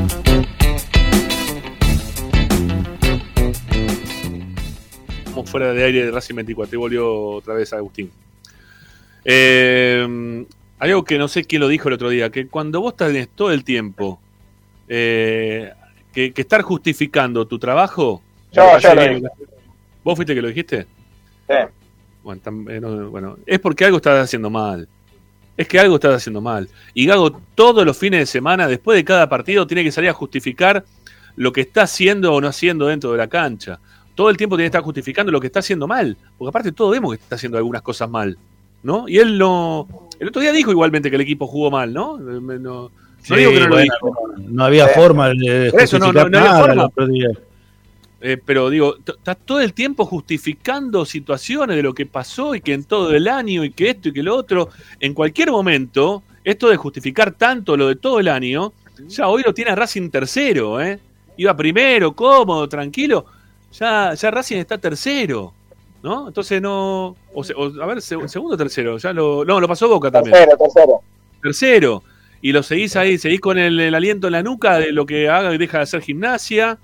[5.45, 8.11] Fuera de aire de Racing 24 y volvió otra vez Agustín.
[9.25, 10.45] Eh,
[10.79, 13.51] algo que no sé quién lo dijo el otro día, que cuando vos tenés todo
[13.51, 14.19] el tiempo
[14.87, 15.71] eh,
[16.11, 18.21] que, que estar justificando tu trabajo.
[18.51, 19.53] Yo, me yo parece lo que- dije.
[20.03, 20.85] ¿Vos fuiste que lo dijiste?
[21.47, 21.55] Sí.
[22.23, 24.87] Bueno, tam- eh, no, bueno, es porque algo estás haciendo mal.
[25.55, 26.67] Es que algo estás haciendo mal.
[26.93, 30.13] Y Gago todos los fines de semana, después de cada partido, tiene que salir a
[30.13, 30.83] justificar
[31.35, 33.79] lo que está haciendo o no haciendo dentro de la cancha.
[34.15, 36.15] Todo el tiempo tiene que estar justificando lo que está haciendo mal.
[36.37, 38.37] Porque aparte todos vemos que está haciendo algunas cosas mal.
[38.83, 39.07] ¿No?
[39.07, 39.87] Y él no.
[40.19, 42.17] El otro día dijo igualmente que el equipo jugó mal, ¿no?
[42.17, 42.91] No, no
[43.21, 44.11] Sí, digo que no lo dijo.
[44.49, 46.89] no había forma de Por eso no- justificar no- había forma.
[48.25, 52.73] Eh, pero digo, está todo el tiempo justificando situaciones de lo que pasó y que
[52.73, 54.69] en todo el año y que esto y que lo otro.
[54.99, 58.71] En cualquier momento, esto de justificar tanto lo de todo el año,
[59.07, 60.99] ya hoy lo tiene a Racing tercero, ¿eh?
[61.35, 63.25] Iba primero, cómodo, tranquilo.
[63.73, 65.53] Ya, ya Racing está tercero,
[66.03, 66.27] ¿no?
[66.27, 67.15] Entonces no.
[67.33, 68.97] O, se- o- a ver, se- segundo o tercero.
[68.97, 71.01] Ya lo, no, lo pasó Boca también Tercero, tercero.
[71.41, 72.03] tercero.
[72.41, 75.29] Y lo seguís ahí, seguís con el, el aliento en la nuca de lo que
[75.29, 76.77] haga y deja de hacer gimnasia,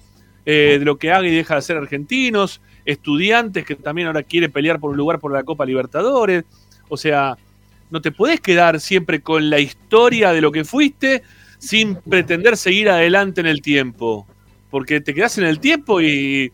[0.46, 4.48] eh, de lo que haga y deja de hacer argentinos, estudiantes que también ahora quiere
[4.50, 6.46] pelear por un lugar por la Copa Libertadores.
[6.88, 7.38] O sea,
[7.92, 11.24] no te podés quedar siempre con la historia de lo que fuiste
[11.58, 14.26] sin pretender seguir adelante en el tiempo.
[14.72, 16.52] Porque te quedás en el tiempo y,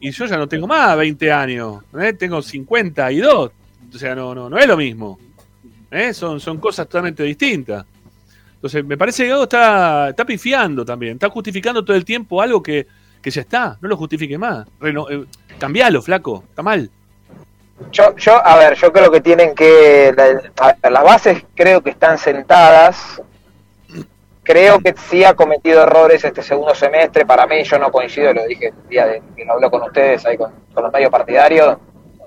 [0.00, 2.12] y yo ya no tengo más 20 años, ¿eh?
[2.12, 3.50] tengo 52.
[3.94, 5.18] O sea, no, no, no es lo mismo.
[5.90, 6.12] ¿eh?
[6.12, 7.84] Son, son cosas totalmente distintas.
[8.54, 12.62] Entonces, me parece que Gago está, está pifiando también, está justificando todo el tiempo algo
[12.62, 12.86] que,
[13.22, 14.66] que ya está, no lo justifique más.
[14.82, 15.24] Eh,
[15.58, 16.90] cambialo, flaco, está mal.
[17.92, 20.12] Yo, yo, a ver, yo creo que tienen que.
[20.16, 23.20] la- ver, las bases creo que están sentadas.
[24.46, 27.26] Creo que sí ha cometido errores este segundo semestre.
[27.26, 30.24] Para mí, yo no coincido, lo dije el día de que lo habló con ustedes
[30.24, 31.76] ahí con, con los medios partidarios.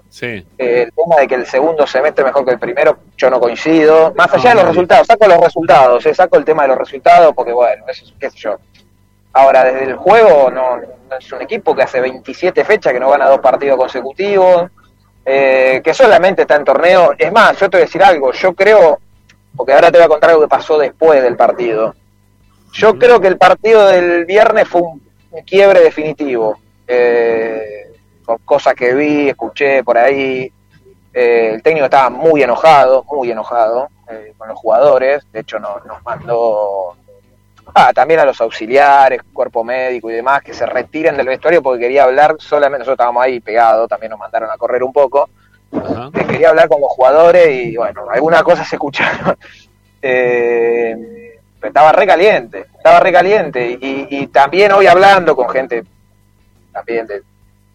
[0.09, 0.45] Sí.
[0.57, 4.13] Eh, el tema de que el segundo semestre mejor que el primero, yo no coincido.
[4.15, 7.33] Más allá de los resultados, saco los resultados, eh, saco el tema de los resultados
[7.35, 8.57] porque, bueno, eso es- qué sé yo.
[9.31, 13.09] Ahora, desde el juego, no, no es un equipo que hace 27 fechas que no
[13.11, 14.69] gana dos partidos consecutivos,
[15.23, 17.13] eh, que solamente está en torneo.
[17.17, 18.99] Es más, yo te voy a decir algo, yo creo,
[19.55, 21.93] porque ahora te voy a contar algo que pasó después del partido.
[22.73, 25.01] Yo creo que el partido del viernes fue un,
[25.31, 26.57] un quiebre definitivo.
[26.87, 27.91] Eh,
[28.25, 30.51] con cosas que vi, escuché por ahí.
[31.13, 35.23] Eh, el técnico estaba muy enojado, muy enojado eh, con los jugadores.
[35.31, 36.95] De hecho, no- nos mandó
[37.73, 41.81] ah, también a los auxiliares, cuerpo médico y demás, que se retiren del vestuario porque
[41.81, 42.79] quería hablar solamente.
[42.79, 45.29] Nosotros estábamos ahí pegados, también nos mandaron a correr un poco.
[46.13, 49.37] Que quería hablar con los jugadores y bueno, algunas cosas se escucharon.
[50.01, 50.95] Eh,
[51.61, 53.77] estaba re caliente, estaba re caliente.
[53.81, 55.83] Y, y también hoy hablando con gente
[56.71, 57.21] también de,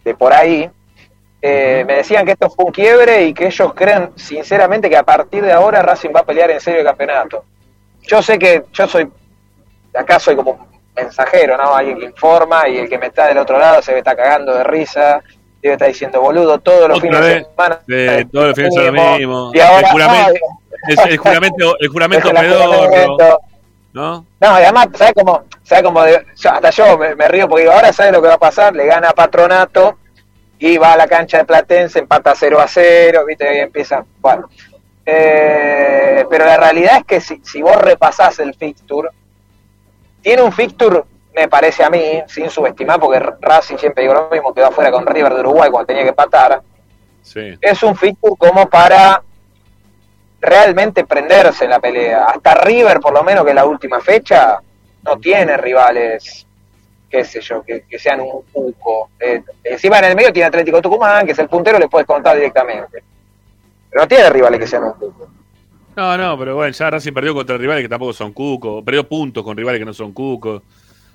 [0.05, 0.71] de por ahí,
[1.47, 5.03] eh, me decían que esto fue un quiebre y que ellos creen sinceramente que a
[5.03, 7.45] partir de ahora Racing va a pelear en serio el campeonato.
[8.03, 9.11] Yo sé que yo soy,
[9.95, 10.59] acá soy como un
[10.97, 11.75] mensajero, ¿no?
[11.75, 14.55] Alguien que informa y el que me está del otro lado se me está cagando
[14.55, 15.23] de risa,
[15.61, 17.81] debe estar diciendo boludo todos los fines de semana.
[17.87, 19.51] de todos los fines de semana lo mismo.
[19.53, 20.41] Y ahora, el juramento,
[20.97, 21.91] ay, el juramento, el
[22.35, 23.41] pedorro, juramento.
[23.95, 24.27] ¿No?
[24.41, 25.45] No, y además, ¿sabes cómo?
[25.63, 28.29] ¿Sabe cómo de- yo- hasta yo me, me río porque digo, ahora ¿sabes lo que
[28.29, 28.75] va a pasar?
[28.77, 29.97] Le gana Patronato
[30.59, 33.57] y va a la cancha de Platense, empata 0 a 0, ¿viste?
[33.57, 34.05] Y empieza.
[34.21, 34.49] Bueno.
[35.07, 39.09] Eh, pero la realidad es que si, si vos repasás el fixture,
[40.23, 41.03] tiene un fixture,
[41.35, 45.07] me parece a mí, sin subestimar, porque Racing siempre digo lo mismo, quedó afuera con
[45.07, 46.63] River de Uruguay cuando tenía que empatar.
[47.23, 47.55] Sí.
[47.61, 49.23] Es un fixture como para
[50.45, 52.25] realmente prenderse en la pelea.
[52.27, 54.59] Hasta River, por lo menos que es la última fecha,
[55.03, 56.47] no tiene rivales,
[57.11, 59.11] qué sé yo, que, que sean un cuco.
[59.21, 62.37] Eh, encima en el medio tiene Atlético Tucumán, que es el puntero, le puedes contar
[62.37, 63.03] directamente.
[63.91, 65.29] Pero no tiene rivales que sean un cuco.
[65.97, 69.45] No, no, pero bueno, ya Racing perdió contra rivales que tampoco son cuco, perdió puntos
[69.45, 70.63] con rivales que no son cuco,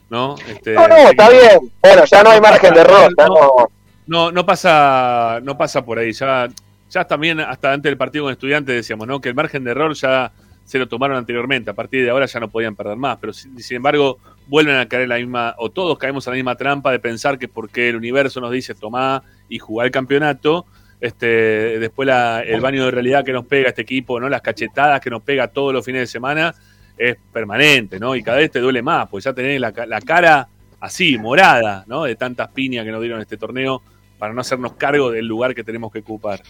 [0.10, 0.36] ¿no?
[0.48, 1.60] Este, No, no, está bien.
[1.82, 3.12] Bueno, ya no hay margen de error.
[3.18, 3.70] no-
[4.08, 6.14] No, no pasa, no pasa por ahí.
[6.14, 6.48] Ya,
[6.90, 9.22] ya también hasta antes del partido con estudiantes decíamos, ¿no?
[9.22, 10.32] Que el margen de error ya
[10.66, 11.72] se lo tomaron anteriormente.
[11.72, 13.18] A partir de ahora ya no podían perder más.
[13.20, 16.56] Pero sin, embargo, vuelven a caer en la misma, o todos caemos en la misma
[16.56, 20.66] trampa de pensar que porque el universo nos dice tomá y jugar el campeonato,
[21.02, 24.30] este, después la- el baño de realidad que nos pega este equipo, ¿no?
[24.30, 26.54] Las cachetadas que nos pega todos los fines de semana,
[26.98, 28.16] es permanente, ¿no?
[28.16, 30.50] Y cada vez te duele más, porque ya tenés la, la cara
[30.82, 32.04] así, morada, ¿no?
[32.04, 33.82] De tantas piñas que nos dieron este torneo
[34.18, 36.42] para no hacernos cargo del lugar que tenemos que ocupar.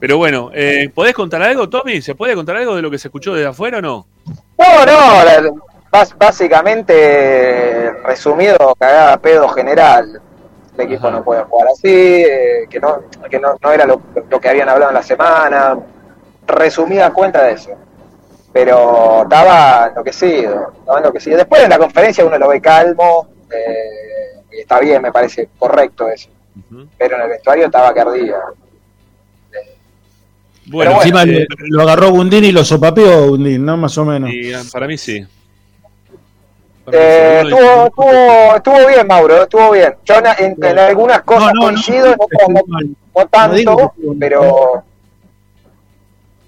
[0.00, 2.00] Pero bueno, eh, ¿podés contar algo, Tommy?
[2.00, 4.06] ¿Se puede contar algo de lo que se escuchó desde afuera o no?
[4.58, 5.52] No, no, la-
[6.18, 10.20] básicamente, resumido, cagada pedo general.
[10.76, 11.88] el equipo no puede jugar así,
[12.24, 14.00] eh, que, no, que no, no era lo,
[14.30, 15.76] lo que habían hablado en la semana,
[16.46, 17.70] resumida cuenta de eso.
[18.52, 21.36] Pero estaba enloquecido, estaba enloquecido.
[21.36, 26.08] Después en la conferencia uno lo ve calmo, eh, y está bien, me parece correcto
[26.08, 26.28] eso.
[26.96, 28.36] Pero en el vestuario estaba que ardía.
[30.70, 33.76] Bueno, encima lo agarró Gundín y lo sopapeó Gundín, ¿no?
[33.76, 34.30] Más o menos.
[34.30, 35.24] Y, ah, para mí sí.
[36.90, 39.94] Eh, estuvo, estuvo, estuvo bien, Mauro, estuvo bien.
[40.04, 42.16] Yo en, en- en algunas cosas no, no, coincido,
[42.48, 42.60] no,
[43.16, 44.82] no tanto, pero...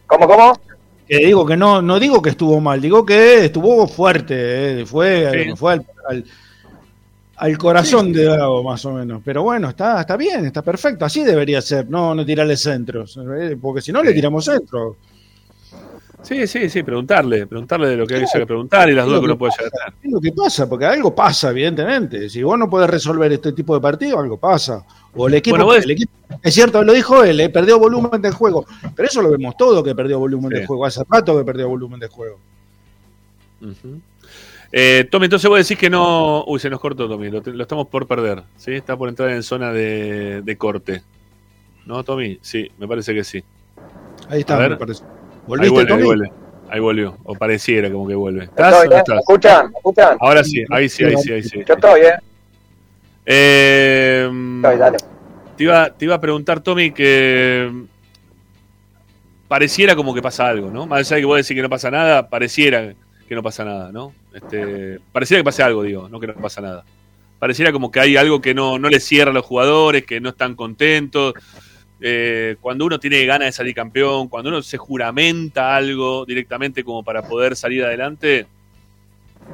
[0.06, 0.58] ¿Cómo, cómo?
[1.06, 5.30] Que digo que no, no digo que estuvo mal, digo que estuvo fuerte, eh, fue,
[5.50, 5.56] Sí.
[5.56, 6.24] fue al, al,
[7.40, 9.22] al corazón de Gago más o menos.
[9.24, 13.56] Pero bueno, está, está bien, está perfecto, así debería ser, no, no tirarle centros, eh,
[13.60, 14.96] porque si no le tiramos centros.
[16.22, 19.24] Sí, sí, sí, preguntarle, preguntarle de lo que haya que preguntar y las dudas que
[19.24, 19.94] uno puede llegar a tener.
[20.02, 22.28] Es lo que pasa, porque algo pasa, evidentemente.
[22.28, 24.84] Si vos no podés resolver este tipo de partido, algo pasa.
[25.16, 26.12] O el equipo, Bueno, el equipo-
[26.42, 28.66] es cierto, lo dijo él, eh, perdió volumen de juego.
[28.94, 30.58] Pero eso lo vemos todo que perdió volumen Sí.
[30.58, 30.84] de juego.
[30.84, 32.38] Hace rato que perdió volumen de juego.
[34.72, 36.44] Eh, Tommy, entonces vos decís que no.
[36.46, 37.30] Uy, se nos cortó, Tommy.
[37.30, 38.42] Lo, estamos por perder.
[38.56, 38.72] ¿sí?
[38.72, 41.02] Está por entrar en zona de, de corte.
[41.86, 42.38] ¿No, Tommy?
[42.40, 43.42] Sí, me parece que sí.
[44.28, 45.02] Ahí está, me parece.
[45.02, 45.10] Ahí
[45.46, 46.32] ¿Volviste, vuelve, ahí vuelve.
[46.68, 47.16] Ahí volvió.
[47.24, 48.44] O pareciera como que vuelve.
[48.44, 48.98] ¿Estás Estoy, o no ¿eh?
[48.98, 49.14] estás?
[49.14, 49.70] ¿Me escuchan?
[49.72, 50.16] ¿Me escuchan?
[50.20, 51.64] Ahora sí, ahí sí, ahí sí, ahí sí.
[51.66, 52.14] Yo estoy, ¿eh?
[53.26, 54.98] Eh, Estoy, dale.
[55.56, 57.70] te, iba, te iba a preguntar, Tommy, que
[59.48, 60.86] pareciera como que pasa algo, ¿no?
[60.86, 62.94] Más allá de que vos decís que no pasa nada, pareciera
[63.30, 64.12] que no pasa nada, ¿no?
[64.34, 66.84] Este, pareciera que pase algo, digo, no que no pasa nada.
[67.38, 70.30] Pareciera como que hay algo que no, no le cierra a los jugadores, que no
[70.30, 71.34] están contentos.
[72.00, 77.04] Eh, cuando uno tiene ganas de salir campeón, cuando uno se juramenta algo directamente como
[77.04, 78.48] para poder salir adelante,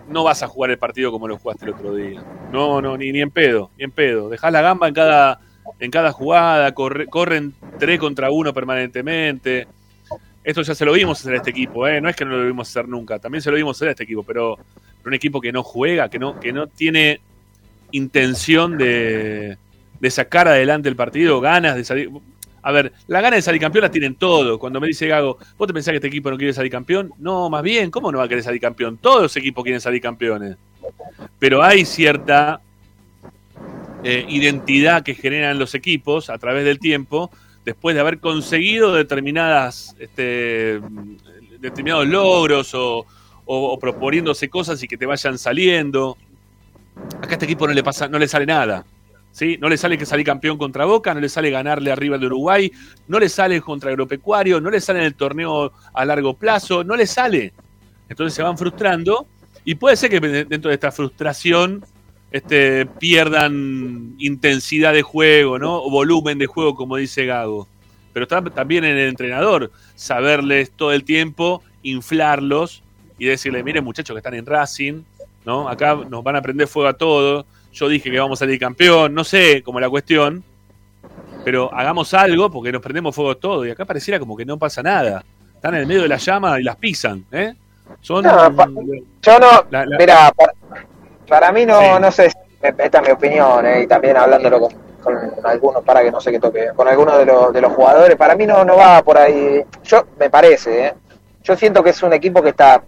[0.08, 2.24] no vas a jugar el partido como lo jugaste el otro día.
[2.50, 4.30] No, no, ni, ni en pedo, ni en pedo.
[4.30, 5.40] Dejás la gamba en cada,
[5.78, 9.68] en cada jugada, corre- corren tres contra uno permanentemente.
[10.46, 12.00] Esto ya se lo vimos hacer a este equipo, ¿eh?
[12.00, 14.04] no es que no lo vimos hacer nunca, también se lo vimos hacer a este
[14.04, 14.56] equipo, pero
[15.04, 17.18] un equipo que no juega, que no, que no tiene
[17.90, 19.58] intención de,
[20.08, 22.10] sacar adelante el partido, ganas de salir.
[22.62, 24.56] A ver, la gana de salir campeón la tienen todos.
[24.60, 27.12] Cuando me dice Gago, ¿vos te pensás que este equipo no quiere salir campeón?
[27.18, 28.98] No, más bien, ¿cómo no va a querer salir campeón?
[28.98, 30.56] Todos los equipos quieren salir campeones.
[31.40, 32.60] Pero hay cierta
[34.04, 37.32] eh, identidad que generan los equipos a través del tiempo,
[37.66, 40.80] después de haber conseguido determinadas, este,
[41.58, 43.04] determinados logros o,
[43.80, 46.16] proponiéndose cosas y que te vayan saliendo.
[47.18, 48.86] Acá a este equipo no le pasa, no le sale nada.
[49.32, 49.58] ¿sí?
[49.60, 52.70] No le sale que salir campeón contra Boca, no le sale ganarle arriba de Uruguay,
[53.08, 56.94] no le sale contra Agropecuario, no le sale en el torneo a largo plazo, no
[56.94, 57.52] le sale.
[58.08, 59.26] Entonces se van frustrando
[59.64, 61.84] y puede ser que dentro de esta frustración
[62.36, 65.76] este, pierdan intensidad de juego, ¿no?
[65.82, 67.66] O volumen de juego, como dice Gago.
[68.12, 72.82] Pero está también en el entrenador, saberles todo el tiempo, inflarlos
[73.18, 75.02] y decirle, miren muchachos que están en Racing,
[75.44, 75.68] ¿no?
[75.68, 77.44] Acá nos van a prender fuego a todos.
[77.72, 80.42] Yo dije que vamos a salir campeón, no sé, como la cuestión.
[81.44, 83.66] Pero hagamos algo porque nos prendemos fuego a todo.
[83.66, 85.24] Y acá pareciera como que no pasa nada.
[85.54, 87.54] Están en el medio de la llama y las pisan, ¿eh?
[88.00, 88.24] Son.
[88.24, 90.52] No, pa- Yo no, La- la- mira, para,
[91.28, 91.86] para mí no, Sí.
[92.00, 92.30] no sé,
[92.62, 94.72] esta es mi opinión, eh, y también hablándolo con,
[95.02, 98.16] con algunos, para que no sé qué toque, con algunos de los, de los jugadores,
[98.16, 100.94] para mí no, no va por ahí, yo, me parece, eh,
[101.42, 102.82] yo siento que es un equipo que está,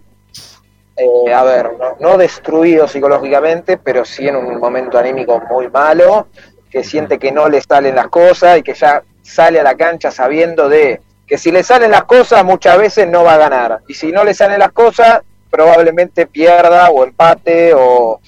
[0.97, 6.27] eh, a ver, no, no destruido psicológicamente, pero sí en un momento anímico muy malo,
[6.69, 10.11] que siente que no le salen las cosas y que ya sale a la cancha
[10.11, 13.93] sabiendo de que si le salen las cosas muchas veces no va a ganar, y
[13.93, 18.19] si no le salen las cosas probablemente pierda o empate o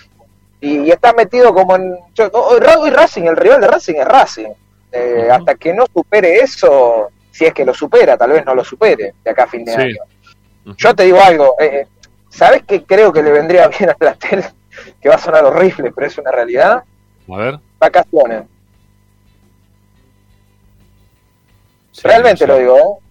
[0.60, 2.30] y, y está metido como en yo-
[2.60, 4.50] Ra- hoy Racing el rival de Racing es Racing.
[4.92, 8.64] Eh, hasta que no supere eso si es que lo supera tal vez no lo
[8.64, 9.82] supere de acá a fin de Sí.
[9.82, 10.76] año.
[10.78, 11.88] Yo te digo algo eh,
[12.30, 14.44] sabes que creo que le vendría bien al plantel
[15.02, 16.84] que va a sonar horrible pero es una realidad.
[17.32, 17.60] A ver.
[17.80, 18.44] vacaciones.
[22.04, 23.04] Realmente lo digo ¿eh?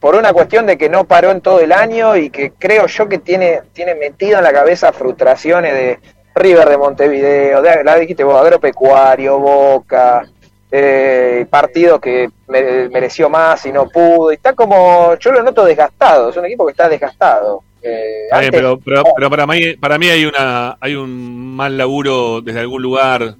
[0.00, 3.08] Por una cuestión de que no paró en todo el año y que creo yo
[3.08, 5.98] que tiene, tiene metido en la cabeza frustraciones de
[6.34, 10.22] River de Montevideo, de, la dijiste vos, Agropecuario, Boca,
[10.70, 15.64] eh, partidos que mere- mereció más y no pudo, y está como, yo lo noto
[15.64, 17.62] desgastado, es un equipo que está desgastado.
[17.82, 22.40] Eh, antes- pero, pero, pero para mí, para mí hay una, hay un mal laburo
[22.40, 23.34] desde algún lugar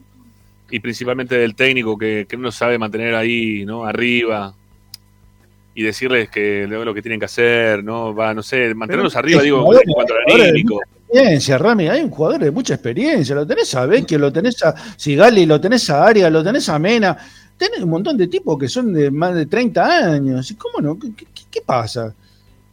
[0.71, 3.85] y principalmente del técnico que, que no sabe mantener ahí, ¿no?
[3.85, 4.55] Arriba
[5.79, 8.13] y decirles que lo, lo que tienen que hacer, ¿no?
[8.13, 10.81] Va, no sé, mantenerlos Pero arriba, digo, en cuanto al jugador de anímico.
[11.07, 13.33] experiencia, Rami, hay un jugador de mucha experiencia.
[13.37, 16.81] Lo tenés a Vecchio, lo tenés a Sigali, lo tenés a Arias, lo tenés a
[16.81, 17.17] Mena.
[17.57, 20.51] Tenés un montón de tipos que son de más de 30 años.
[20.51, 20.99] ¿Y cómo no?
[20.99, 22.13] ¿Qué, qué- qué pasa?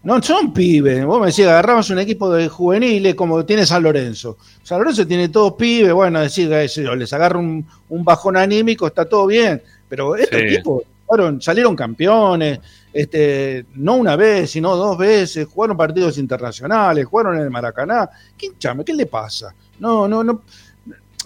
[0.01, 1.05] No son pibes.
[1.05, 4.37] Vos me decís, agarramos un equipo de juveniles como tiene San Lorenzo.
[4.63, 5.93] San Lorenzo tiene todos pibes.
[5.93, 6.67] Bueno, decir, eh,
[6.97, 9.61] les agarra un, un bajón anímico, está todo bien.
[9.87, 10.55] Pero estos Sí.
[10.57, 12.59] tipos fueron, salieron campeones,
[12.91, 18.09] este, no una vez, sino dos veces, jugaron partidos internacionales, jugaron en el Maracaná.
[18.37, 18.49] ¿Qué,
[18.85, 19.53] ¿qué le pasa?
[19.79, 20.43] No, no, no.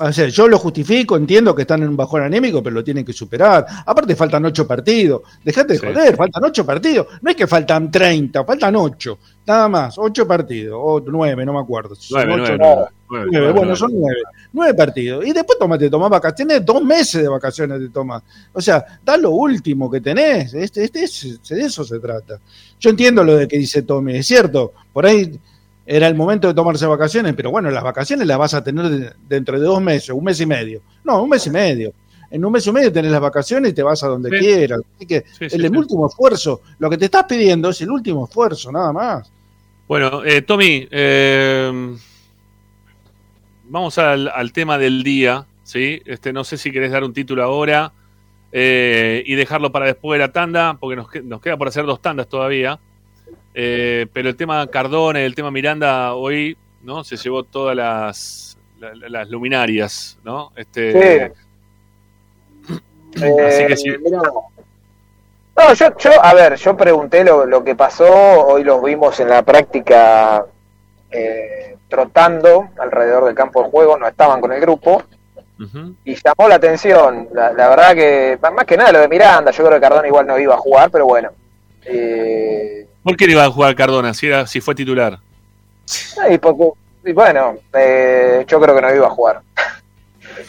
[0.01, 3.03] O sea, yo lo justifico, entiendo que están en un bajón anémico, pero lo tienen
[3.03, 3.65] que superar.
[3.85, 5.21] Aparte, faltan ocho partidos.
[5.43, 5.85] Dejate de Sí.
[5.85, 7.07] joder, faltan ocho partidos.
[7.21, 9.19] No es que faltan 30, faltan ocho.
[9.45, 10.77] Nada más, ocho partidos.
[10.81, 11.95] O nueve, no me acuerdo.
[12.11, 12.75] Nueve, ocho, nueve, no.
[12.75, 14.21] nueve, Nueve, nueve, bueno, son nueve.
[14.53, 15.25] Nueve partidos.
[15.25, 18.21] Y después toma, te tomás vacaciones, dos meses de vacaciones te tomas.
[18.53, 20.53] O sea, da lo último que tenés.
[20.53, 22.39] Este, este, es- de eso se trata.
[22.79, 24.73] Yo entiendo lo de que dice Tommy, es cierto.
[24.93, 25.39] Por ahí
[25.91, 29.13] era el momento de tomarse vacaciones, pero bueno, las vacaciones las vas a tener de-
[29.27, 30.81] dentro de dos meses, un mes y medio.
[31.03, 31.93] No, un mes y medio.
[32.29, 34.37] En un mes y medio tenés las vacaciones y te vas a donde Sí.
[34.37, 34.81] quieras.
[34.95, 38.25] Así que Sí, sí, el último esfuerzo, lo que te estás pidiendo es el último
[38.25, 39.31] esfuerzo, nada más.
[39.87, 41.95] Bueno, eh, Tommy, eh,
[43.67, 46.01] vamos al, al tema del día, ¿sí?
[46.05, 47.91] Este, no sé si querés dar un título ahora
[48.51, 51.85] eh, y dejarlo para después de la tanda, porque nos, que- nos queda por hacer
[51.85, 52.79] dos tandas todavía.
[53.53, 57.03] Eh, pero el tema Cardone, el tema Miranda, hoy, ¿no?
[57.03, 60.51] Se llevó todas las, la- la- las luminarias, ¿no?
[60.55, 61.31] Este,
[63.47, 63.89] Así que sí.
[63.89, 64.21] Eh, mirá.
[64.21, 68.07] No, yo, yo, a ver, yo pregunté lo, lo que pasó,
[68.47, 70.45] hoy los vimos en la práctica
[71.11, 75.03] eh, trotando alrededor del campo de juego, no estaban con el grupo,
[76.05, 79.65] y llamó la atención, la, la verdad que, más que nada lo de Miranda, yo
[79.65, 81.31] creo que Cardona igual no iba a jugar, pero bueno.
[81.83, 85.19] Eh, ¿Por qué no iba a jugar Cardona si, era, si fue titular?
[87.05, 89.41] y bueno, eh, yo creo que no iba a jugar.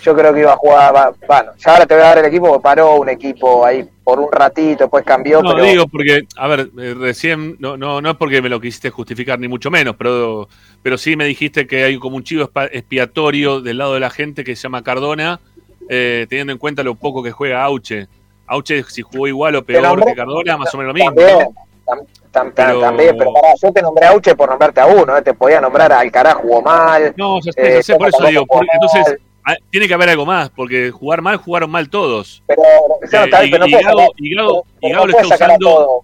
[0.03, 2.47] Yo creo que iba a jugar, bueno, ya ahora te voy a dar el equipo,
[2.47, 5.65] porque paró un equipo ahí por un ratito, después cambió, No, pero...
[5.65, 9.39] digo porque, a ver, eh, recién, no, no, no es porque me lo quisiste justificar
[9.41, 10.49] ni mucho menos, pero,
[10.83, 14.45] pero sí me dijiste que hay como un chivo expiatorio del lado de la gente
[14.45, 15.41] que se llama Cardona,
[15.89, 18.07] eh, teniendo en cuenta lo poco que juega Auche.
[18.47, 21.55] Auche, si jugó igual o peor que Cardona, más o menos lo mismo.
[21.91, 24.87] Tam- tam- tam- Pero- también, pero pará, yo te nombré a Auche por nombrarte a
[24.87, 25.23] uno, ¿eh?
[25.23, 27.13] te podía nombrar a Alcaraz jugó mal.
[27.17, 28.45] No, ya sé, eh, ya sé, por eso digo.
[28.73, 32.43] entonces, ah, tiene que haber algo más, porque jugar mal, jugaron mal todos.
[32.47, 36.03] pero, Eh, y, Gago, lo está usando.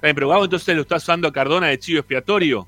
[0.00, 2.66] pero Gago entonces lo está usando a Cardona de chivo expiatorio.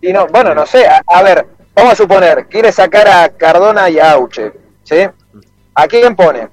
[0.00, 3.88] Y no, bueno, no sé, a, a ver, vamos a suponer, quiere sacar a Cardona
[3.90, 4.52] y a Auche,
[4.84, 4.96] ¿sí?
[5.74, 6.48] ¿A quién pone?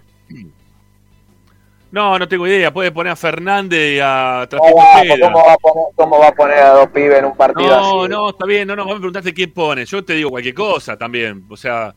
[1.91, 2.73] No, no tengo idea.
[2.73, 5.15] Puede poner a Fernández y a No, Trapito Ojeda.
[5.21, 8.01] ¿cómo, va a poner, ¿Cómo va a poner a dos pibes en un partido No,
[8.03, 8.09] así?
[8.11, 8.67] no, está bien.
[8.67, 9.85] No, no, vos me preguntaste quién pone.
[9.85, 11.45] Yo te digo cualquier cosa también.
[11.49, 11.93] O sea,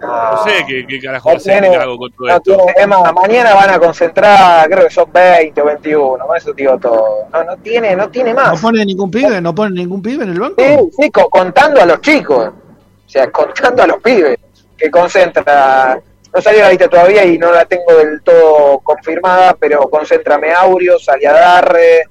[0.00, 2.56] no sé qué, qué carajo No hacer, tiene- qué hago con todo no esto.
[2.56, 6.52] tiene- es más, mañana van a concentrar, creo que son 20 o 21, con eso
[6.52, 7.26] digo todo.
[7.32, 8.60] No, no tiene, no tiene ¿No más.
[8.60, 9.40] pone ningún pibe?
[9.40, 10.62] ¿No pone ningún pibe en el banco?
[10.62, 12.48] Sí, sí, co- contando a los chicos.
[12.48, 14.38] O sea, contando a los pibes
[14.76, 15.98] que concentra.
[16.34, 20.98] No salió la lista todavía y no la tengo del todo confirmada, pero concentra Meaurio,
[20.98, 22.08] Saliadarre,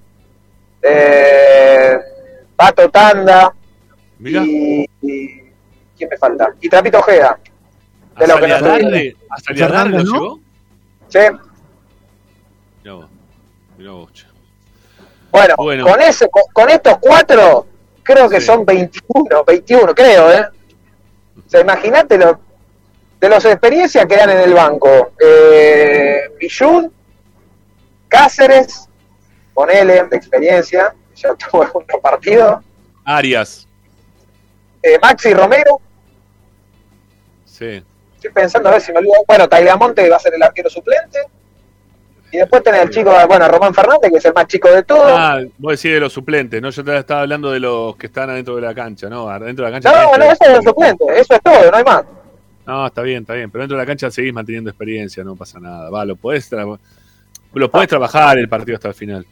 [0.82, 1.98] eh,
[2.56, 3.54] Pato Tanda
[4.20, 5.44] y, y-
[5.98, 6.54] ¿Quién me falta?
[6.62, 7.38] Y Trapito Ojeda.
[8.18, 10.40] De ¿A lo que no Saliadarre- estoy- ¿A Saliadarre llevó?
[11.10, 11.20] Sí.
[12.84, 13.06] Mirá vos,
[13.78, 14.26] mirá vos.
[15.32, 15.86] Bueno, Bueno.
[15.88, 17.66] Con, ese, con, con estos cuatro,
[18.04, 18.46] creo que Sí.
[18.48, 20.46] son 21, 21, creo, ¿eh?
[21.46, 22.40] O sea, imagínate lo,
[23.24, 25.14] de las experiencias que dan en el banco.
[25.18, 26.92] Eh, Villun,
[28.10, 28.90] Cáceres,
[29.54, 32.62] ponele de experiencia, ya tuvo algunos partidos.
[33.06, 33.66] Arias.
[34.82, 35.80] Eh, Maxi Romero,
[37.46, 37.82] Sí.
[38.16, 39.14] estoy pensando a ver si me olvido.
[39.26, 41.20] Bueno, Tagliamonte va a ser el arquero suplente.
[42.30, 45.14] Y después tenés el chico, bueno, Román Fernández, que es el más chico de todos.
[45.16, 46.72] Ah, vos decís de los suplentes, ¿no?
[46.72, 49.30] Yo te estaba hablando de los que están adentro de la cancha, ¿no?
[49.30, 49.92] Adentro de la cancha.
[50.04, 52.04] no, no, eso es el suplente, eso es todo, no hay más.
[52.66, 53.52] No, está bien, está bien.
[53.52, 55.90] Pero dentro de la cancha seguís manteniendo experiencia, no pasa nada.
[55.90, 56.80] Va, lo podés, tra-
[57.54, 59.26] lo podés trabajar el partido hasta el final.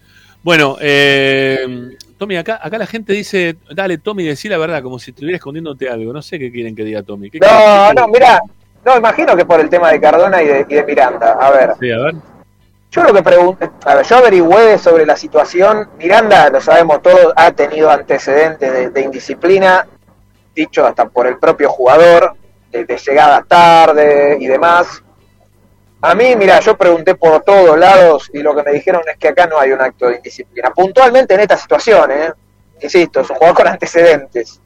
[0.43, 5.11] Bueno, eh, Tommy, acá, acá la gente dice, dale, Tommy, decí la verdad, como si
[5.11, 6.11] estuviera escondiéndote algo.
[6.11, 7.29] No sé qué quieren que diga Tommy.
[7.29, 7.95] ¿Qué No, quieren?
[7.95, 8.41] no, mira,
[8.83, 11.33] no, imagino que por el tema de Cardona y de, y de Miranda.
[11.39, 12.15] A ver, Sí, a ver.
[12.91, 15.87] yo lo que pregunté, a ver, yo averigüé sobre la situación.
[15.99, 19.85] Miranda, lo sabemos todos, ha tenido antecedentes de, de indisciplina,
[20.55, 22.33] dicho hasta por el propio jugador,
[22.71, 25.03] de, de llegadas tarde y demás.
[26.03, 29.27] A mí, mira, yo pregunté por todos lados y lo que me dijeron es que
[29.27, 30.71] acá no hay un acto de indisciplina.
[30.71, 32.31] Puntualmente en esta situación, ¿eh?
[32.81, 34.59] insisto, es un jugador con antecedentes.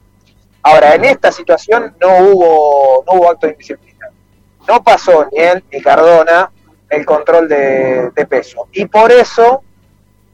[0.62, 4.08] Ahora, en esta situación no hubo, no hubo acto de indisciplina.
[4.66, 6.50] No pasó ni él ni Cardona
[6.88, 8.68] el control de, de peso.
[8.72, 9.62] Y por eso,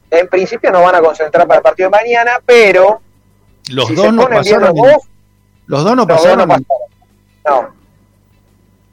[0.09, 3.01] en principio, no van a concentrar para el partido de mañana, pero
[3.69, 4.73] Los si dos no pasaron.
[5.67, 6.37] los dos, no los dos pasaron.
[6.37, 6.92] no pasaron.
[7.45, 7.73] No.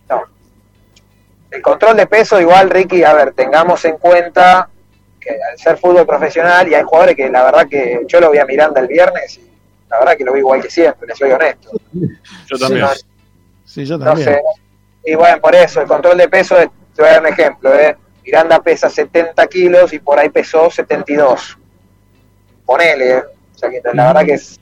[0.08, 0.22] No.
[1.50, 4.68] El control de peso, igual, Ricky, a ver, tengamos en cuenta
[5.20, 8.38] que al ser fútbol profesional, y hay jugadores que la verdad que yo lo vi
[8.38, 9.50] a Miranda el viernes y
[9.90, 11.70] la verdad que lo vi igual que siempre, les soy honesto.
[12.46, 12.82] Yo también.
[12.82, 12.88] No,
[13.64, 14.28] Sí, yo no también.
[14.28, 14.40] sé.
[15.04, 17.74] Y bueno, por eso, el control de peso, es- te voy a dar un ejemplo,
[17.78, 17.96] ¿eh?
[18.24, 21.56] Miranda pesa 70 kilos y por ahí pesó 72.
[22.66, 23.22] Ponele, ¿eh?
[23.54, 24.58] O sea que la verdad que es-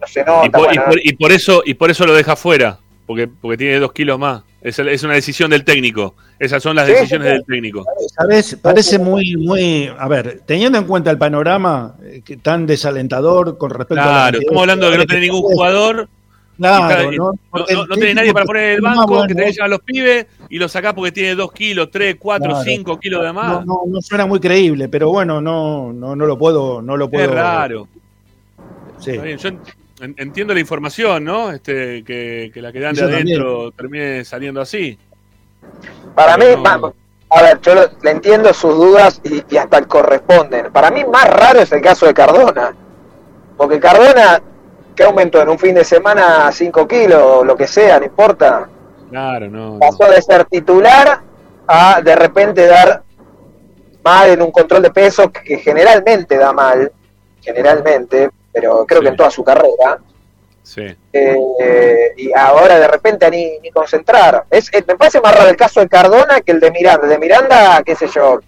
[0.00, 0.46] no se nota.
[0.46, 2.78] Y por, y por- y por eso, y por eso lo deja fuera,
[3.08, 4.42] porque, porque tiene dos kilos más.
[4.60, 6.14] Es, es una decisión del técnico.
[6.38, 7.84] Esas son las Sí, decisiones del técnico.
[8.16, 8.56] ¿Sabes?
[8.62, 9.90] Parece muy, muy.
[9.98, 14.06] A ver, teniendo en cuenta el panorama eh, que tan desalentador con respecto a.
[14.06, 16.08] la Claro, estamos hablando de que no tiene ningún jugador.
[16.58, 17.32] Claro, está- ¿no?
[17.54, 19.80] no, no- no tiene nadie para poner en el banco, bueno, que te llevan los
[19.80, 22.64] pibes y lo sacás porque tiene dos kilos, tres, cuatro, Claro.
[22.64, 23.64] cinco kilos de más.
[23.64, 27.08] No, no, no suena muy creíble, pero bueno, no, no, no lo puedo, no lo
[27.08, 27.24] puedo.
[27.26, 27.86] es raro.
[28.98, 29.12] Sí.
[29.12, 29.60] Está bien, yo en- en-
[30.00, 31.50] entiendo la información, ¿no?
[31.50, 34.98] Este, que, que la que dan de Yo adentro termine saliendo así.
[36.14, 36.92] Para mí, Pero no- ma-
[37.30, 40.72] a ver, yo lo- le entiendo sus dudas y, y hasta corresponden.
[40.72, 42.74] Para mí más raro es el caso de Cardona.
[43.56, 44.40] Porque Cardona,
[44.94, 48.68] que aumentó en un fin de semana 5 kilos, lo que sea, no importa.
[49.10, 49.74] Claro, no.
[49.74, 49.78] no.
[49.78, 51.20] Pasó de ser titular
[51.66, 53.02] a de repente dar
[54.02, 56.90] mal en un control de peso que generalmente da mal,
[57.42, 59.98] generalmente, pero creo que en toda su carrera.
[60.62, 60.84] Sí.
[61.12, 64.44] Eh, y ahora de repente ni, ni concentrar.
[64.50, 67.04] Es, eh, me parece más raro el caso de Cardona que el de Miranda.
[67.04, 68.40] El de Miranda, qué sé yo.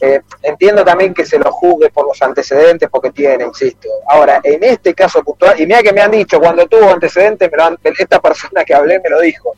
[0.00, 3.88] eh, entiendo también que se lo juzgue por los antecedentes porque tiene, insisto.
[4.08, 7.56] Ahora, en este caso puntual, y mira que me han dicho, cuando tuvo antecedentes, me
[7.56, 9.52] lo han- esta persona que hablé me lo dijo.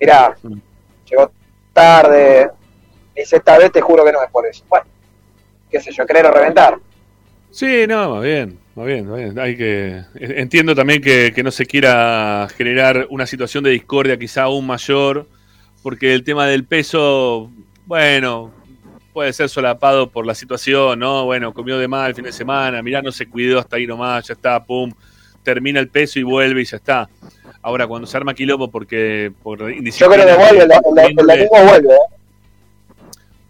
[0.00, 0.36] Mira,
[1.08, 1.30] llegó
[1.72, 2.50] tarde,
[3.14, 4.64] me dice esta vez te juro que no es por eso.
[4.68, 4.86] Bueno,
[5.70, 6.78] qué sé yo, querer o reventar.
[7.52, 9.38] Sí, no, más bien, más bien, más bien.
[9.38, 14.44] Hay que, entiendo también que, que no se quiera generar una situación de discordia quizá
[14.44, 15.26] aún mayor,
[15.82, 17.50] porque el tema del peso,
[17.86, 18.52] bueno,
[19.12, 21.26] puede ser solapado por la situación, ¿no?
[21.26, 24.26] Bueno, comió de mal el fin de semana, mirá, no se cuidó hasta ahí nomás,
[24.28, 24.90] ya está, pum,
[25.42, 27.10] termina el peso y vuelve y ya está.
[27.60, 31.64] Ahora, cuando se arma quilombo porque por Yo creo que vuelve, el, el- el domingo
[31.70, 31.94] vuelve.
[31.94, 31.98] ¿eh?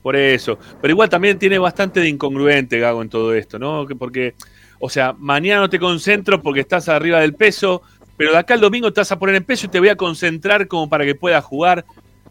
[0.03, 0.59] Por eso.
[0.81, 3.87] Pero igual también tiene bastante de incongruente, Gago, en todo esto, ¿no?
[3.87, 4.35] Que Porque,
[4.81, 7.83] o sea, mañana no te concentro porque estás arriba del peso,
[8.17, 9.97] pero de acá al domingo te vas a poner en peso y te voy a
[9.97, 11.85] concentrar como para que puedas jugar.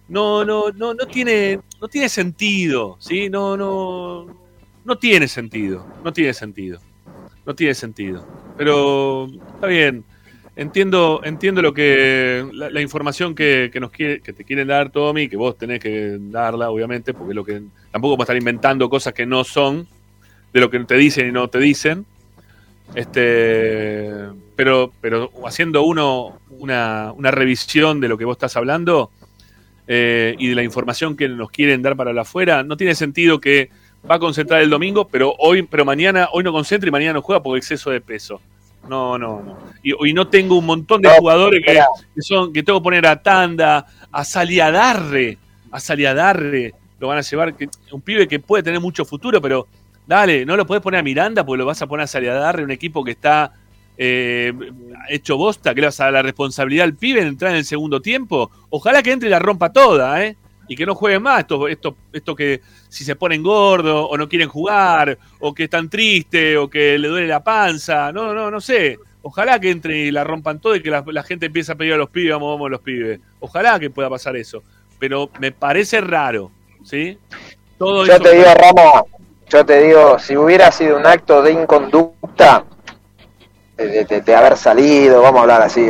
[0.07, 3.30] No, no, no, no tiene, no tiene sentido, ¿sí?
[3.30, 4.27] No, no,
[4.84, 6.80] no tiene sentido, no tiene sentido,
[7.45, 8.26] no tiene sentido.
[8.57, 10.03] Pero está bien,
[10.56, 14.91] entiendo, entiendo lo que la, la información que, que nos quiere, que te quieren dar,
[14.91, 17.61] Tommy, que vos tenés que darla, obviamente, porque lo que
[17.91, 19.88] tampoco vamos a estar inventando cosas que no son
[20.53, 22.06] de lo que te dicen y no te dicen.
[22.94, 24.10] Este,
[24.56, 29.11] pero, pero haciendo uno una, una revisión de lo que vos estás hablando
[29.88, 33.40] eh, y de la información que nos quieren dar para la afuera, no tiene sentido
[33.40, 33.69] que
[34.10, 37.22] va a concentrar el domingo, pero hoy, pero mañana, hoy no concentra y mañana no
[37.22, 38.41] juega por exceso de peso.
[38.87, 39.57] No, no, no.
[39.83, 41.79] Y, y no tengo un montón de No, jugadores que,
[42.15, 45.37] que son, que tengo que poner a Tanda, a Saliadarre,
[45.71, 49.67] a Saliadarre, lo van a llevar, que, un pibe que puede tener mucho futuro, pero
[50.05, 52.71] dale, no lo puedes poner a Miranda porque lo vas a poner a Saliadarre, un
[52.71, 53.53] equipo que está
[53.97, 54.53] eh,
[55.09, 57.65] hecho bosta, que le vas a dar la responsabilidad al pibe en entrar en el
[57.65, 58.51] segundo tiempo.
[58.69, 60.37] Ojalá que entre y la rompa toda, ¿eh?
[60.72, 64.30] Y que no juegue más esto, esto, esto que si se ponen gordos o no
[64.30, 68.61] quieren jugar, o que están tristes, o que le duele la panza, no, no, no
[68.61, 68.98] sé.
[69.22, 71.91] Ojalá que entre y la rompan todo y que la, la gente empiece a pedir
[71.91, 73.19] a los pibes, vamos, vamos a los pibes.
[73.41, 74.64] Ojalá que pueda pasar eso.
[74.98, 76.52] Pero me parece raro,
[76.85, 77.18] ¿sí?
[77.77, 79.02] Todo Yo eso- te digo, Ramos,
[79.49, 82.64] yo te digo, si hubiera sido un acto de inconducta,
[83.76, 85.85] de, de- haber salido, vamos a hablar así,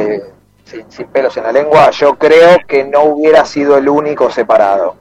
[0.72, 4.96] sin, sin pelos en la lengua, yo creo que no hubiera sido el único separado.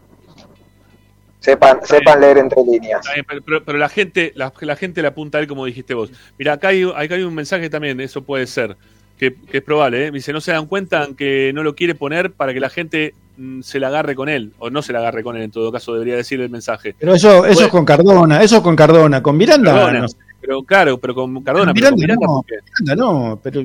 [1.39, 3.01] Sepan, sepan leer entre líneas.
[3.27, 6.11] Pero, pero- pero la gente la, la gente le apunta a él como dijiste vos.
[6.39, 8.77] Mira, acá hay, acá hay un mensaje también, eso puede ser,
[9.19, 10.07] que, que es probable.
[10.07, 10.11] ¿eh?
[10.11, 13.63] Dice, no se dan cuenta que no lo quiere poner para que la gente mm,
[13.63, 15.95] se la agarre con él, o no se la agarre con él, en todo caso
[15.95, 16.95] debería decir el mensaje.
[16.99, 19.23] Pero eso, eso es con Cardona, eso es con Cardona.
[19.23, 20.17] Con Miranda, Cardona, no sé.
[20.43, 22.45] pero claro, pero con Cardona, pero Miranda, con Miranda, no.
[22.81, 23.65] Miranda no, pero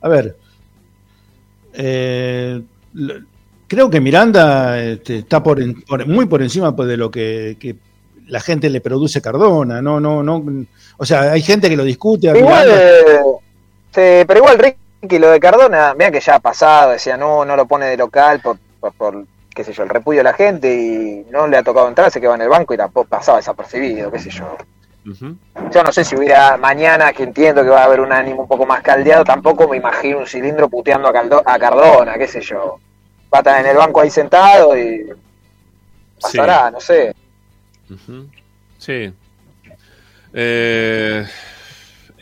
[0.00, 0.34] a ver,
[1.74, 2.60] eh,
[3.68, 7.56] creo que Miranda este, está por, en- por- muy por encima pues, de lo que,
[7.58, 7.76] que
[8.28, 10.44] la gente le produce Cardona, no, no, no,
[10.96, 12.30] o sea, hay gente que lo discute.
[12.30, 17.16] a Igual, eh, pero igual, Ricky, lo de Cardona, mira que ya ha pasado, decía,
[17.16, 19.24] no, no lo pone de local por, por, por,
[19.54, 22.20] qué sé yo, el repudio de la gente y no le ha tocado entrar, se
[22.20, 24.56] quedó en el banco y tampoco pasaba desapercibido, qué sé yo.
[25.04, 28.48] Yo no sé si hubiera mañana, que entiendo que va a haber un ánimo un
[28.48, 32.40] poco más caldeado, tampoco me imagino un cilindro puteando a, Caldo- a Cardona, qué sé
[32.40, 32.78] yo.
[33.32, 35.06] Va a estar en el banco ahí sentado y
[36.20, 37.14] pasará, no sé.
[38.78, 39.12] Sí.
[40.34, 41.26] Eh,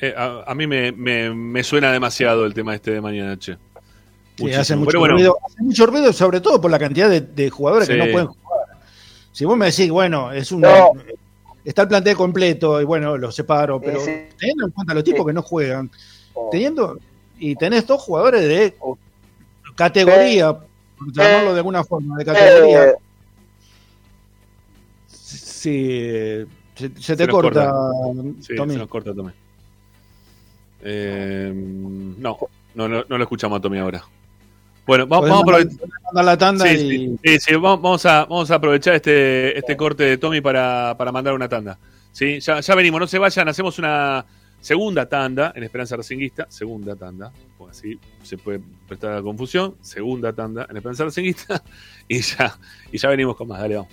[0.01, 3.57] eh, a, a mí me, me- me suena demasiado el tema este de mañana, che.
[4.37, 7.51] Sí, hace mucho, bueno, ruido, hace mucho ruido, sobre todo por la cantidad de, de
[7.51, 8.61] jugadores que no pueden jugar.
[9.33, 10.93] Si vos me decís, bueno, es un No.
[11.65, 14.11] Está el plantel completo y bueno, lo separo, pero sí.
[14.39, 15.91] teniendo en cuenta los tipos que no juegan,
[16.51, 16.99] teniendo
[17.39, 18.75] y tenés dos jugadores de
[19.75, 22.85] categoría, por llamarlo de alguna forma, de categoría.
[22.91, 22.95] Eh,
[25.61, 27.71] Sí, se, se te se nos corta,
[28.41, 28.73] Sí, Tommy.
[28.73, 29.33] se nos corta Tommy.
[30.83, 32.39] Eh, no,
[32.75, 34.03] no, no, no lo escuchamos a Tommy ahora.
[34.91, 35.89] Bueno, vamos, a aprovechar.
[36.07, 39.57] mandar la tanda Sí, y sí, sí, sí, vamos, vamos a, vamos a aprovechar este,
[39.57, 41.79] este corte de Tommy para, para mandar una tanda.
[42.11, 42.41] ¿Sí?
[42.41, 44.27] Ya, ya venimos, no se vayan, hacemos una
[44.61, 46.47] segunda tanda en Esperanza Racinguista.
[46.49, 49.77] Segunda tanda, pues así se puede prestar la confusión.
[49.81, 51.63] Segunda tanda en Esperanza Racinguista.
[52.09, 52.59] Y ya,
[52.91, 53.93] y ya venimos con más, dale, vamos.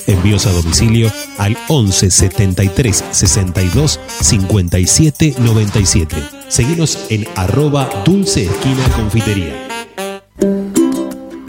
[0.07, 6.15] Envíos a domicilio al 11 73 62 57 97.
[6.47, 9.74] Seguinos en arroba Dulce Esquina Confitería.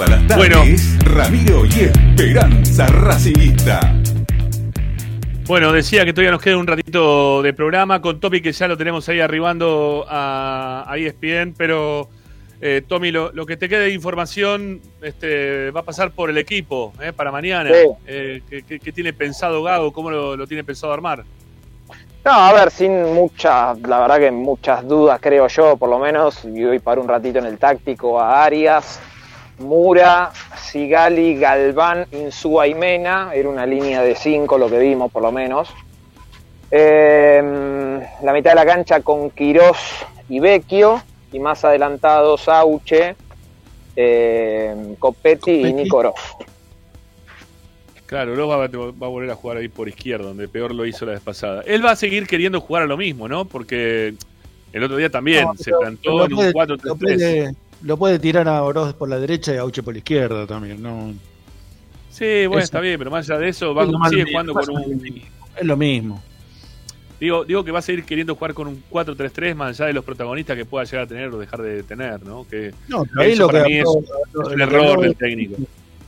[0.00, 3.80] Todas las tardes, Ramiro y Esperanza Racingista.
[5.46, 8.78] Bueno, decía que todavía nos queda un ratito de programa con Tommy, que ya lo
[8.78, 12.08] tenemos ahí arribando a, a ESPN, pero
[12.62, 16.38] eh, Tommy, lo, lo que te quede de información este, va a pasar por el
[16.38, 17.68] equipo eh, para mañana.
[17.70, 17.86] Sí.
[18.06, 19.92] Eh, ¿qué, qué- qué tiene pensado Gago?
[19.92, 21.24] ¿Cómo lo, lo tiene pensado armar?
[22.24, 26.42] No, a ver, sin muchas, la verdad que muchas dudas creo yo, por lo menos,
[26.46, 28.98] y voy para un ratito en el táctico a Arias,
[29.60, 35.22] Mura, Sigali, Galván, Insúa y Mena, era una línea de cinco lo que vimos por
[35.22, 35.68] lo menos.
[36.70, 37.42] Eh,
[38.22, 39.76] la mitad de la cancha con Quirós
[40.28, 43.16] y Vecchio, y más adelantado Sauche,
[43.96, 46.14] eh, Copetti y Nicorós.
[48.06, 50.84] Claro, luego va, a- va a volver a jugar ahí por izquierda, donde peor lo
[50.86, 51.62] hizo la vez pasada.
[51.66, 53.44] Él va a seguir queriendo jugar a lo mismo, ¿no?
[53.44, 54.14] Porque
[54.72, 57.54] el otro día también No, se plantó en un puede- 4-3-3.
[57.82, 60.82] Lo puede, tirar a Oroz por la derecha y a Auche por la izquierda también.
[60.82, 61.12] No,
[62.10, 62.64] Sí, bueno, Eso.
[62.64, 65.02] está bien, pero más allá de eso, va, Es sigue jugando con un.
[65.56, 66.20] es lo mismo.
[67.20, 70.04] Digo, digo que va a seguir queriendo jugar con un 4-3-3 más allá de los
[70.04, 72.46] protagonistas que pueda llegar a tener o dejar de tener, ¿no?
[72.48, 74.56] Que No, pero ahí eso lo para que mí es, habló- es lo- un lo
[74.56, 75.56] que error habló- del técnico.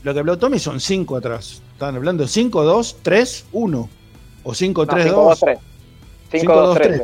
[0.03, 1.62] Lo que habló Tommy son cinco atrás.
[1.74, 3.89] Están hablando 5, 2, 3, 1.
[4.43, 5.40] O 5, 3, 2.
[6.32, 7.03] 5-2-3.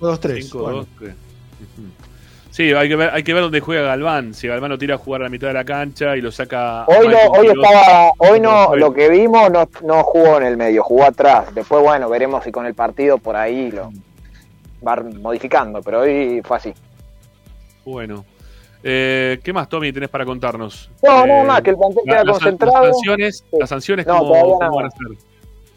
[0.00, 1.14] 5-2-3
[2.54, 4.32] Sí, hay que ver, hay que ver dónde juega Galván.
[4.32, 6.84] Si Galván lo tira a jugar a la mitad de la cancha y lo saca.
[6.86, 10.84] Hoy, no, hoy estaba, hoy no, lo que vimos no, no jugó en el medio,
[10.84, 11.52] jugó atrás.
[11.52, 13.90] Después, bueno, veremos si con el partido por ahí lo
[14.86, 16.72] va modificando, pero hoy fue así.
[17.84, 18.24] Bueno.
[18.84, 20.90] Eh, ¿Qué más, Tommy, tenés para contarnos?
[21.02, 22.84] No, Eh, nada más, que el plantel la- queda las- concentrado.
[22.86, 24.72] Las sanciones, las sanciones No, ¿cómo, todavía cómo nada.
[24.76, 25.33] van a ser?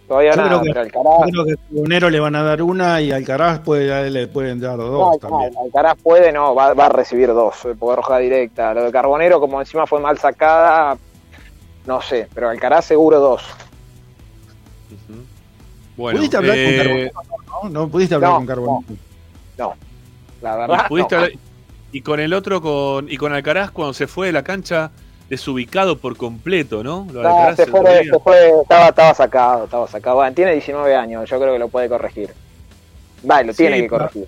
[0.07, 2.43] Todavía Yo nada, creo que, pero yo Alcaraz, creo que a Carbonero le van a
[2.43, 5.53] dar una y Alcaraz puede, le pueden dar dos no, también.
[5.53, 8.73] no, Alcaraz puede, no, va, va a recibir dos, eh, porque roja directa.
[8.73, 10.97] Lo de Carbonero, como encima fue mal sacada,
[11.85, 13.43] no sé, pero Alcaraz seguro dos.
[15.97, 17.63] Bueno, ¿Pudiste hablar eh, con Carbonero?
[17.63, 18.83] No, no pudiste hablar no, con Carbonero.
[19.57, 19.73] No,
[20.41, 20.87] la y, verdad.
[20.87, 21.21] pudiste no.
[21.23, 21.39] hablar-
[21.91, 24.91] y con el otro, con, y con Alcaraz, cuando se fue de la cancha,
[25.29, 27.07] desubicado por completo, ¿no?
[27.11, 30.15] Lo No, se fue, se fue, estaba, estaba sacado, estaba sacado.
[30.17, 32.29] Bueno, tiene 19 años, yo creo que lo puede corregir.
[33.29, 34.27] Va, lo Sí, tiene que corregir.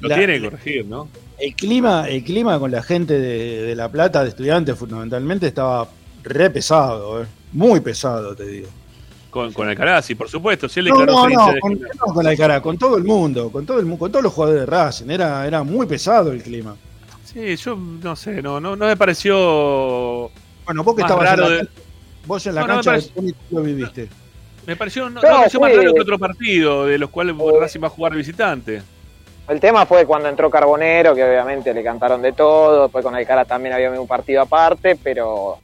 [0.00, 1.08] Lo La- tiene que corregir, ¿no?
[1.38, 5.88] El clima, el clima con la gente de, de La Plata, de estudiantes fundamentalmente, estaba
[6.22, 7.26] re pesado, eh.
[7.52, 8.68] muy pesado, te digo.
[9.30, 12.60] Con, con Alcaraz, y por supuesto, si él No, no, no, con, no con Alcaraz,
[12.60, 15.62] con todo el mundo, con todo el con todos los jugadores de Racing, era, era
[15.62, 16.76] muy pesado el clima.
[17.32, 20.30] Sí, yo no sé, no, no, no me pareció.
[20.64, 21.82] Bueno, vos que estabas en raro la, de- cancha-
[22.26, 24.08] vos en la No, no, me cancha de parece- Tony, ¿cómo lo viviste.
[24.66, 27.34] Me pareció, no, No, no me pareció más raro que otro partido, de los cuales
[27.60, 28.82] Racing va a jugar visitante.
[29.48, 32.84] El tema fue cuando entró Carbonero, que obviamente le cantaron de todo.
[32.84, 35.58] Después con Alcaraz también había un partido aparte, pero.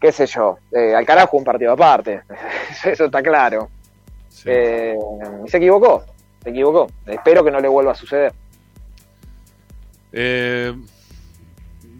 [0.00, 0.58] qué sé yo.
[0.72, 2.22] Eh, Alcaraz jugó un partido aparte.
[2.84, 3.68] Eso está claro.
[4.46, 4.96] Eh,
[5.46, 6.02] y se equivocó.
[6.42, 6.86] se equivocó.
[7.06, 8.32] Espero que no le vuelva a suceder.
[10.12, 10.74] Eh,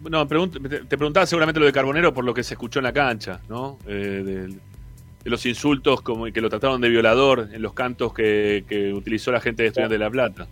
[0.09, 2.93] no, pregunt- te preguntaba seguramente lo de Carbonero por lo que se escuchó en la
[2.93, 3.79] cancha, ¿no?
[3.87, 8.65] Eh, de, de los insultos como que lo trataron de violador en los cantos que,
[8.67, 10.47] que utilizó la gente de Estudiantes de La Plata.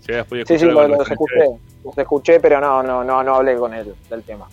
[0.00, 0.12] Si
[0.46, 1.34] Sí, sí, los a escuché,
[1.84, 4.46] los escuché, pero no, no, no, no hablé con él del tema.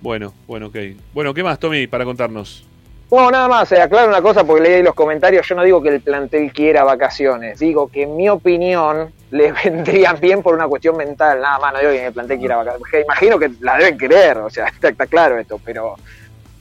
[0.00, 0.76] Bueno, bueno, ok.
[1.12, 2.67] Bueno, ¿qué más, Tommy, para contarnos?
[3.10, 5.46] No, nada más, eh, aclaro una cosa porque leí ahí los comentarios.
[5.48, 10.20] Yo no digo que el plantel quiera vacaciones, digo que en mi opinión le vendrían
[10.20, 11.40] bien por una cuestión mental.
[11.40, 13.04] Nada más, no digo que el plantel quiera vacaciones.
[13.04, 15.94] Imagino que la deben querer, o sea, está, está claro esto, pero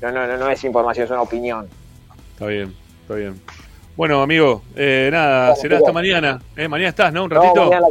[0.02, 1.68] no, no, no, es información, es una opinión.
[2.34, 3.42] Está bien, está bien.
[3.98, 6.40] Bueno, amigo, eh, nada, Bueno, será hasta mañana.
[6.56, 6.68] ¿eh?
[6.68, 7.24] Mañana estás, ¿no?
[7.26, 7.66] Un No, ratito.
[7.66, 7.88] mañana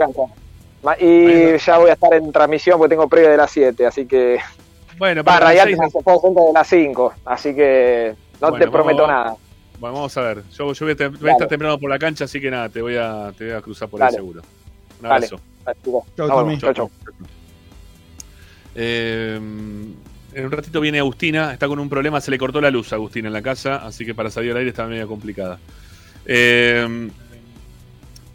[0.83, 4.07] la Y ya voy a estar en transmisión porque tengo previa de las 7, así
[4.07, 4.39] que.
[4.99, 8.15] Bueno, Va, pero a las Radiante seis- me hace centro de las 5, así que
[8.41, 9.37] no Bueno, te prometo vamos- nada.
[9.79, 10.43] Bueno, vamos a ver.
[10.57, 11.33] Yo, yo voy, a, te- voy a Dale.
[11.33, 13.89] estar temprano por la cancha, así que nada, te voy a, te voy a cruzar
[13.89, 14.43] por ahí seguro.
[15.01, 15.39] Un abrazo.
[16.17, 16.91] Chau, chau.
[18.75, 19.37] Eh,
[20.35, 22.97] en un ratito viene Agustina, está con un problema, se le cortó la luz a
[22.97, 25.59] Agustina en la casa, así que para salir al aire está medio complicada.
[26.27, 27.09] Eh,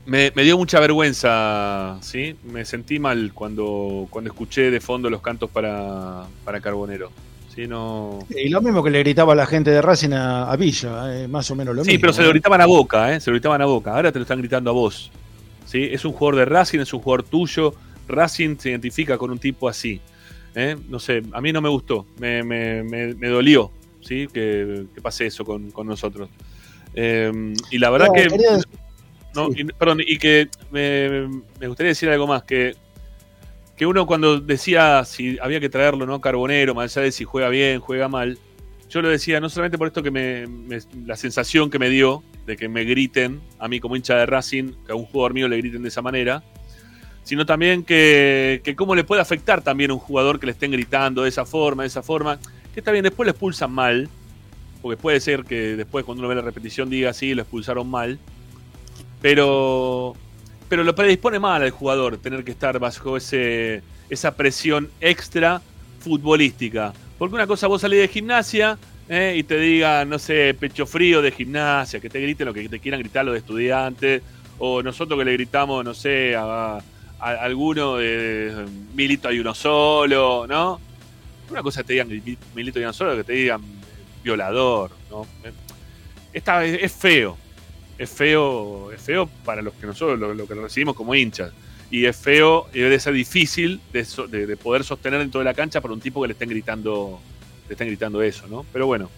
[0.05, 2.35] me, me dio mucha vergüenza, ¿sí?
[2.43, 7.11] Me sentí mal cuando, cuando escuché de fondo los cantos para, para Carbonero.
[7.53, 7.67] ¿Sí?
[7.67, 8.19] No...
[8.29, 11.27] Y lo mismo que le gritaba a la gente de Racing a, a Villa, eh,
[11.27, 12.01] más o menos lo Sí, mismo.
[12.01, 13.19] pero se lo gritaban a boca, ¿eh?
[13.19, 13.93] Se lo gritaban a boca.
[13.95, 15.11] Ahora te lo están gritando a vos.
[15.65, 15.87] ¿sí?
[15.91, 17.73] Es un jugador de Racing, es un jugador tuyo.
[18.07, 20.01] Racing se identifica con un tipo así.
[20.55, 20.75] ¿eh?
[20.89, 22.05] No sé, a mí no me gustó.
[22.19, 23.71] Me, me- me- me dolió,
[24.01, 24.27] ¿sí?
[24.33, 26.29] Que, que pase eso con, con nosotros.
[26.93, 28.23] Eh, y la verdad No, que.
[28.27, 28.57] quería
[29.55, 31.29] y, perdón, y que me,
[31.59, 32.43] me gustaría decir algo más.
[32.43, 32.75] Que,
[33.81, 36.21] que uno cuando decía si había que traerlo, ¿no?
[36.21, 38.37] Carbonero, más allá de si juega bien, juega mal.
[38.91, 40.45] Yo lo decía no solamente por esto que me,
[41.03, 44.73] la sensación que me dio de que me griten a mí como hincha de Racing,
[44.85, 46.43] que a un jugador mío le griten de esa manera,
[47.23, 50.69] sino también que, que cómo le puede afectar también a un jugador que le estén
[50.69, 52.37] gritando de esa forma, de esa forma,
[52.75, 54.09] que está bien, después lo expulsan mal,
[54.83, 58.19] porque puede ser que después cuando uno ve la repetición diga sí, lo expulsaron mal,
[59.23, 60.13] pero
[60.71, 65.61] pero lo predispone mal al jugador tener que estar bajo ese esa presión extra
[65.99, 66.93] futbolística.
[67.17, 68.77] Porque una cosa vos salís de gimnasia
[69.09, 72.69] eh, y te digan, no sé, pecho frío de gimnasia, que te griten lo que
[72.69, 74.21] te quieran gritar los estudiantes,
[74.59, 76.79] o nosotros que le gritamos, no sé, a,
[77.19, 78.65] alguno de
[78.95, 80.79] Milito hay uno solo, ¿no?
[81.49, 83.61] Una cosa que te digan "Mi- Milito hay uno solo, que te digan
[84.23, 85.23] violador, ¿no?
[85.43, 85.51] Eh,
[86.31, 87.37] Esta es, es feo,
[88.01, 91.51] es feo, es feo para los que nosotros lo, lo que recibimos como hinchas.
[91.89, 95.45] Y es feo y debe ser difícil de, so- de- de poder sostener dentro de
[95.45, 97.19] la cancha por un tipo que le estén gritando,
[97.67, 98.65] le estén gritando eso, ¿no?
[98.71, 99.09] Pero bueno,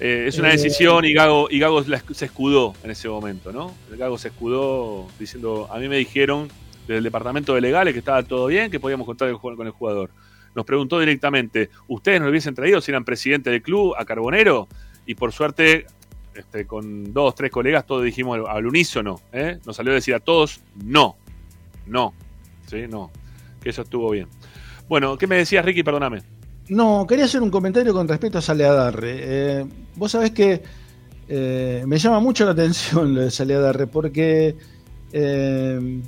[0.00, 3.52] eh, es una Eh, decisión y Gago, y Gago la- se escudó en ese momento,
[3.52, 3.74] ¿no?
[3.90, 6.48] El Gago se escudó diciendo, a mí me dijeron
[6.86, 10.10] del departamento de legales que estaba todo bien, que podíamos contar el con el jugador.
[10.54, 14.66] Nos preguntó directamente, ¿ustedes nos lo hubiesen traído si eran presidente del club a Carbonero?
[15.04, 15.86] Y por suerte,
[16.38, 19.58] este, con dos, tres colegas, todos dijimos al- unísono, ¿eh?
[19.66, 21.16] Nos salió a decir a todos, no,
[21.86, 22.14] no,
[22.70, 23.10] sí, no,
[23.60, 24.28] que eso estuvo bien.
[24.88, 25.82] Bueno, ¿qué me decías, Ricky?
[25.82, 26.22] Perdóname.
[26.68, 29.16] No, quería hacer un comentario con respecto a Saleadarre.
[29.20, 29.66] Eh,
[29.96, 30.62] vos sabés que
[31.28, 34.54] eh, me llama mucho la atención lo de Saleadarre porque
[35.12, 36.00] eh,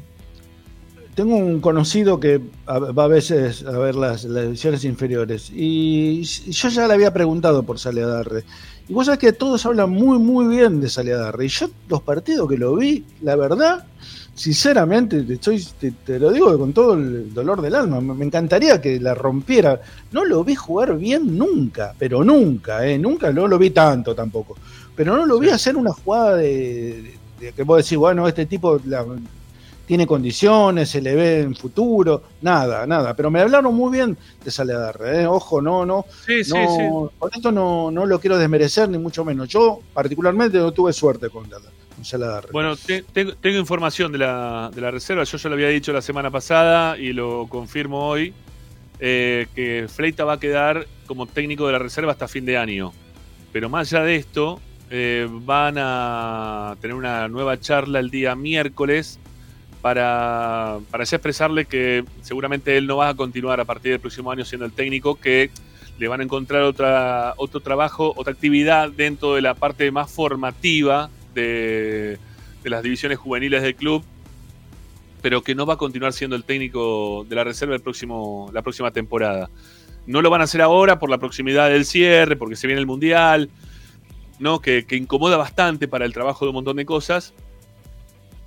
[1.14, 6.68] tengo un conocido que va a veces a ver las, las divisiones inferiores y yo
[6.68, 8.44] ya le había preguntado por Saleadarre.
[8.90, 11.44] Y vos sabés que todos hablan muy, muy bien de Saleadarre.
[11.44, 13.86] Y yo los partidos que lo vi, la verdad,
[14.34, 18.24] sinceramente, te, estoy, te, te lo digo con todo el dolor del alma, me, me
[18.24, 19.80] encantaría que la rompiera.
[20.10, 22.98] No lo vi jugar bien nunca, pero nunca, ¿eh?
[22.98, 24.56] Nunca no lo vi tanto tampoco.
[24.96, 28.44] Pero no lo vi hacer una jugada de, de- de que vos decís, bueno, este
[28.46, 29.06] tipo la-
[29.90, 33.12] tiene condiciones, se le ve en futuro, nada, nada.
[33.16, 35.26] Pero me hablaron muy bien de Saleadarre, ¿eh?
[35.26, 36.04] Ojo, no, no.
[36.24, 37.16] Sí, sí, no, sí.
[37.18, 39.48] Con esto no, no lo quiero desmerecer, ni mucho menos.
[39.48, 41.56] Yo, particularmente, no tuve suerte con, la,
[41.96, 42.50] con Saleadarre.
[42.52, 45.24] Bueno, te- tengo, tengo información de la, de la reserva.
[45.24, 48.32] Yo ya lo había dicho la semana pasada y lo confirmo hoy.
[49.00, 52.92] eh, que Fleita va a quedar como técnico de la reserva hasta fin de año.
[53.52, 59.18] Pero más allá de esto, eh, van a tener una nueva charla el día miércoles
[59.82, 64.44] para, para expresarle que seguramente él no va a continuar a partir del próximo año
[64.44, 65.50] siendo el técnico, que
[65.98, 71.10] le van a encontrar otra, otro trabajo, otra actividad dentro de la parte más formativa
[71.34, 72.18] de,
[72.62, 74.02] de las divisiones juveniles del club,
[75.22, 78.90] pero que no va a continuar siendo el técnico de la reserva próximo, la próxima
[78.90, 79.50] temporada.
[80.06, 82.86] No lo van a hacer ahora por la proximidad del cierre, porque se viene el
[82.86, 83.50] Mundial,
[84.38, 84.60] ¿no?
[84.60, 87.34] que, que incomoda bastante para el trabajo de un montón de cosas.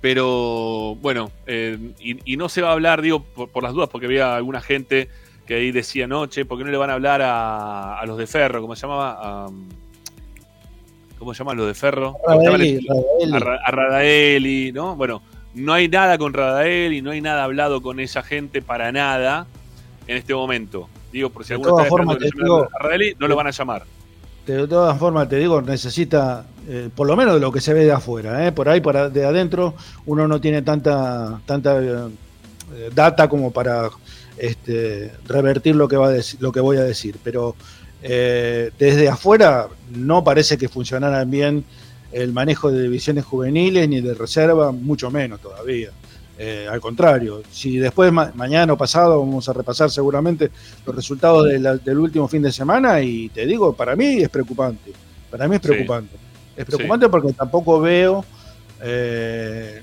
[0.04, 3.88] Pero bueno, eh, y, y no se va a hablar, digo, por, por las dudas,
[3.88, 5.08] porque había alguna gente
[5.46, 8.18] que ahí decía, no, che, ¿por qué no le van a hablar a, a los
[8.18, 8.60] de Ferro?
[8.60, 9.16] ¿Cómo se llamaba?
[9.18, 9.48] A,
[11.18, 12.16] ¿Cómo se llaman los de Ferro?
[12.26, 12.86] Radaeli,
[13.32, 14.94] A, Ra- a Radaeli, ¿no?
[14.94, 15.22] Bueno,
[15.54, 19.46] no hay nada con Radaeli, no hay nada hablado con esa gente para nada
[20.06, 20.86] en este momento.
[21.12, 23.84] Digo, por si De alguno está llamen digo- a Radaeli, no lo van a llamar.
[24.46, 27.84] De todas formas, te digo, necesita, eh, por lo menos de lo que se ve
[27.84, 28.52] de afuera, ¿eh?
[28.52, 32.10] por ahí, para de adentro, uno no tiene tanta, tanta eh,
[32.94, 33.88] data como para
[34.36, 37.16] este, revertir lo que, va a lo que voy a decir.
[37.24, 37.56] Pero
[38.02, 41.64] desde afuera no parece que funcionaran bien
[42.12, 45.90] el manejo de divisiones juveniles ni de reserva, mucho menos todavía.
[46.36, 50.50] Eh, al contrario, si después ma- mañana o pasado vamos a repasar seguramente
[50.84, 54.28] los resultados de la- del último fin de semana y te digo, para mí es
[54.28, 54.92] preocupante.
[55.30, 55.68] Para mí es Sí.
[55.68, 56.16] preocupante.
[56.56, 58.24] Es preocupante porque tampoco veo
[58.82, 59.80] eh,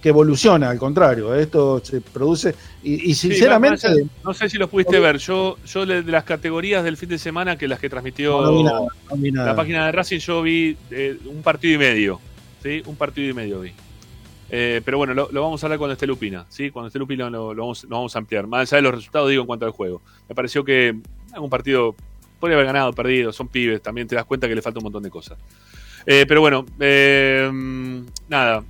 [0.00, 3.88] que evoluciona, al contrario, esto se produce y, y sinceramente...
[4.22, 5.16] no sé si lo pudiste ver.
[5.18, 8.56] Yo, yo de las categorías del fin de semana que las que transmitió No, no
[8.58, 9.46] vi nada, no vi nada.
[9.48, 12.20] la página de Racing, yo vi eh, un partido y medio.
[12.62, 12.82] ¿sí?
[12.86, 13.72] Un partido y medio vi.
[14.50, 16.46] Eh, pero bueno, lo, vamos a hablar cuando esté Lupina.
[16.48, 16.70] ¿sí?
[16.70, 18.46] Cuando esté Lupina lo, vamos, a ampliar.
[18.46, 20.02] Más allá de los resultados, digo, en cuanto al juego.
[20.28, 20.96] Me pareció que
[21.32, 21.94] algún partido
[22.38, 23.32] podría haber ganado, perdido.
[23.32, 23.82] Son pibes.
[23.82, 25.38] También te das cuenta que le falta un montón de cosas.
[26.08, 27.50] Eh, pero bueno, eh,
[28.28, 28.62] nada,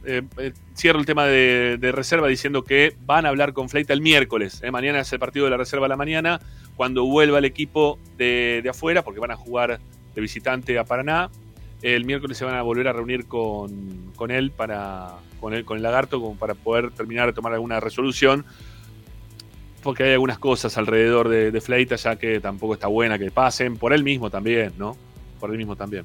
[0.74, 4.62] cierro el tema de, reserva diciendo que van a hablar con Fleita el miércoles.
[4.72, 6.40] Mañana es el partido de la reserva a la mañana,
[6.76, 9.80] cuando vuelva el equipo de, de afuera, porque van a jugar
[10.14, 11.30] de visitante a Paraná.
[11.82, 15.16] El miércoles se van a volver a reunir con, con él, para,
[15.46, 18.44] con, él, con el lagarto, como para poder terminar de tomar alguna resolución.
[19.82, 23.76] Porque hay algunas cosas alrededor de, de Fleita, ya que tampoco está buena que pasen.
[23.76, 24.96] Por él mismo también, ¿no?
[25.38, 26.04] Por él mismo también.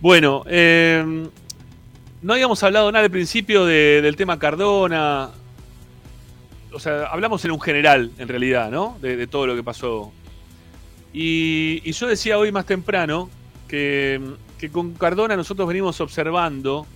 [0.00, 1.28] Bueno, eh,
[2.22, 5.30] no habíamos hablado nada al principio de- del tema Cardona.
[6.72, 8.96] O sea, hablamos en un general, en realidad, ¿no?
[9.00, 10.12] De, de todo lo que pasó.
[11.12, 13.28] Y, y yo decía hoy más temprano
[13.66, 14.20] que,
[14.56, 16.86] que con Cardona nosotros venimos observando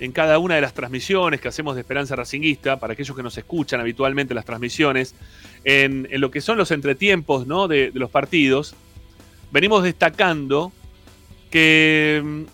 [0.00, 3.36] en cada una de las transmisiones que hacemos de Esperanza Racinguista, para aquellos que nos
[3.36, 5.14] escuchan habitualmente las transmisiones,
[5.64, 7.68] en, lo que son los entretiempos ¿no?
[7.68, 8.74] de, los partidos,
[9.52, 10.72] venimos destacando
[11.50, 12.46] que,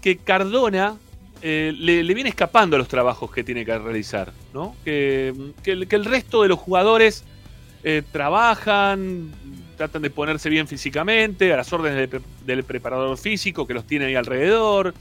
[0.00, 0.96] que Cardona
[1.42, 4.76] eh, le, viene escapando a los trabajos que tiene que realizar, ¿no?
[4.84, 7.24] Que, el, que el resto de los jugadores
[7.82, 9.32] eh, trabajan,
[9.76, 12.08] tratan de ponerse bien físicamente, a las órdenes
[12.46, 14.94] del preparador físico que los tiene ahí alrededor,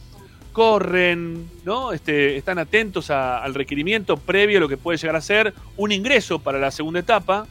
[0.53, 1.91] corren, ¿no?
[1.91, 6.39] Este, están atentos al requerimiento previo a lo que puede llegar a ser un ingreso
[6.39, 7.47] para la segunda etapa.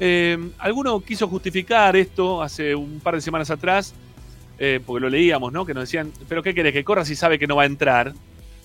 [0.00, 3.94] Eh, alguno quiso justificar esto hace un par de semanas atrás,
[4.58, 5.64] eh, porque lo leíamos, ¿no?
[5.64, 6.72] Que nos decían, ¿pero qué querés?
[6.72, 8.12] Que corra si sabe que no va a entrar.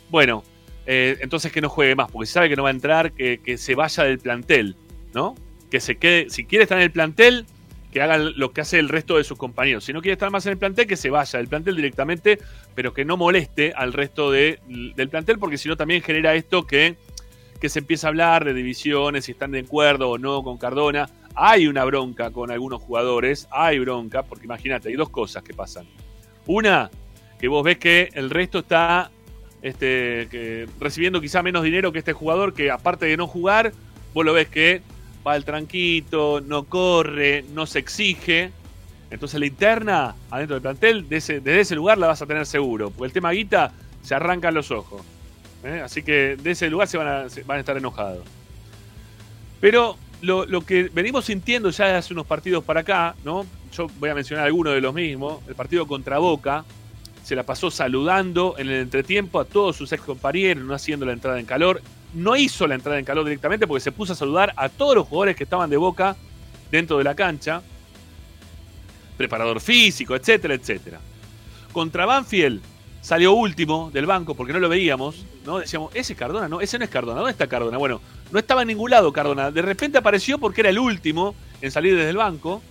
[0.10, 0.44] Bueno,
[0.86, 3.40] eh, entonces que no juegue más, porque si sabe que no va a entrar, que,
[3.40, 4.76] que se vaya del plantel,
[5.14, 5.36] ¿no?
[5.70, 7.46] Que se quede, si quiere estar en el plantel,
[7.96, 9.86] que haga lo que hace el resto de sus compañeros.
[9.86, 12.40] Si no quiere estar más en el plantel, que se vaya del plantel directamente,
[12.76, 16.68] pero que no moleste al resto de- del plantel, porque si no también genera esto
[16.68, 16.98] que,
[17.62, 21.10] que se empieza a hablar de divisiones, si están de acuerdo o no con Cardona.
[21.36, 25.86] Hay una bronca con algunos jugadores, hay bronca, porque imagínate, hay dos cosas que pasan.
[26.48, 26.92] Una,
[27.40, 29.10] que vos ves que el resto está
[29.62, 33.72] este, recibiendo quizá menos dinero que este jugador, que aparte de no jugar,
[34.14, 34.82] vos lo ves que
[35.26, 38.52] va al tranquito, no corre, no se exige.
[39.10, 43.08] Entonces la interna adentro del plantel, desde ese lugar la vas a tener seguro, porque
[43.08, 43.72] el tema guita
[44.04, 45.02] se arrancan los ojos.
[45.64, 45.82] ¿eh?
[45.84, 47.26] Así que de ese lugar se van a,
[47.58, 48.24] estar enojados.
[49.60, 53.46] Pero lo, que venimos sintiendo ya de hace unos partidos para acá, ¿no?
[53.74, 55.40] Yo voy a mencionar algunos de los mismos.
[55.48, 56.64] El partido contra Boca
[57.24, 61.14] se la pasó saludando en el entretiempo a todos sus ex compañeros, no haciendo la
[61.14, 61.82] entrada en calor.
[62.16, 65.08] No hizo la entrada en calor directamente porque se puso a saludar a todos los
[65.08, 66.16] jugadores que estaban de Boca
[66.72, 67.62] dentro de la cancha.
[69.18, 71.00] Preparador físico, etcétera, etcétera.
[71.72, 72.62] Contra Banfield
[73.02, 75.60] salió último del banco porque no lo veíamos, ¿no?
[75.60, 77.78] Decíamos, ese es Cardona, no, ese no es Cardona, ¿dónde está Cardona?
[77.78, 78.02] Bueno,
[78.32, 81.96] no estaba en ningún lado Cardona, de repente apareció porque era el último en salir
[81.96, 82.64] desde el banco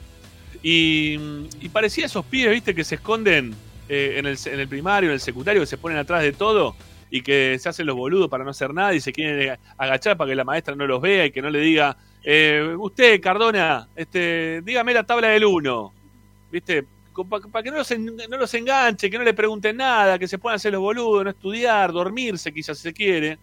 [0.61, 1.15] y,
[1.61, 3.55] y parecía esos pibes, viste, que se esconden
[3.89, 6.75] eh, en, el, en el primario, en el secundario, que se ponen atrás de todo
[7.17, 10.31] y que se hacen los boludos para no hacer nada y se quieren agachar para
[10.31, 14.61] que la maestra no los vea y que no le diga, eh, usted, Cardona, este,
[14.63, 15.93] dígame la tabla del 1,
[16.51, 16.85] viste,
[17.53, 20.39] para que no los, en- no los enganche, que no le pregunten nada, que se
[20.39, 23.39] puedan hacer los boludos, no estudiar, dormirse quizás si se quiere.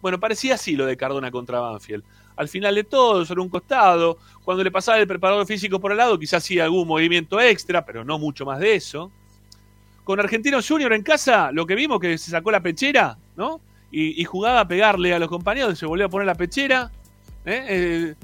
[0.00, 2.04] Bueno, parecía así lo de Cardona contra Banfield.
[2.36, 5.98] Al final de todo, sobre un costado, cuando le pasaba el preparador físico por al
[5.98, 9.12] lado, quizás hacía algún movimiento extra, pero no mucho más de eso.
[10.04, 13.60] Con Argentino Junior en casa, lo que vimos que se sacó la pechera, ¿no?
[13.96, 16.90] y, jugaba a pegarle a los compañeros, se volvía a poner la pechera,
[17.44, 17.64] ¿eh?
[17.68, 18.14] Eh,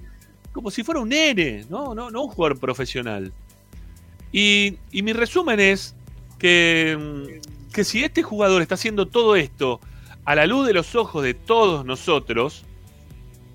[0.52, 1.94] como si fuera un nene, ¿no?
[1.94, 3.32] No, no un jugador profesional.
[4.32, 5.94] Y, y mi resumen es
[6.39, 9.81] que, mm, que si este jugador está haciendo todo esto
[10.24, 12.65] a la luz de los ojos de todos nosotros,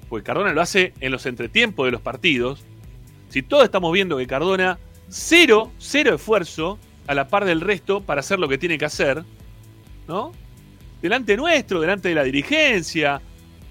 [0.08, 2.64] pues Cardona lo hace en los entretiempos de los partidos,
[3.28, 4.80] si todos estamos viendo que Cardona
[5.10, 9.24] cero, cero esfuerzo a la par del resto para hacer lo que tiene que hacer,
[10.08, 10.32] ¿no?
[11.02, 13.22] Delante nuestro, delante de la dirigencia,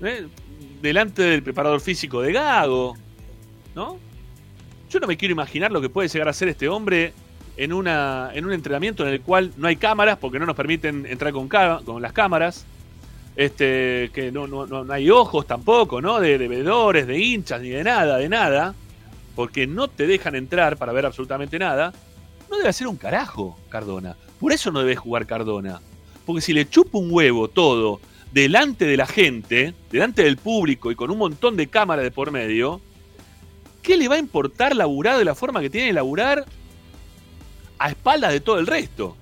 [0.02, 0.26] ¿eh?
[0.80, 2.94] delante del preparador físico de Gago,
[3.74, 3.98] ¿no?
[4.90, 7.12] Yo no me quiero imaginar lo que puede llegar a ser este hombre
[7.56, 11.06] en, una, en un entrenamiento en el cual no hay cámaras, porque no nos permiten
[11.06, 12.66] entrar con, con las cámaras,
[13.34, 16.20] este, que no, no, no, hay ojos tampoco, ¿no?
[16.20, 18.74] De, de veedores, de hinchas, ni de nada, de nada,
[19.34, 21.92] porque no te dejan entrar para ver absolutamente nada,
[22.54, 24.16] no debe hacer un carajo Cardona.
[24.40, 25.80] Por eso no debe jugar Cardona.
[26.24, 28.00] Porque si le chupa un huevo todo
[28.32, 32.30] delante de la gente, delante del público y con un montón de cámaras de por
[32.30, 32.80] medio,
[33.82, 36.44] ¿qué le va a importar laburar de la forma que tiene que laburar
[37.78, 39.16] a espaldas de todo el resto?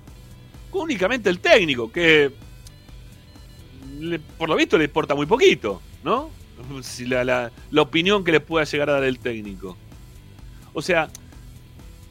[0.71, 2.31] Únicamente el técnico, que
[4.37, 6.29] por lo visto le importa muy poquito, ¿no?
[7.07, 9.75] La, la- la opinión que le pueda llegar a dar el técnico.
[10.73, 11.09] O sea,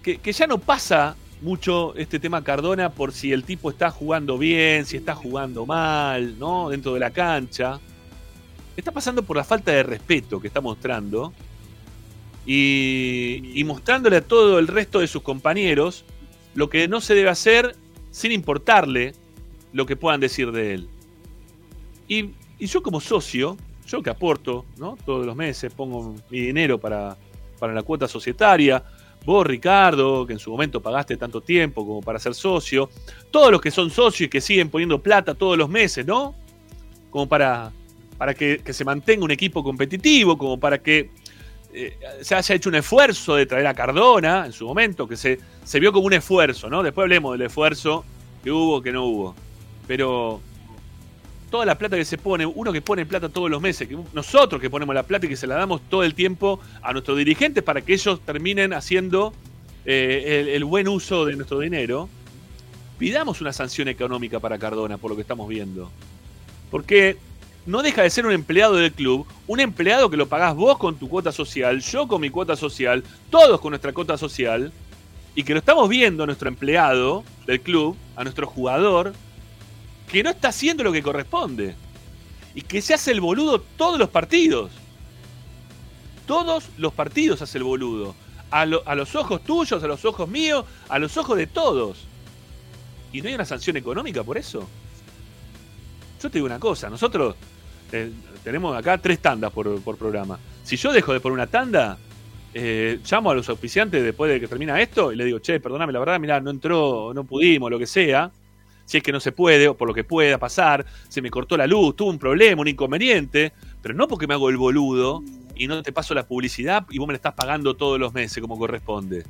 [0.03, 4.85] que, ya no pasa mucho este tema Cardona por si el tipo está jugando bien,
[4.85, 6.69] si está jugando mal, ¿no?
[6.69, 7.81] Dentro de la cancha.
[8.77, 11.33] Está pasando por la falta de respeto que está mostrando
[12.47, 16.05] y, y mostrándole a todo el resto de sus compañeros
[16.55, 17.77] lo que no se debe hacer
[18.11, 19.15] sin importarle
[19.73, 20.89] lo que puedan decir de él.
[22.09, 23.57] Y, y yo como socio,
[23.87, 24.97] yo que aporto, ¿no?
[25.05, 27.17] Todos los meses pongo mi dinero para,
[27.59, 28.83] para la cuota societaria.
[29.25, 32.91] Vos, Ricardo, que en su momento pagaste tanto tiempo como para ser socio.
[33.31, 36.35] Todos los que son socios y que siguen poniendo plata todos los meses, ¿no?
[37.11, 37.71] Como para,
[38.19, 41.11] para que, se mantenga un equipo competitivo, como para que
[41.73, 45.39] eh, se haya hecho un esfuerzo de traer a Cardona en su momento, que se,
[45.65, 46.83] se vio como un esfuerzo, ¿no?
[46.83, 48.05] Después hablemos del esfuerzo
[48.43, 49.35] que hubo, que no hubo.
[49.87, 50.41] Pero
[51.53, 54.59] toda la plata que se pone, uno que pone plata todos los meses, que nosotros
[54.59, 57.63] que ponemos la plata y que se la damos todo el tiempo a nuestros dirigentes
[57.63, 59.35] para que ellos terminen haciendo
[59.85, 62.09] eh, el, el buen uso de nuestro dinero,
[62.99, 65.91] pidamos una sanción económica para Cardona por lo que estamos viendo.
[66.71, 67.19] Porque
[67.67, 70.97] no deja de ser un empleado del club, un empleado que lo pagás vos con
[70.97, 74.73] tu cuota social, yo con mi cuota social, todos con nuestra cuota social,
[75.35, 79.13] y que lo estamos viendo a nuestro empleado del club, a nuestro jugador,
[80.13, 81.75] que no está haciendo lo que corresponde.
[82.55, 84.71] Y que se hace el boludo todos los partidos.
[86.27, 88.15] Todos los partidos hace el boludo.
[88.51, 92.05] A, lo- a los ojos tuyos, a los ojos míos, a los ojos de todos.
[93.13, 94.69] ¿Y no hay una sanción económica por eso?
[96.23, 97.35] Yo te digo una cosa, nosotros
[97.91, 98.13] eh,
[98.45, 100.39] tenemos acá tres tandas por, por programa.
[100.63, 101.99] Si yo dejo de poner una tanda,
[102.55, 105.93] eh, llamo a los auspiciantes después de que termina esto y le digo, che, perdóname,
[105.93, 108.31] la verdad, mirá, no entró, no pudimos, lo que sea.
[108.93, 111.57] Si es que no se puede, o por lo que pueda pasar, se me cortó
[111.57, 115.23] la luz, tuve un problema, un inconveniente, pero no porque me hago el boludo
[115.55, 118.39] y no te paso la publicidad y vos me la estás pagando todos los meses
[118.43, 119.25] como corresponde.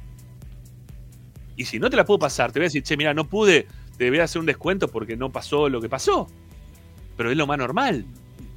[1.54, 3.68] Y si no te la puedo pasar, te voy a decir, che, mira, no pude,
[3.96, 6.26] te voy a hacer un descuento porque no pasó lo que pasó.
[7.16, 8.04] Pero es lo más normal.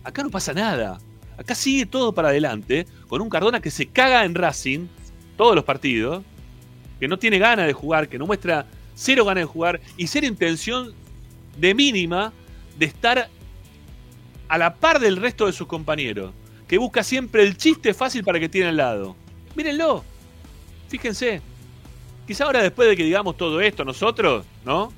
[0.04, 0.98] Acá no pasa nada.
[1.38, 4.88] Acá sigue todo para adelante, con un Cardona que se caga en Racing
[5.38, 6.24] todos los partidos,
[7.00, 8.66] que no tiene ganas de jugar, que no muestra
[8.96, 10.94] cero ganas de jugar y cero intención
[11.58, 12.34] de mínima
[12.78, 13.30] de estar
[14.48, 16.32] a la par del resto de sus compañeros,
[16.68, 19.16] que busca siempre el chiste fácil para que tiene al lado.
[19.56, 20.04] Mírenlo,
[20.88, 21.42] fíjense.
[22.28, 24.92] Quizá ahora después de que digamos todo esto nosotros, ¿no?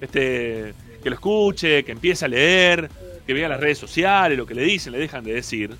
[0.00, 2.90] Este, que lo escuche, que empiece a leer,
[3.26, 5.70] que vea las redes sociales, lo que le dicen, le dejan de decir,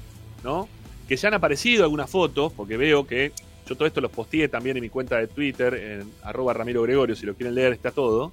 [0.42, 0.68] ¿no?
[1.08, 3.32] Que ya han aparecido algunas fotos, porque veo que
[3.66, 7.16] yo todo esto los posteé también en mi cuenta de Twitter, en arroba Ramiro Gregorio,
[7.16, 8.32] si lo quieren leer está todo.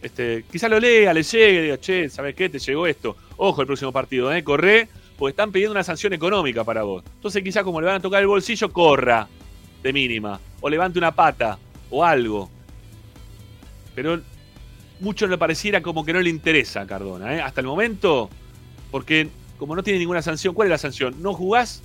[0.00, 2.48] Este, quizá lo lea, le llegue, diga, che, ¿sabes qué?
[2.48, 3.16] Te llegó esto.
[3.36, 4.44] Ojo el próximo partido, ¿eh?
[4.44, 7.02] Corre, porque están pidiendo una sanción económica para vos.
[7.16, 9.28] Entonces quizá como le van a tocar el bolsillo, corra,
[9.82, 10.40] de mínima.
[10.60, 11.58] O levante una pata,
[11.90, 12.48] o algo.
[13.96, 14.20] Pero
[15.00, 17.40] mucho le pareciera como que no le interesa a Cardona, ¿eh?
[17.40, 18.30] Hasta el momento,
[18.92, 19.28] porque
[19.58, 21.20] como no tiene ninguna sanción, ¿cuál es la sanción?
[21.20, 21.82] ¿No jugás?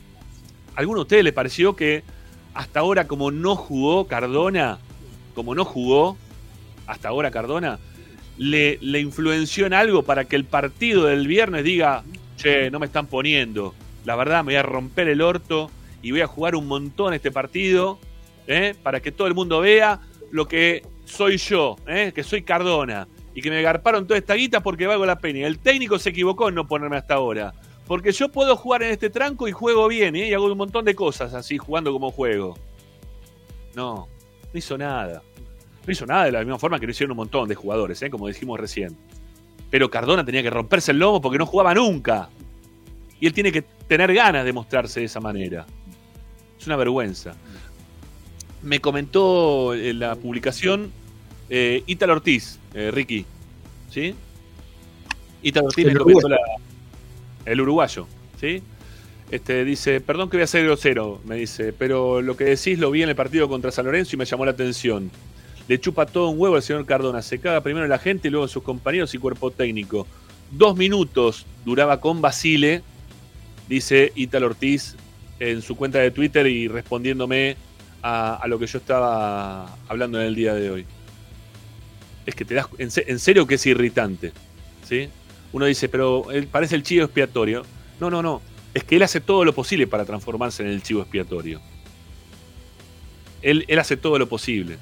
[0.76, 2.04] ¿A alguno de ustedes le pareció que
[2.54, 4.80] hasta ahora como no jugó Cardona,
[5.36, 6.18] como no jugó
[6.88, 7.80] hasta ahora Cardona,
[8.38, 12.04] le, influenció en algo para que el partido del viernes diga,
[12.38, 13.74] che, no me están poniendo,
[14.06, 15.70] la verdad me voy a romper el orto
[16.02, 18.00] y voy a jugar un montón este partido,
[18.48, 18.76] ¿eh?
[18.84, 20.00] para que todo el mundo vea
[20.32, 22.12] lo que soy yo, ¿eh?
[22.14, 25.48] que soy Cardona, y que me garparon toda esta guita porque valgo la pena.
[25.48, 27.54] El técnico se equivocó en no ponerme hasta ahora.
[27.88, 30.30] Porque yo puedo jugar en este tranco y juego bien, ¿eh?
[30.30, 32.58] y hago un montón de cosas así, jugando como juego.
[33.76, 34.08] No,
[34.54, 35.22] no hizo nada.
[35.86, 38.10] No hizo nada de la misma forma que lo hicieron un montón de jugadores, ¿eh?
[38.10, 38.96] como dijimos recién.
[39.70, 42.30] Pero Cardona tenía que romperse el lomo porque no jugaba nunca.
[43.20, 45.66] Y él tiene que tener ganas de mostrarse de esa manera.
[46.58, 47.34] Es una vergüenza.
[48.62, 50.92] Me comentó en la publicación
[51.50, 53.26] eh, Ortiz, eh, Ricky.
[53.90, 54.16] ¿Sí?
[55.42, 56.38] Ítalo Ortiz El me comentó la,
[57.46, 58.08] el uruguayo.
[58.40, 58.62] ¿Sí?
[59.32, 62.92] Este, dice, perdón que voy a ser grosero, me dice, pero lo que decís lo
[62.92, 65.10] vi en el partido contra San Lorenzo y me llamó la atención.
[65.68, 68.32] Le chupa todo un huevo al señor Cardona, se caga primero en la gente y
[68.32, 70.06] luego en sus compañeros y cuerpo técnico.
[70.52, 72.84] Dos minutos duraba con Basile,
[73.68, 74.96] dice Ítalo Ortiz
[75.40, 77.56] en su cuenta de Twitter y respondiéndome
[78.04, 80.86] a, a lo que yo estaba hablando en el día de hoy.
[82.28, 84.32] Es que te das, en serio que es irritante,
[84.88, 85.10] ¿sí?
[85.54, 87.64] Uno dice, pero él parece el chivo expiatorio.
[88.00, 88.42] No, no, no.
[88.74, 91.62] Es que él hace todo lo posible para transformarse en el chivo expiatorio.
[93.42, 94.78] Él, él hace todo lo posible.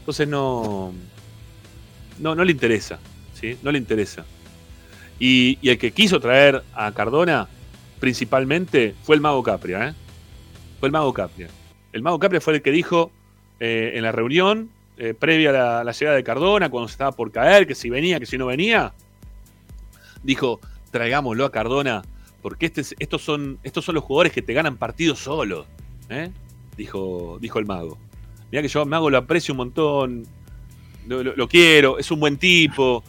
[0.00, 0.92] Entonces no.
[2.18, 2.98] No, no le interesa.
[3.34, 3.58] ¿sí?
[3.62, 4.24] No le interesa.
[5.18, 7.48] Y, y el que quiso traer a Cardona,
[8.00, 9.88] principalmente, fue el Mago Capria.
[9.88, 9.94] ¿eh?
[10.80, 11.48] Fue el Mago Capria.
[11.92, 13.10] El Mago Capria fue el que dijo
[13.60, 17.12] eh, en la reunión, eh, previa a la, la llegada de Cardona, cuando se estaba
[17.12, 18.92] por caer, que si venía, que si no venía,
[20.22, 20.60] dijo:
[20.90, 22.02] traigámoslo a Cardona,
[22.42, 25.66] porque este, es- estos, son, estos son los jugadores que te ganan partidos solos.
[26.08, 26.30] ¿eh?
[26.76, 27.98] Dijo, dijo el Mago.
[28.50, 30.22] Mira que yo al Mago lo aprecio un montón,
[31.06, 33.02] lo, lo- quiero, es un buen tipo,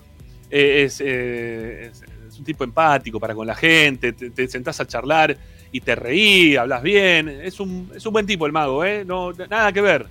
[0.50, 2.04] es, eh, es-
[2.40, 5.36] un tipo empático para con la gente, te, te sentás a charlar
[5.72, 9.04] y te reí, hablas bien, es un, es un buen tipo el Mago, ¿eh?
[9.06, 10.06] No, nada que ver,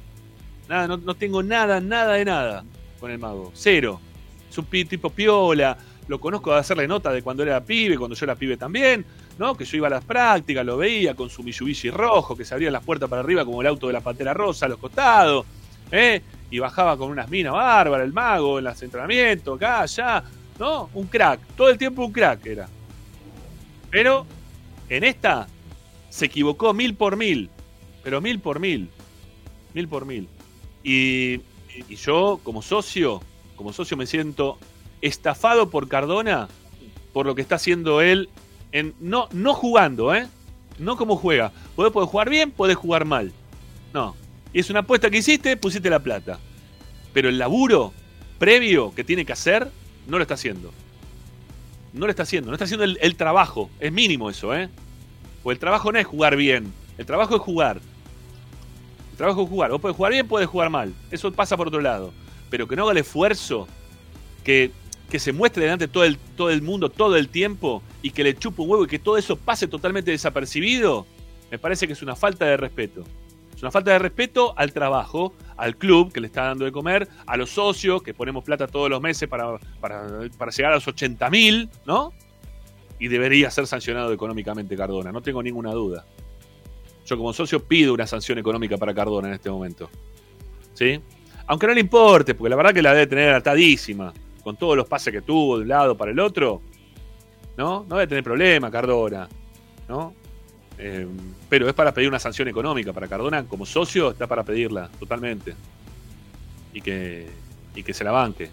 [0.69, 2.65] nada, no, no tengo nada, nada de nada
[2.99, 4.01] con el Mago, cero.
[4.51, 8.25] Es un tipo piola, lo conozco de hacerle nota de cuando era pibe, cuando yo
[8.25, 9.05] era pibe también,
[9.39, 9.57] ¿no?
[9.57, 12.73] Que yo iba a las prácticas, lo veía con su Mitsubishi rojo, que se abrían
[12.73, 15.45] las puertas para arriba como el auto de la Pantera Rosa a los costados,
[15.91, 16.23] ¿eh?
[16.51, 20.23] Y bajaba con unas minas bárbaras, el mago, en los entrenamientos, acá, allá,
[20.59, 20.91] ¿no?
[20.95, 22.69] Un crack, todo el tiempo un crack era.
[23.91, 24.27] Pero
[24.89, 25.49] en esta
[26.09, 27.51] se equivocó mil por mil,
[28.05, 28.89] pero mil por mil,
[29.75, 30.29] mil por mil.
[30.85, 31.41] Y,
[31.89, 33.21] y yo, como socio,
[33.57, 34.59] como socio me siento
[35.07, 36.49] estafado por Cardona
[37.13, 38.29] por lo que está haciendo él
[38.73, 40.27] en no no jugando, ¿eh?
[40.79, 41.53] No como juega.
[41.75, 43.33] Puede, puede jugar bien, puede jugar mal.
[43.95, 44.15] No.
[44.53, 46.39] Y es una apuesta que hiciste, pusiste la plata.
[47.15, 47.95] Pero el laburo
[48.39, 49.71] previo que tiene que hacer,
[50.07, 50.73] no lo está haciendo.
[51.95, 53.71] No lo está haciendo, no está haciendo el, el trabajo.
[53.81, 54.69] Es mínimo eso, ¿eh?
[55.43, 56.73] Pues el trabajo no es jugar bien.
[56.99, 57.81] El trabajo es jugar.
[59.13, 59.71] El trabajo es jugar.
[59.71, 60.93] Vos podés jugar bien, podés jugar mal.
[61.11, 62.13] Eso pasa por otro lado.
[62.51, 63.67] Pero que no haga el esfuerzo
[64.45, 64.71] que,
[65.11, 68.25] que se muestre delante de todo el, todo el mundo todo el tiempo y que
[68.25, 71.07] le chupe un huevo y que todo eso pase totalmente desapercibido,
[71.51, 73.05] me parece que es una falta de respeto.
[73.55, 77.09] Es una falta de respeto al trabajo, al club que le está dando de comer,
[77.27, 80.87] a los socios que ponemos plata todos los meses para, para, para llegar a los
[80.87, 82.13] 80 mil, ¿no?
[82.99, 86.05] Y debería ser sancionado económicamente Cardona, no tengo ninguna duda.
[87.07, 89.89] Yo como socio pido una sanción económica para Cardona en este momento.
[90.75, 91.01] ¿Sí?
[91.47, 94.13] Aunque no le importe, porque la verdad que la debe tener atadísima,
[94.47, 96.63] con todos los pases que tuvo de un lado para el otro,
[97.57, 97.85] ¿no?
[97.89, 99.29] No debe tener problema Cardona,
[99.89, 100.15] ¿no?
[100.79, 101.05] Eh,
[101.49, 105.57] pero es para pedir una sanción económica para Cardona como socio, está para pedirla totalmente.
[106.73, 107.27] Y que,
[107.75, 108.49] y que se la banque.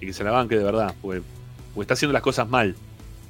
[0.00, 1.20] Y que se la banque de verdad, porque,
[1.80, 2.76] está haciendo las cosas mal.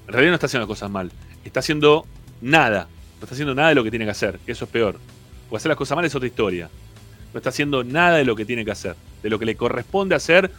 [0.09, 1.11] En realidad no está haciendo las cosas mal,
[1.43, 2.05] está haciendo
[2.43, 2.87] nada.
[3.19, 4.99] No está haciendo nada de lo que tiene que hacer, eso es peor.
[5.49, 6.69] Porque hacer las cosas mal es otra historia.
[7.33, 10.15] No está haciendo nada de lo que tiene que hacer, de lo que le corresponde
[10.15, 10.51] hacer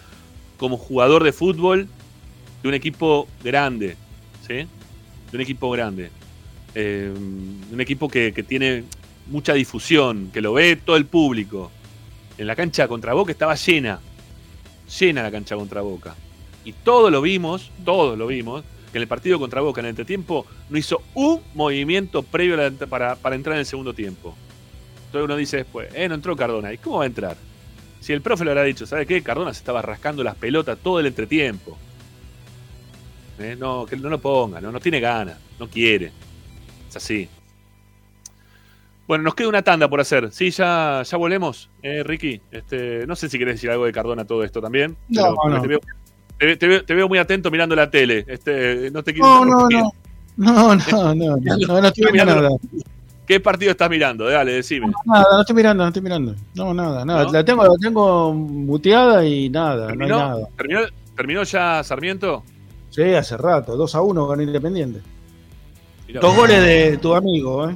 [0.63, 1.89] como jugador de fútbol
[2.61, 3.97] de un equipo grande,
[4.47, 4.65] ¿sí?
[5.29, 6.09] De un equipo grande.
[6.73, 8.85] Eh, un equipo que, que tiene
[9.27, 11.69] mucha difusión, que lo ve todo el público.
[12.37, 13.99] En la cancha contra Boca estaba llena,
[15.01, 16.15] llena la cancha contra Boca.
[16.63, 18.63] Y todos lo vimos, todos lo vimos,
[18.93, 22.57] que en el partido contra Boca en el entretiempo no hizo un movimiento previo
[22.87, 24.33] para, para entrar en el segundo tiempo.
[25.07, 26.71] Entonces uno dice después, eh, no entró Cardona.
[26.71, 27.35] ¿Y cómo va a entrar?
[28.03, 29.23] Si el profe le habrá dicho, ¿sabe qué?
[29.23, 31.77] Cardona se estaba rascando las pelotas todo el entretiempo.
[33.39, 36.11] Eh, No, que no lo ponga, no, no tiene ganas, no quiere.
[36.89, 37.29] Es así.
[39.07, 40.33] Bueno, nos queda una tanda por hacer.
[40.33, 42.41] Sí, ya, ya volvemos, eh, Ricky.
[42.51, 44.97] Este, no sé si querés decir algo de Cardona todo esto también.
[45.07, 45.61] No, no.
[45.61, 45.79] Te, veo,
[46.37, 48.25] te- te veo- te veo muy atento mirando la tele.
[48.27, 49.91] Este, no te quiero No, no, no.
[50.35, 52.49] No, no, no, no, no, no estoy viendo nada.
[53.27, 54.25] ¿Qué partido estás mirando?
[54.25, 54.91] Dale, decime.
[55.05, 56.35] Nada, no estoy mirando, no estoy mirando.
[56.55, 57.23] No, nada, nada.
[57.23, 57.31] ¿No?
[57.31, 60.17] La tengo, la tengo muteada y nada, no hay ¿Terminó?
[60.19, 60.47] nada.
[60.57, 60.79] ¿Terminó,
[61.15, 62.43] ¿Terminó ya Sarmiento?
[62.89, 65.01] Sí, hace rato, 2 a 1 ganó Independiente.
[66.07, 67.75] Mirá Dos goles de tu amigo, ¿eh?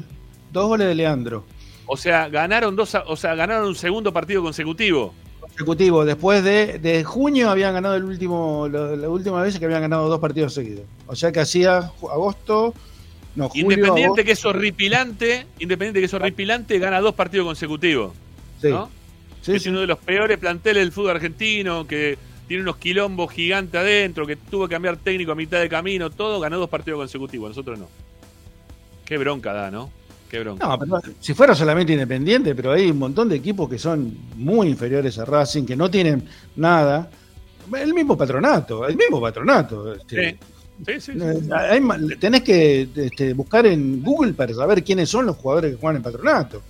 [0.51, 1.43] Dos goles de Leandro.
[1.85, 5.13] O sea, ganaron dos, o sea, ganaron un segundo partido consecutivo.
[5.39, 6.03] Consecutivo.
[6.03, 10.09] Después de, de junio habían ganado el último, la, la última vez que habían ganado
[10.09, 10.83] dos partidos seguidos.
[11.07, 11.77] O sea que hacía
[12.11, 12.73] agosto,
[13.37, 14.23] no, julio, Independiente agosto.
[14.25, 18.13] que es horripilante, Independiente que es horripilante, gana dos partidos consecutivos.
[18.59, 18.69] Sí.
[18.69, 18.89] ¿no?
[19.45, 24.25] es uno de los peores planteles del fútbol argentino, que tiene unos quilombos gigantes adentro,
[24.25, 27.77] que tuvo que cambiar técnico a mitad de camino, todo, ganó dos partidos consecutivos, nosotros
[27.77, 27.87] no.
[29.05, 29.91] Qué bronca da, ¿no?
[30.29, 30.67] Qué bronca.
[30.67, 34.67] No, pero si fuera solamente Independiente, pero hay un montón de equipos que son muy
[34.67, 37.09] inferiores a Racing, que no tienen nada.
[37.73, 39.93] El mismo patronato, el mismo patronato.
[39.93, 40.37] este,
[40.85, 41.19] Sí, sí, sí.
[41.19, 41.49] sí.
[41.49, 41.81] Eh, hay
[42.19, 46.03] tenés que este, buscar en Google para saber quiénes son los jugadores que juegan en
[46.03, 46.61] patronato.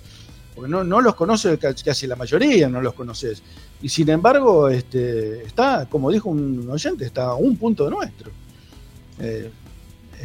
[0.54, 3.42] Porque no, no los conoce ca- casi la mayoría, no los conoces.
[3.80, 8.30] Y sin embargo, este, está, como dijo un oyente, está a un punto de nuestro.
[9.20, 9.50] Eh,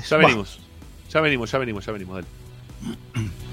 [0.09, 0.59] Ya bah, venimos.
[1.11, 2.15] Ya venimos, ya venimos, ya venimos.
[2.15, 2.27] Dale.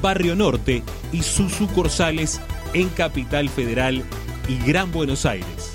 [0.00, 2.40] Barrio Norte y sus sucursales
[2.74, 4.04] en Capital Federal
[4.48, 5.72] y Gran Buenos Aires.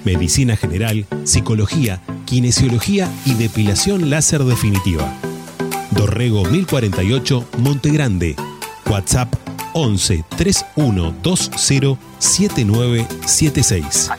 [0.03, 5.09] Medicina General, Psicología, Kinesiología y Depilación Láser Definitiva.
[5.91, 8.35] Dorrego 1048, Monte Grande.
[8.89, 9.33] WhatsApp
[9.73, 14.11] 11 3120 7976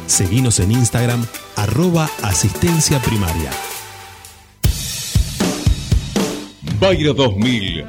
[0.07, 1.27] Seguinos en Instagram
[1.57, 3.51] arroba asistencia primaria.
[6.79, 7.89] Bayro 2000,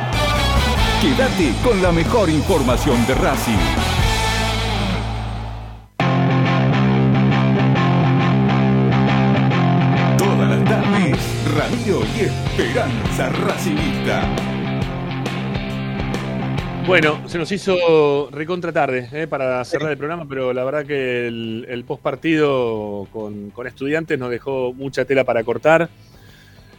[1.01, 3.57] Quédate con la mejor información de Racing.
[10.15, 11.15] Toda la tarde,
[11.57, 14.29] Radio y Esperanza Racingista.
[16.85, 21.27] Bueno, se nos hizo recontra tarde eh, para cerrar el programa, pero la verdad que
[21.27, 25.89] el, el post partido con, estudiantes nos dejó mucha tela para cortar.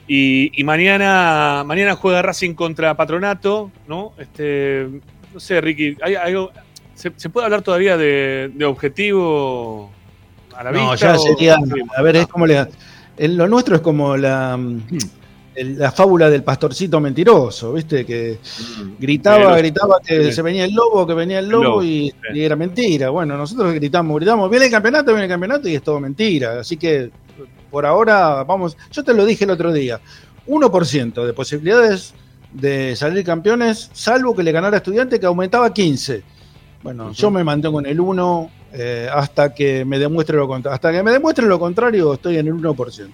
[0.08, 4.12] Y, y mañana, mañana juega Racing contra Patronato, ¿no?
[4.18, 4.89] Este,
[5.32, 6.50] no sé, Ricky, ¿hay algo,
[6.94, 9.90] ¿se, se puede hablar todavía de, de objetivo
[10.56, 11.12] a la No, vista?
[11.12, 11.56] ya o- sería.
[11.97, 12.66] A ver, es como le.
[13.18, 14.58] lo nuestro es como la.
[15.55, 18.06] La fábula del pastorcito mentiroso, ¿viste?
[18.06, 18.39] Que
[18.98, 22.56] gritaba, Sí, gritaba que se venía el lobo, que venía el lobo, y, y era
[22.56, 23.10] mentira.
[23.10, 26.60] Bueno, nosotros gritamos, gritamos, viene el campeonato, viene el campeonato y es todo mentira.
[26.60, 27.10] Así que
[27.73, 29.99] por ahora, vamos, yo te lo dije el otro día,
[30.47, 32.15] 1% de posibilidades
[32.52, 36.23] de salir campeones, salvo que le ganara a estudiante que aumentaba a 15.
[36.83, 40.75] Bueno, yo me mantengo en el 1 eh, hasta que me demuestre lo contrario.
[40.75, 43.09] Hasta que me demuestre lo contrario, estoy en el 1%.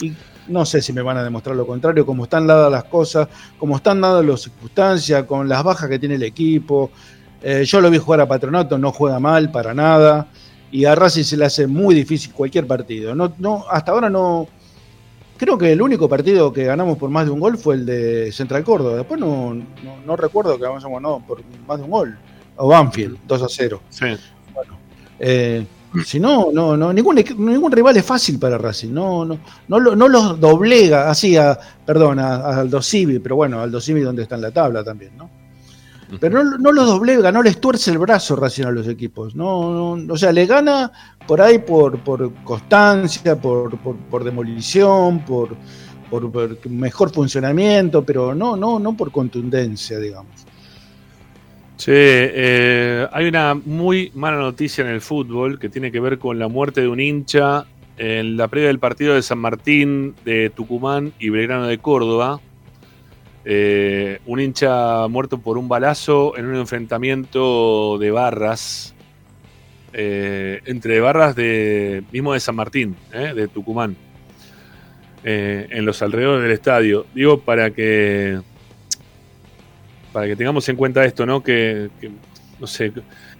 [0.00, 0.12] Y
[0.48, 3.76] no sé si me van a demostrar lo contrario, como están dadas las cosas, como
[3.76, 6.90] están dadas las circunstancias, con las bajas que tiene el equipo.
[7.40, 10.26] Eh, yo lo vi jugar a Patronato, no juega mal para nada.
[10.72, 13.14] Y a Racing se le hace muy difícil cualquier partido.
[13.14, 14.48] No, no, hasta ahora no.
[15.36, 18.32] Creo que el único partido que ganamos por más de un gol fue el de
[18.32, 18.96] Central Córdoba.
[18.96, 19.62] Después no, no,
[20.06, 22.18] no recuerdo que hayamos ganado por más de un gol.
[22.56, 23.80] O Banfield, 2 a 0.
[23.90, 24.06] Sí.
[25.18, 25.66] Eh,
[26.06, 28.92] si no, no, no, ningún, ningún rival es fácil para Racing.
[28.92, 33.60] No, no, no, no los doblega así a, perdón, a, a Aldo Civi, pero bueno,
[33.60, 35.41] Aldo Civi donde está en la tabla también, ¿no?
[36.20, 39.34] Pero no, no los doblega, no les tuerce el brazo Racing a los equipos.
[39.34, 40.92] No, no, o sea, le gana
[41.26, 45.56] por ahí por, por constancia, por, por, demolición, por,
[46.10, 50.46] por, mejor funcionamiento, pero no, no, no por contundencia, digamos.
[51.76, 56.38] Che, eh, hay una muy mala noticia en el fútbol que tiene que ver con
[56.38, 57.66] la muerte de un hincha
[57.96, 62.40] en la previa del partido de San Martín de Tucumán y Belgrano de Córdoba.
[63.44, 68.94] Eh, un hincha muerto por un balazo en un enfrentamiento de barras
[69.92, 73.96] eh, entre barras de mismo de San Martín, eh, de Tucumán,
[75.24, 77.06] en los alrededores del estadio.
[77.14, 78.40] Digo para que
[80.12, 81.42] para que tengamos en cuenta esto, ¿no?
[81.42, 81.90] Que,
[82.60, 82.92] no sé,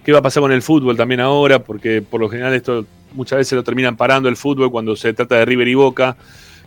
[0.03, 3.37] qué va a pasar con el fútbol también ahora, porque por lo general esto muchas
[3.37, 6.17] veces lo terminan parando el fútbol cuando se trata de River y Boca.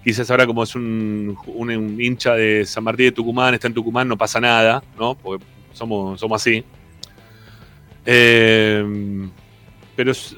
[0.07, 4.07] Quizás ahora como es un, un- hincha de San Martín de Tucumán, está en Tucumán,
[4.07, 5.17] no pasa nada, ¿no?
[5.17, 6.63] Porque somos, somos así.
[8.05, 8.85] Eh,
[9.97, 10.37] pero es,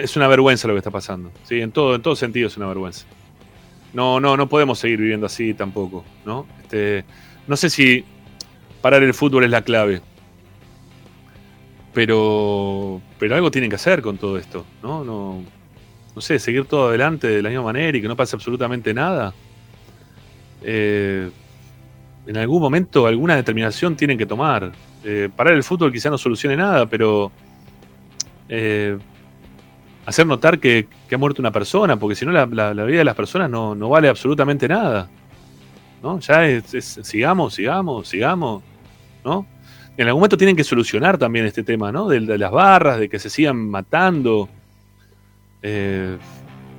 [0.00, 1.60] es una vergüenza lo que está pasando, ¿sí?
[1.60, 3.04] En todo, en todo sentido es una vergüenza.
[3.92, 6.46] No, no, no podemos seguir viviendo así tampoco, ¿no?
[6.62, 7.04] Este,
[7.48, 8.04] no sé si
[8.80, 10.02] parar el fútbol es la clave.
[11.92, 15.04] Pero, pero algo tienen que hacer con todo esto, ¿no?
[15.04, 15.42] No,
[16.14, 19.32] no sé, seguir todo adelante de la misma manera y que no pase absolutamente nada.
[20.62, 21.30] Eh,
[22.26, 24.72] en algún momento alguna determinación tienen que tomar.
[25.04, 27.30] Eh, parar el fútbol quizá no solucione nada, pero
[28.48, 28.96] eh,
[30.06, 33.04] hacer notar que, que ha muerto una persona, porque si no la, la- vida de
[33.04, 35.08] las personas no, no vale absolutamente nada.
[36.02, 36.18] ¿no?
[36.20, 38.62] Ya es, es- sigamos, sigamos, sigamos,
[39.24, 39.46] ¿no?
[39.96, 42.08] En algún momento tienen que solucionar también este tema, ¿no?
[42.08, 44.48] De, de las barras, de que se sigan matando.
[45.66, 46.18] Eh,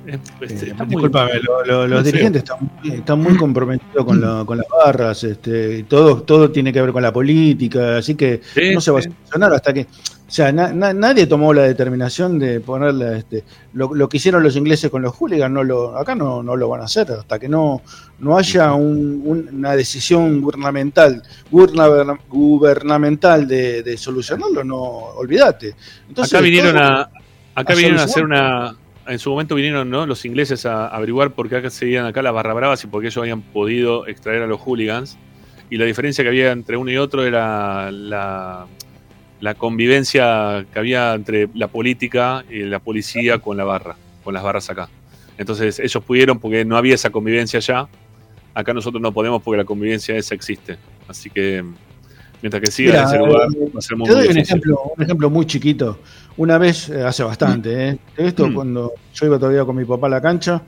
[0.06, 0.20] es-
[0.52, 4.44] es- está muy- Disculpame, lo- lo- los dirigentes están, muy- están muy comprometidos con, la-
[4.46, 8.40] con las barras, este, y todo, todo tiene que ver con la política, así que
[8.54, 11.62] Sí, no se va a solucionar hasta que, o sea, na- na- nadie tomó la
[11.62, 13.42] determinación de ponerle, este,
[13.72, 16.68] lo, lo que hicieron los ingleses con los hooligans, no lo, acá no, no lo
[16.68, 17.82] van a hacer, hasta que no,
[18.20, 24.76] no haya un- un- una decisión gubernamental, guberna- gubernamental de, de solucionarlo, no,
[25.16, 25.74] olvídate.
[26.08, 27.10] Entonces, acá vinieron todo- a,
[27.56, 28.76] acá a vinieron a hacer una.
[29.08, 30.04] En su momento vinieron ¿no?
[30.04, 33.06] los ingleses a averiguar por qué acá seguían acá las barra bravas y por qué
[33.06, 35.16] ellos habían podido extraer a los hooligans.
[35.70, 38.66] Y la diferencia que había entre uno y otro era la,
[39.40, 44.42] la convivencia que había entre la política y la policía con la barra, con las
[44.42, 44.88] barras acá.
[45.38, 47.88] Entonces ellos pudieron porque no había esa convivencia ya.
[48.54, 50.78] Acá nosotros no podemos porque la convivencia esa existe.
[51.08, 51.64] Así que
[52.42, 54.42] mientras que siga Mira, en ese lugar va a ser muy te doy un difícil.
[54.42, 55.98] ejemplo, un ejemplo muy chiquito.
[56.38, 57.98] Una vez, eh, hace bastante, ¿eh?
[58.16, 58.54] esto Mm.
[58.54, 60.60] cuando yo iba todavía con mi papá a la cancha,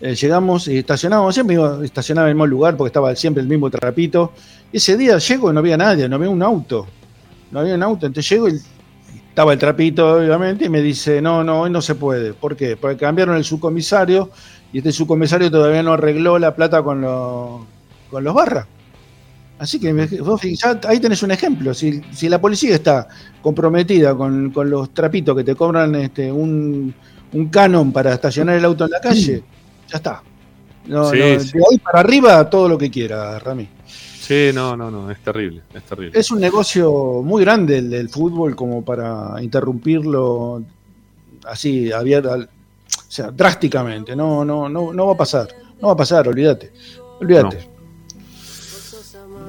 [0.00, 3.48] eh, llegamos y estacionábamos, siempre iba, estacionaba en el mismo lugar porque estaba siempre el
[3.48, 4.32] mismo trapito.
[4.72, 6.86] Ese día llego y no había nadie, no había un auto.
[7.50, 8.60] No había un auto, entonces llego y
[9.28, 12.34] estaba el trapito, obviamente, y me dice, no, no, hoy no se puede.
[12.34, 12.76] ¿Por qué?
[12.76, 14.30] Porque cambiaron el subcomisario
[14.72, 17.62] y este subcomisario todavía no arregló la plata con, los
[18.10, 18.66] con los barras.
[19.58, 21.72] Así que vos ya ahí tenés un ejemplo.
[21.72, 23.08] Si, si la policía está
[23.40, 26.94] comprometida con, con los trapitos que te cobran este, un,
[27.32, 29.42] un canon para estacionar el auto en la calle,
[29.88, 30.22] ya está.
[30.86, 33.68] No, Sí, no, de ahí para arriba todo lo que quiera, Rami.
[33.86, 36.18] Sí, no, no, no, es terrible, es terrible.
[36.18, 40.62] Es un negocio muy grande el del fútbol como para interrumpirlo
[41.46, 42.46] así, abierto, o
[43.08, 44.14] sea, drásticamente.
[44.14, 45.48] No, no, no, no va a pasar.
[45.80, 46.72] No va a pasar, olvídate.
[47.20, 47.75] Olvídate.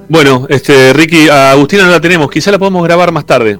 [0.09, 3.59] Bueno, este, Ricky, a Agustina no la tenemos, quizá la podemos grabar más tarde.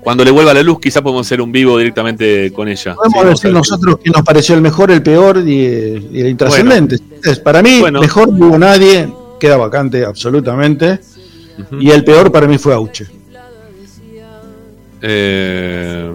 [0.00, 2.94] Cuando le vuelva la luz, quizá podemos hacer un vivo directamente con ella.
[2.94, 3.54] Podemos Sí, a decir ver.
[3.54, 5.52] nosotros que nos pareció el mejor, el peor y,
[6.12, 6.96] y el intrascendente.
[7.22, 8.00] Es, para mí, Bueno.
[8.00, 9.08] mejor no hubo nadie,
[9.38, 10.98] queda vacante absolutamente.
[11.78, 13.06] Y el peor para mí fue Auche.
[15.02, 16.10] Eh,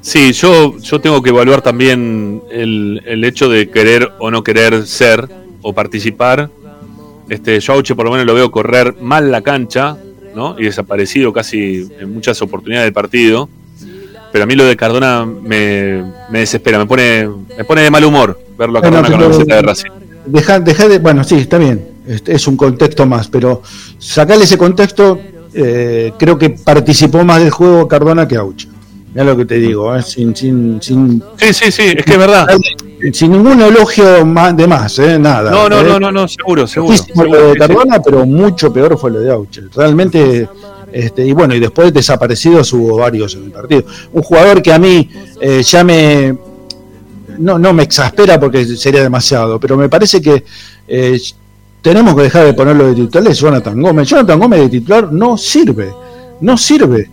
[0.00, 4.86] sí, yo, yo tengo que evaluar también el, el hecho de querer o no querer
[4.86, 5.28] ser
[5.62, 6.50] o participar.
[7.28, 9.96] Este, yo Auche por lo menos lo veo correr mal la cancha,
[10.34, 10.56] ¿no?
[10.58, 13.48] Y desaparecido casi en muchas oportunidades del partido.
[14.30, 18.04] Pero a mí lo de Cardona me, me desespera, me pone, me pone de mal
[18.04, 19.90] humor verlo a Bueno, Cardona con la camiseta de Racing.
[20.26, 23.62] Deja, deja de, bueno, sí, está bien, es un contexto más, pero
[23.98, 25.18] sacarle ese contexto,
[25.54, 28.68] eh, creo que participó más del juego Cardona que Auche.
[29.14, 32.18] Ya lo que te digo, eh, sin, sin, sin, Sí, sí, sí, es que es
[32.18, 32.46] verdad.
[33.12, 35.50] sin ningún elogio más, de más, eh, nada.
[35.50, 35.84] No, no, eh.
[35.84, 36.96] no, no, no, seguro, seguro.
[36.96, 37.58] Seguro, lo de sí, sí.
[37.58, 39.62] Cardona, pero mucho peor fue lo de Auche.
[39.74, 40.48] Realmente,
[40.92, 43.84] este, y bueno, y después desaparecidos hubo varios en el partido.
[44.12, 45.08] Un jugador que a mí
[45.40, 46.36] eh, ya me.
[47.38, 50.44] No, no me exaspera porque sería demasiado, pero me parece que
[50.88, 51.20] eh,
[51.80, 54.08] tenemos que dejar de ponerlo de titular es Jonathan Gómez.
[54.08, 55.92] Jonathan Gómez de titular no sirve,
[56.40, 57.10] no sirve.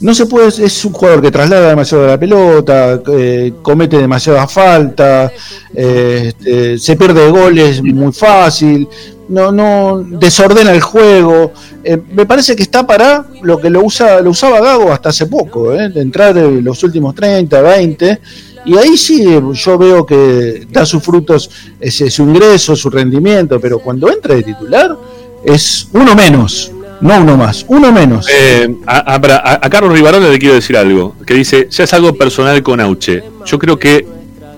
[0.00, 5.32] No se puede, es un jugador que traslada demasiado la pelota, eh, comete demasiadas faltas,
[5.74, 8.88] eh, este, se pierde goles muy fácil,
[9.28, 11.52] no, no desordena el juego.
[11.82, 15.26] Eh, me parece que está para lo que lo usa, lo usaba Gago hasta hace
[15.26, 18.20] poco, eh, de entrar en los últimos 30, 20.
[18.66, 21.50] Y ahí sí yo veo que da sus frutos
[21.80, 24.96] ese, su ingreso, su rendimiento, pero cuando entra de titular
[25.44, 28.26] es uno menos, no uno más, uno menos.
[28.30, 32.14] Eh, a, a- a- Carlos Rivarola le quiero decir algo, que dice, ya es algo
[32.14, 33.22] personal con Auche.
[33.44, 34.06] Yo creo que...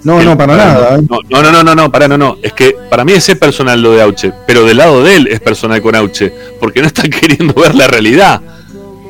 [0.05, 0.97] No, no, para nada.
[0.97, 1.02] ¿eh?
[1.08, 2.36] No, no, no, no, no, no, para, no, no.
[2.41, 5.41] Es que para mí es personal lo de Auche, pero del lado de él es
[5.41, 8.41] personal con Auche, porque no están queriendo ver la realidad,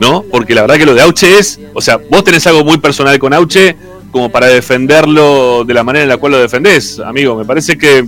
[0.00, 0.22] ¿no?
[0.30, 3.18] Porque la verdad que lo de Auche es, o sea, vos tenés algo muy personal
[3.18, 3.76] con Auche
[4.10, 7.36] como para defenderlo de la manera en la cual lo defendés, amigo.
[7.36, 8.06] Me parece que,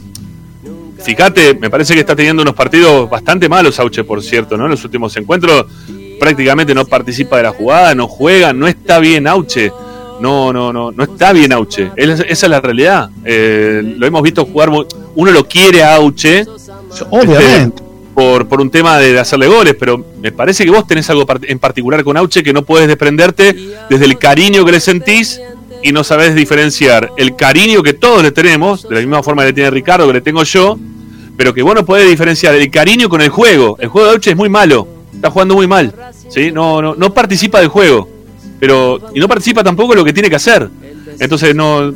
[1.03, 4.65] fíjate, me parece que está teniendo unos partidos bastante malos Auche, por cierto, ¿no?
[4.65, 5.67] En los últimos encuentros
[6.19, 9.73] prácticamente no participa de la jugada, no juega, no está bien Auche.
[10.21, 11.91] No, no, no, no está bien Auche.
[11.97, 13.09] Es- esa es la realidad.
[13.25, 14.69] Eh, lo hemos visto jugar.
[14.69, 16.45] Uno lo quiere a Auche.
[17.11, 17.77] Obviamente.
[17.77, 17.83] este,
[18.15, 21.59] por, por un tema de hacerle goles, pero me parece que vos tenés algo en
[21.59, 23.57] particular con Auche que no puedes desprenderte
[23.89, 25.41] desde el cariño que le sentís
[25.83, 29.49] y no sabés diferenciar el cariño que todos le tenemos, de la misma forma que
[29.49, 30.79] le tiene Ricardo, que le tengo yo,
[31.37, 33.77] pero que vos no podés diferenciar el cariño con el juego.
[33.81, 35.95] El juego de Auche es muy malo, está jugando muy mal,
[36.29, 36.53] ¿sí?
[36.53, 38.09] no, no, no participa del juego,
[38.59, 40.69] pero y no participa tampoco lo que tiene que hacer.
[41.19, 41.93] Entonces, no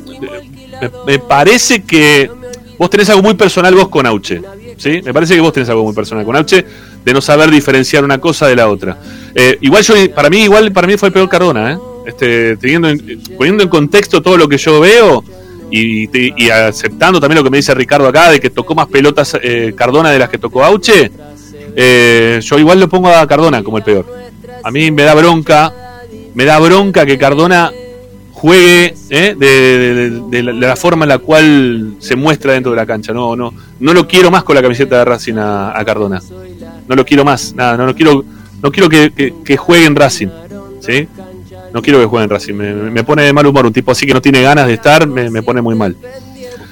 [0.81, 2.31] me, me parece que
[2.79, 4.41] vos tenés algo muy personal vos con Auche.
[4.77, 5.01] ¿sí?
[5.03, 6.65] Me parece que vos tenés algo muy personal con Auche
[7.05, 8.97] de no saber diferenciar una cosa de la otra.
[9.35, 11.79] Eh, igual yo, para mí, igual para mí fue el peor Cardona, ¿eh?
[12.07, 15.25] Este, teniendo en- poniendo en contexto todo lo que yo veo
[15.71, 16.09] y,
[16.51, 20.11] aceptando también lo que me dice Ricardo acá de que tocó más pelotas eh, Cardona
[20.11, 21.11] de las que tocó Auche,
[21.75, 24.07] eh, yo igual lo pongo a Cardona como el peor.
[24.63, 25.73] A mí me da bronca,
[26.35, 27.73] me da bronca que Cardona
[28.33, 29.35] juegue ¿eh?
[29.37, 33.13] de, la, forma en la cual se muestra dentro de la cancha.
[33.13, 36.21] No, no, no lo quiero más con la camiseta de Racing a, a Cardona.
[36.87, 38.25] No lo quiero más, nada, no lo quiero,
[38.63, 40.29] no quiero que, que, que juegue en Racing,
[40.81, 41.09] ¿sí?
[41.75, 44.07] No quiero que juegue en Racing, me, me pone de mal humor, un tipo así
[44.07, 45.97] que no tiene ganas de estar, me, me pone muy mal.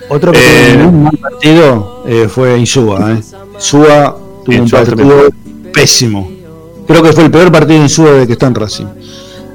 [0.09, 3.13] Otro que Eh, tuvo un mal partido eh, fue Insúa.
[3.13, 3.21] Eh.
[3.57, 5.29] Insúa tuvo un partido
[5.73, 6.31] pésimo.
[6.87, 8.87] Creo que fue el peor partido de Insúa de que está en Racing.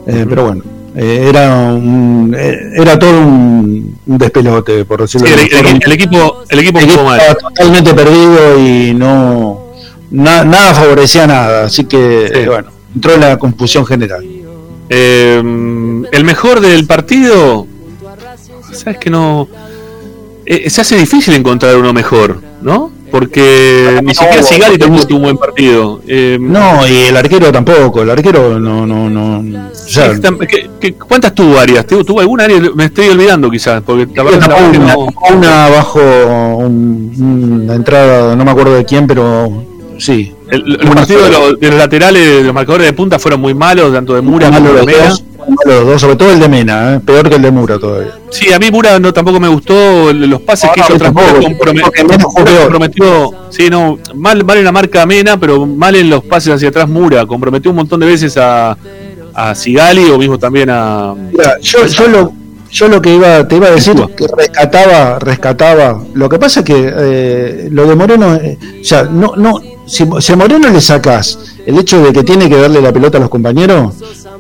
[0.06, 0.64] Eh, Pero bueno,
[0.96, 6.80] era un, era todo un, un despelote, por decirlo Sí, el, el- equipo, el equipo
[7.04, 7.20] mal.
[7.20, 9.68] estaba totalmente perdido y no
[10.12, 11.66] na- nada favorecía nada.
[11.66, 14.26] Así que, bueno, entró en la confusión general.
[14.90, 15.38] Eh,
[16.12, 17.68] el mejor del partido,
[18.72, 19.48] sabes que no.
[20.46, 22.92] eh, se hace difícil encontrar uno mejor, ¿no?
[23.12, 26.02] Porque ni siquiera Sigali tuvo tuvo un buen partido.
[26.08, 28.02] Eh, No, y el arquero tampoco.
[28.02, 29.68] El arquero no, no, no.
[29.72, 31.86] o sea, sí, tam- ¿qué- qué- cuántas tuvo áreas?
[31.88, 32.60] ¿Tuvo, alguna área?
[32.76, 36.00] Me estoy olvidando quizás, porque la verdad, una, no- una bajo
[36.58, 39.64] un- una entrada, no me acuerdo de quién, pero
[40.00, 40.34] sí.
[40.50, 43.54] El- los partidos de los, de los laterales, de los marcadores de punta fueron muy
[43.54, 45.10] malos, tanto de Mura como de Mera.
[45.10, 45.24] dos,
[45.66, 47.00] los dos, sobre todo el de Mena, ¿eh?
[47.00, 48.12] peor que el de Mura todavía.
[48.32, 51.82] Sí, a mí Mura no, tampoco me gustó los pases que hizo tampoco, Mura, comprome-
[51.82, 52.62] porque Mena jugó Mura peor.
[52.64, 56.70] comprometió, sí, no, mal, mal en la marca Mena, pero mal en los pases hacia
[56.70, 58.78] atrás Mura, comprometió un montón de veces a,
[59.34, 62.32] a Sigali o mismo también a Mira, yo, yo lo,
[62.72, 66.04] yo lo que iba, te iba a decir que rescataba, rescataba.
[66.14, 70.06] Lo que pasa es que eh, lo de Moreno, eh, o sea, no, no, si,
[70.20, 73.22] si a Moreno le sacás el hecho de que tiene que darle la pelota a
[73.22, 73.96] los compañeros,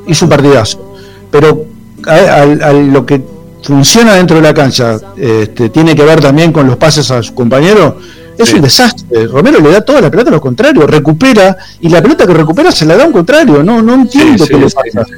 [0.07, 0.93] hizo un partidazo.
[1.31, 1.65] Pero
[2.05, 3.21] a, a- a lo que
[3.63, 7.31] funciona dentro de la cancha, este, tiene que ver también con los pases a sus
[7.31, 7.95] compañeros.
[8.37, 9.25] Es un desastre.
[9.27, 12.71] Romero le da toda la pelota a los contrarios, recupera y la pelota que recupera
[12.71, 13.63] se la da a un contrario.
[13.63, 15.11] No, no entiendo Sí, qué sí, le pasa.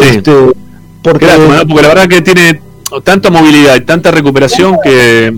[0.00, 0.32] Este,
[1.02, 1.26] porque
[1.68, 2.60] porque la verdad que tiene
[3.02, 5.32] tanta movilidad y tanta recuperación que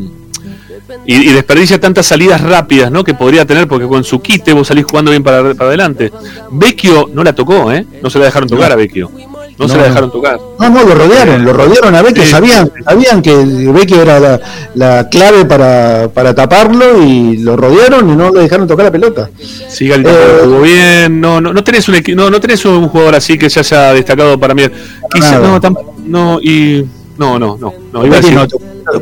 [1.06, 3.02] y, y desperdicia tantas salidas rápidas ¿no?
[3.04, 6.12] que podría tener porque con su quite vos salís jugando bien para, para adelante
[6.50, 7.84] Vecchio no la tocó ¿eh?
[8.02, 9.10] no se la dejaron tocar a Vecchio
[9.58, 12.30] no, se la dejaron tocar No, no, lo rodearon, lo rodearon a Vecchio, Sí.
[12.30, 13.34] sabían, sabían que
[13.72, 14.40] Vecchio era la,
[14.74, 19.30] la clave para, para taparlo y lo rodearon y no le dejaron tocar la pelota.
[19.70, 23.38] Sigal Eh, jugó bien no, no, no tenés un no, no tenés un jugador así
[23.38, 24.62] que se haya destacado para mí
[25.10, 25.58] Quizá- nada.
[25.58, 26.84] no, no y
[27.16, 28.46] no no no no iba a decir- no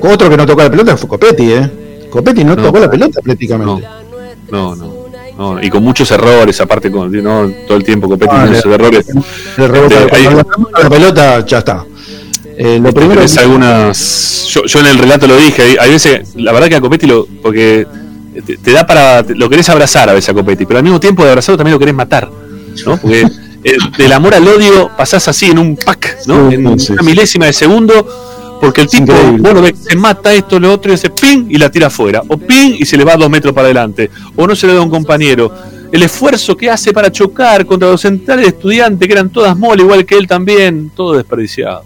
[0.01, 1.71] otro que no tocó la pelota fue Copetti, ¿eh?
[2.11, 2.63] Copetti no, No.
[2.63, 3.87] tocó la pelota prácticamente.
[4.51, 5.05] no no
[5.37, 7.51] no, y con muchos errores aparte con ¿no?
[7.67, 9.05] todo el tiempo Copetti Ah, esos errores
[9.57, 10.29] Le rebota, Este, ahí-
[10.83, 11.85] la pelota, ya está.
[12.57, 14.47] Eh, lo primero Tenés algunas.
[14.51, 15.61] Yo, yo en el relato lo dije.
[15.63, 17.27] Hay, hay veces, la verdad que a Copetti lo.
[17.43, 17.85] Porque
[18.47, 19.25] te, te da para.
[19.25, 21.73] te- lo querés abrazar a veces a Copetti, pero al mismo tiempo de abrazarlo también
[21.73, 22.31] lo querés matar.
[22.87, 22.97] ¿no?
[22.97, 23.23] Porque
[23.65, 26.49] eh, del amor al odio pasás así en un pack, ¿no?
[26.49, 28.07] Sí, en sí, una milésima de segundo.
[28.65, 29.43] Porque el tipo, increíble.
[29.43, 32.23] bueno, ve, se mata esto, lo otro, y hace ping y la tira afuera.
[32.27, 34.11] O ping y se le va dos metros para adelante.
[34.35, 35.53] O no se le da a un compañero.
[35.93, 39.83] El esfuerzo que hace para chocar contra los centrales de estudiantes, que eran todas mole,
[39.83, 41.85] igual que él también, todo desperdiciado.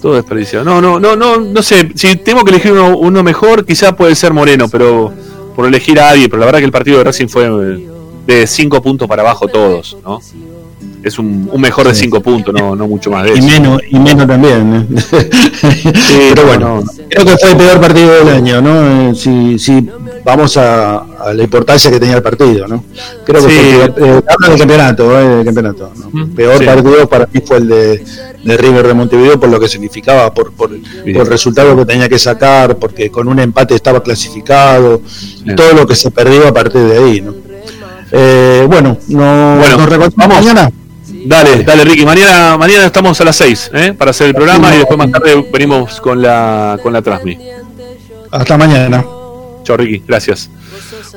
[0.00, 0.64] Todo desperdiciado.
[0.64, 1.90] No, no, no, no, no sé.
[1.96, 5.12] Si tengo que elegir uno, uno mejor, quizá puede ser Moreno, pero
[5.56, 6.30] por elegir a alguien.
[6.30, 7.88] Pero la verdad que el partido de Racing fue eh,
[8.28, 10.20] de cinco puntos para abajo todos, ¿no?
[11.04, 13.46] Es un, un mejor de cinco puntos, no, no mucho más de y eso.
[13.46, 14.86] menos, y menos también.
[15.12, 15.30] ¿eh?
[16.34, 19.10] Pero bueno, creo que fue el peor partido del año, ¿no?
[19.10, 19.86] Eh, Si, si
[20.24, 22.84] vamos a, a la importancia que tenía el partido, ¿no?
[23.24, 23.54] Creo que Sí.
[23.56, 25.92] fue el peor- eh, hablo del campeonato, eh, del campeonato.
[26.12, 26.26] ¿no?
[26.34, 26.64] peor sí.
[26.64, 28.04] partido para mí fue el de,
[28.42, 32.08] de River de Montevideo por lo que significaba, por, por, por el resultado que tenía
[32.08, 35.02] que sacar, porque con un empate estaba clasificado,
[35.44, 37.34] y todo lo que se perdió a partir de ahí, ¿no?
[38.10, 40.36] Eh, bueno, no, Bueno, nos vamos.
[40.36, 40.70] mañana.
[41.24, 42.04] Dale, dale, Ricky.
[42.04, 43.94] Mañana, mañana estamos a las 6 ¿eh?
[43.96, 47.38] para hacer el programa y después más tarde venimos con la, con la Transmi.
[48.30, 49.04] Hasta mañana.
[49.62, 50.02] Chao, Ricky.
[50.06, 50.50] Gracias.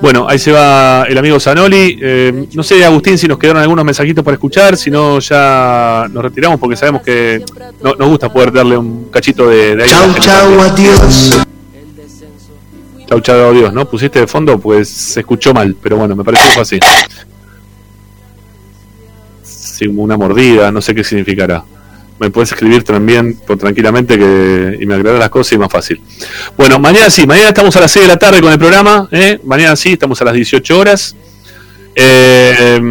[0.02, 2.00] Bueno, ahí se va el amigo Zanoli.
[2.02, 4.78] Eh, no sé, Agustín, si nos quedaron algunos mensajitos para escuchar.
[4.78, 7.44] Si no, ya nos retiramos porque sabemos que
[7.84, 10.60] no- nos gusta poder darle un cachito de, de aire a la gente también.
[10.62, 11.38] adiós.
[13.10, 13.90] Chau, chau, adiós, ¿no?
[13.90, 16.80] Pusiste de fondo, pues se escuchó mal, pero bueno, me pareció que fue así.
[19.78, 21.64] Sí, una mordida, no sé qué significará.
[22.20, 26.02] Me puedes escribir también por tranquilamente que, y me aclaras las cosas y más fácil.
[26.58, 29.40] Bueno, mañana sí, mañana estamos a las 6 de la tarde con el programa, ¿eh?
[29.44, 31.16] mañana sí, estamos a las 18 horas.
[31.94, 32.82] Eh,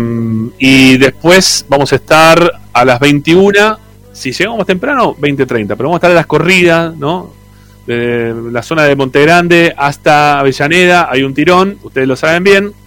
[0.59, 3.79] y después vamos a estar a las 21,
[4.13, 7.35] si llegamos más temprano, 20.30, pero vamos a estar a las corridas, ¿no?
[7.85, 12.86] de la zona de Monte Grande hasta Avellaneda, hay un tirón, ustedes lo saben bien.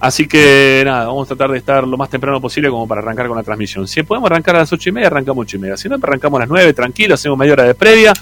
[0.00, 3.26] Así que nada, vamos a tratar de estar lo más temprano posible como para arrancar
[3.26, 3.88] con la transmisión.
[3.88, 5.76] Si podemos arrancar a las ocho y media, arrancamos ocho y media.
[5.76, 8.12] Si no, arrancamos a las nueve, tranquilo, hacemos media hora de previa,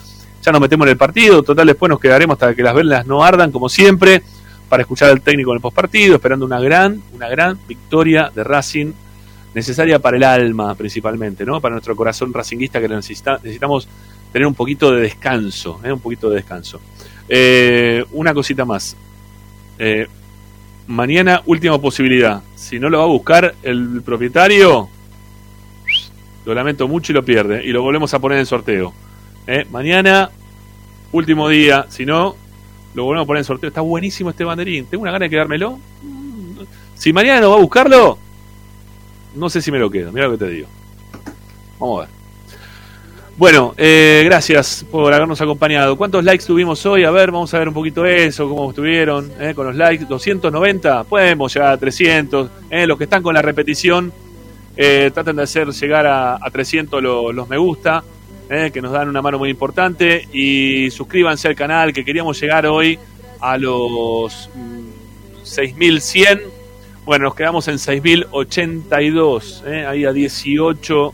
[0.43, 3.23] ya nos metemos en el partido, total después nos quedaremos hasta que las velas no
[3.23, 4.23] ardan, como siempre,
[4.69, 8.93] para escuchar al técnico en el postpartido, esperando una gran, una gran victoria de Racing,
[9.55, 11.61] necesaria para el alma principalmente, ¿no?
[11.61, 13.89] Para nuestro corazón racinguista que necesita, necesitamos
[14.33, 15.93] tener un poquito de descanso, ¿eh?
[15.93, 16.81] un poquito de descanso.
[17.29, 18.97] Eh, una cosita más.
[19.79, 20.07] Eh,
[20.86, 22.42] mañana, última posibilidad.
[22.55, 24.89] Si no lo va a buscar el propietario,
[26.44, 27.65] lo lamento mucho y lo pierde.
[27.65, 28.92] Y lo volvemos a poner en sorteo.
[29.47, 29.66] ¿eh?
[29.70, 30.31] Mañana,
[31.12, 31.86] último día.
[31.89, 32.36] Si no,
[32.94, 33.68] lo volvemos a poner en sorteo.
[33.68, 34.86] Está buenísimo este banderín.
[34.86, 35.78] Tengo una gana de quedármelo.
[36.94, 38.18] Si mañana no va a buscarlo,
[39.34, 40.12] no sé si me lo quedo.
[40.12, 40.68] Mira lo que te digo.
[41.78, 42.16] Vamos a ver.
[43.39, 45.97] Bueno, eh, gracias por habernos acompañado.
[45.97, 47.05] ¿Cuántos likes tuvimos hoy?
[47.05, 50.06] A ver, vamos a ver un poquito eso, cómo estuvieron eh, con los likes.
[50.06, 52.48] 290, podemos llegar a 300.
[52.70, 54.10] eh, los que están con la repetición,
[54.74, 58.02] eh, traten de hacer llegar a, a 300 lo- los me gusta,
[58.48, 60.26] eh, que nos dan una mano muy importante.
[60.32, 62.98] Y suscríbanse al canal, que queríamos llegar hoy
[63.40, 66.40] a los mm, 6100.
[67.05, 71.12] Bueno, nos quedamos en 6082, eh, ahí a 18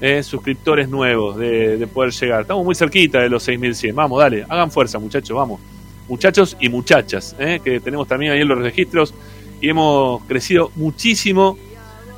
[0.00, 2.42] eh, suscriptores nuevos de, de poder llegar.
[2.42, 3.94] Estamos muy cerquita de los 6100.
[3.94, 5.60] Vamos, dale, hagan fuerza, muchachos, vamos.
[6.08, 9.14] Muchachos y muchachas, eh, que tenemos también ahí en los registros
[9.60, 11.56] y hemos crecido muchísimo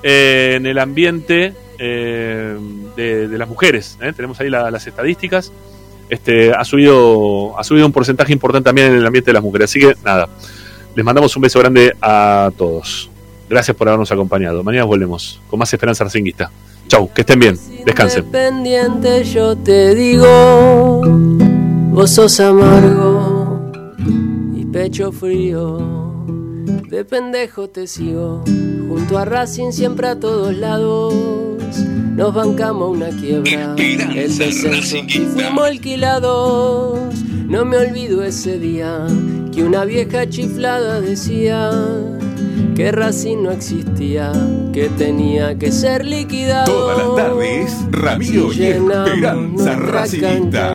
[0.03, 2.57] eh, en el ambiente eh,
[2.97, 3.99] de, las mujeres.
[4.01, 4.13] eh.
[4.15, 5.53] Tenemos ahí la- las estadísticas.
[6.09, 9.71] Este, ha subido ha subido un porcentaje importante también en el ambiente de las mujeres.
[9.71, 10.29] Así que nada,
[10.95, 13.11] les mandamos un beso grande a todos.
[13.49, 14.63] Gracias por habernos acompañado.
[14.63, 16.51] Mañana volvemos con más Esperanza Racinguista.
[16.93, 17.59] Chau, que estén bien.
[17.87, 18.31] Descansen.
[18.31, 21.01] Pendiente yo te digo,
[21.91, 23.73] vos sos amargo
[24.55, 25.79] y pecho frío.
[26.91, 31.15] De pendejo te sigo, junto a Racing siempre a todos lados.
[32.15, 37.15] Nos bancamos una quiebra, el descenso y fuimos alquilados.
[37.47, 39.07] No me olvido ese día
[39.51, 41.71] que una vieja chiflada decía
[42.75, 44.33] que Racing no existía,
[44.73, 46.73] que tenía que ser liquidado.
[46.73, 50.71] Todas las tardes, Ramiro Si y Esperanza Racingista.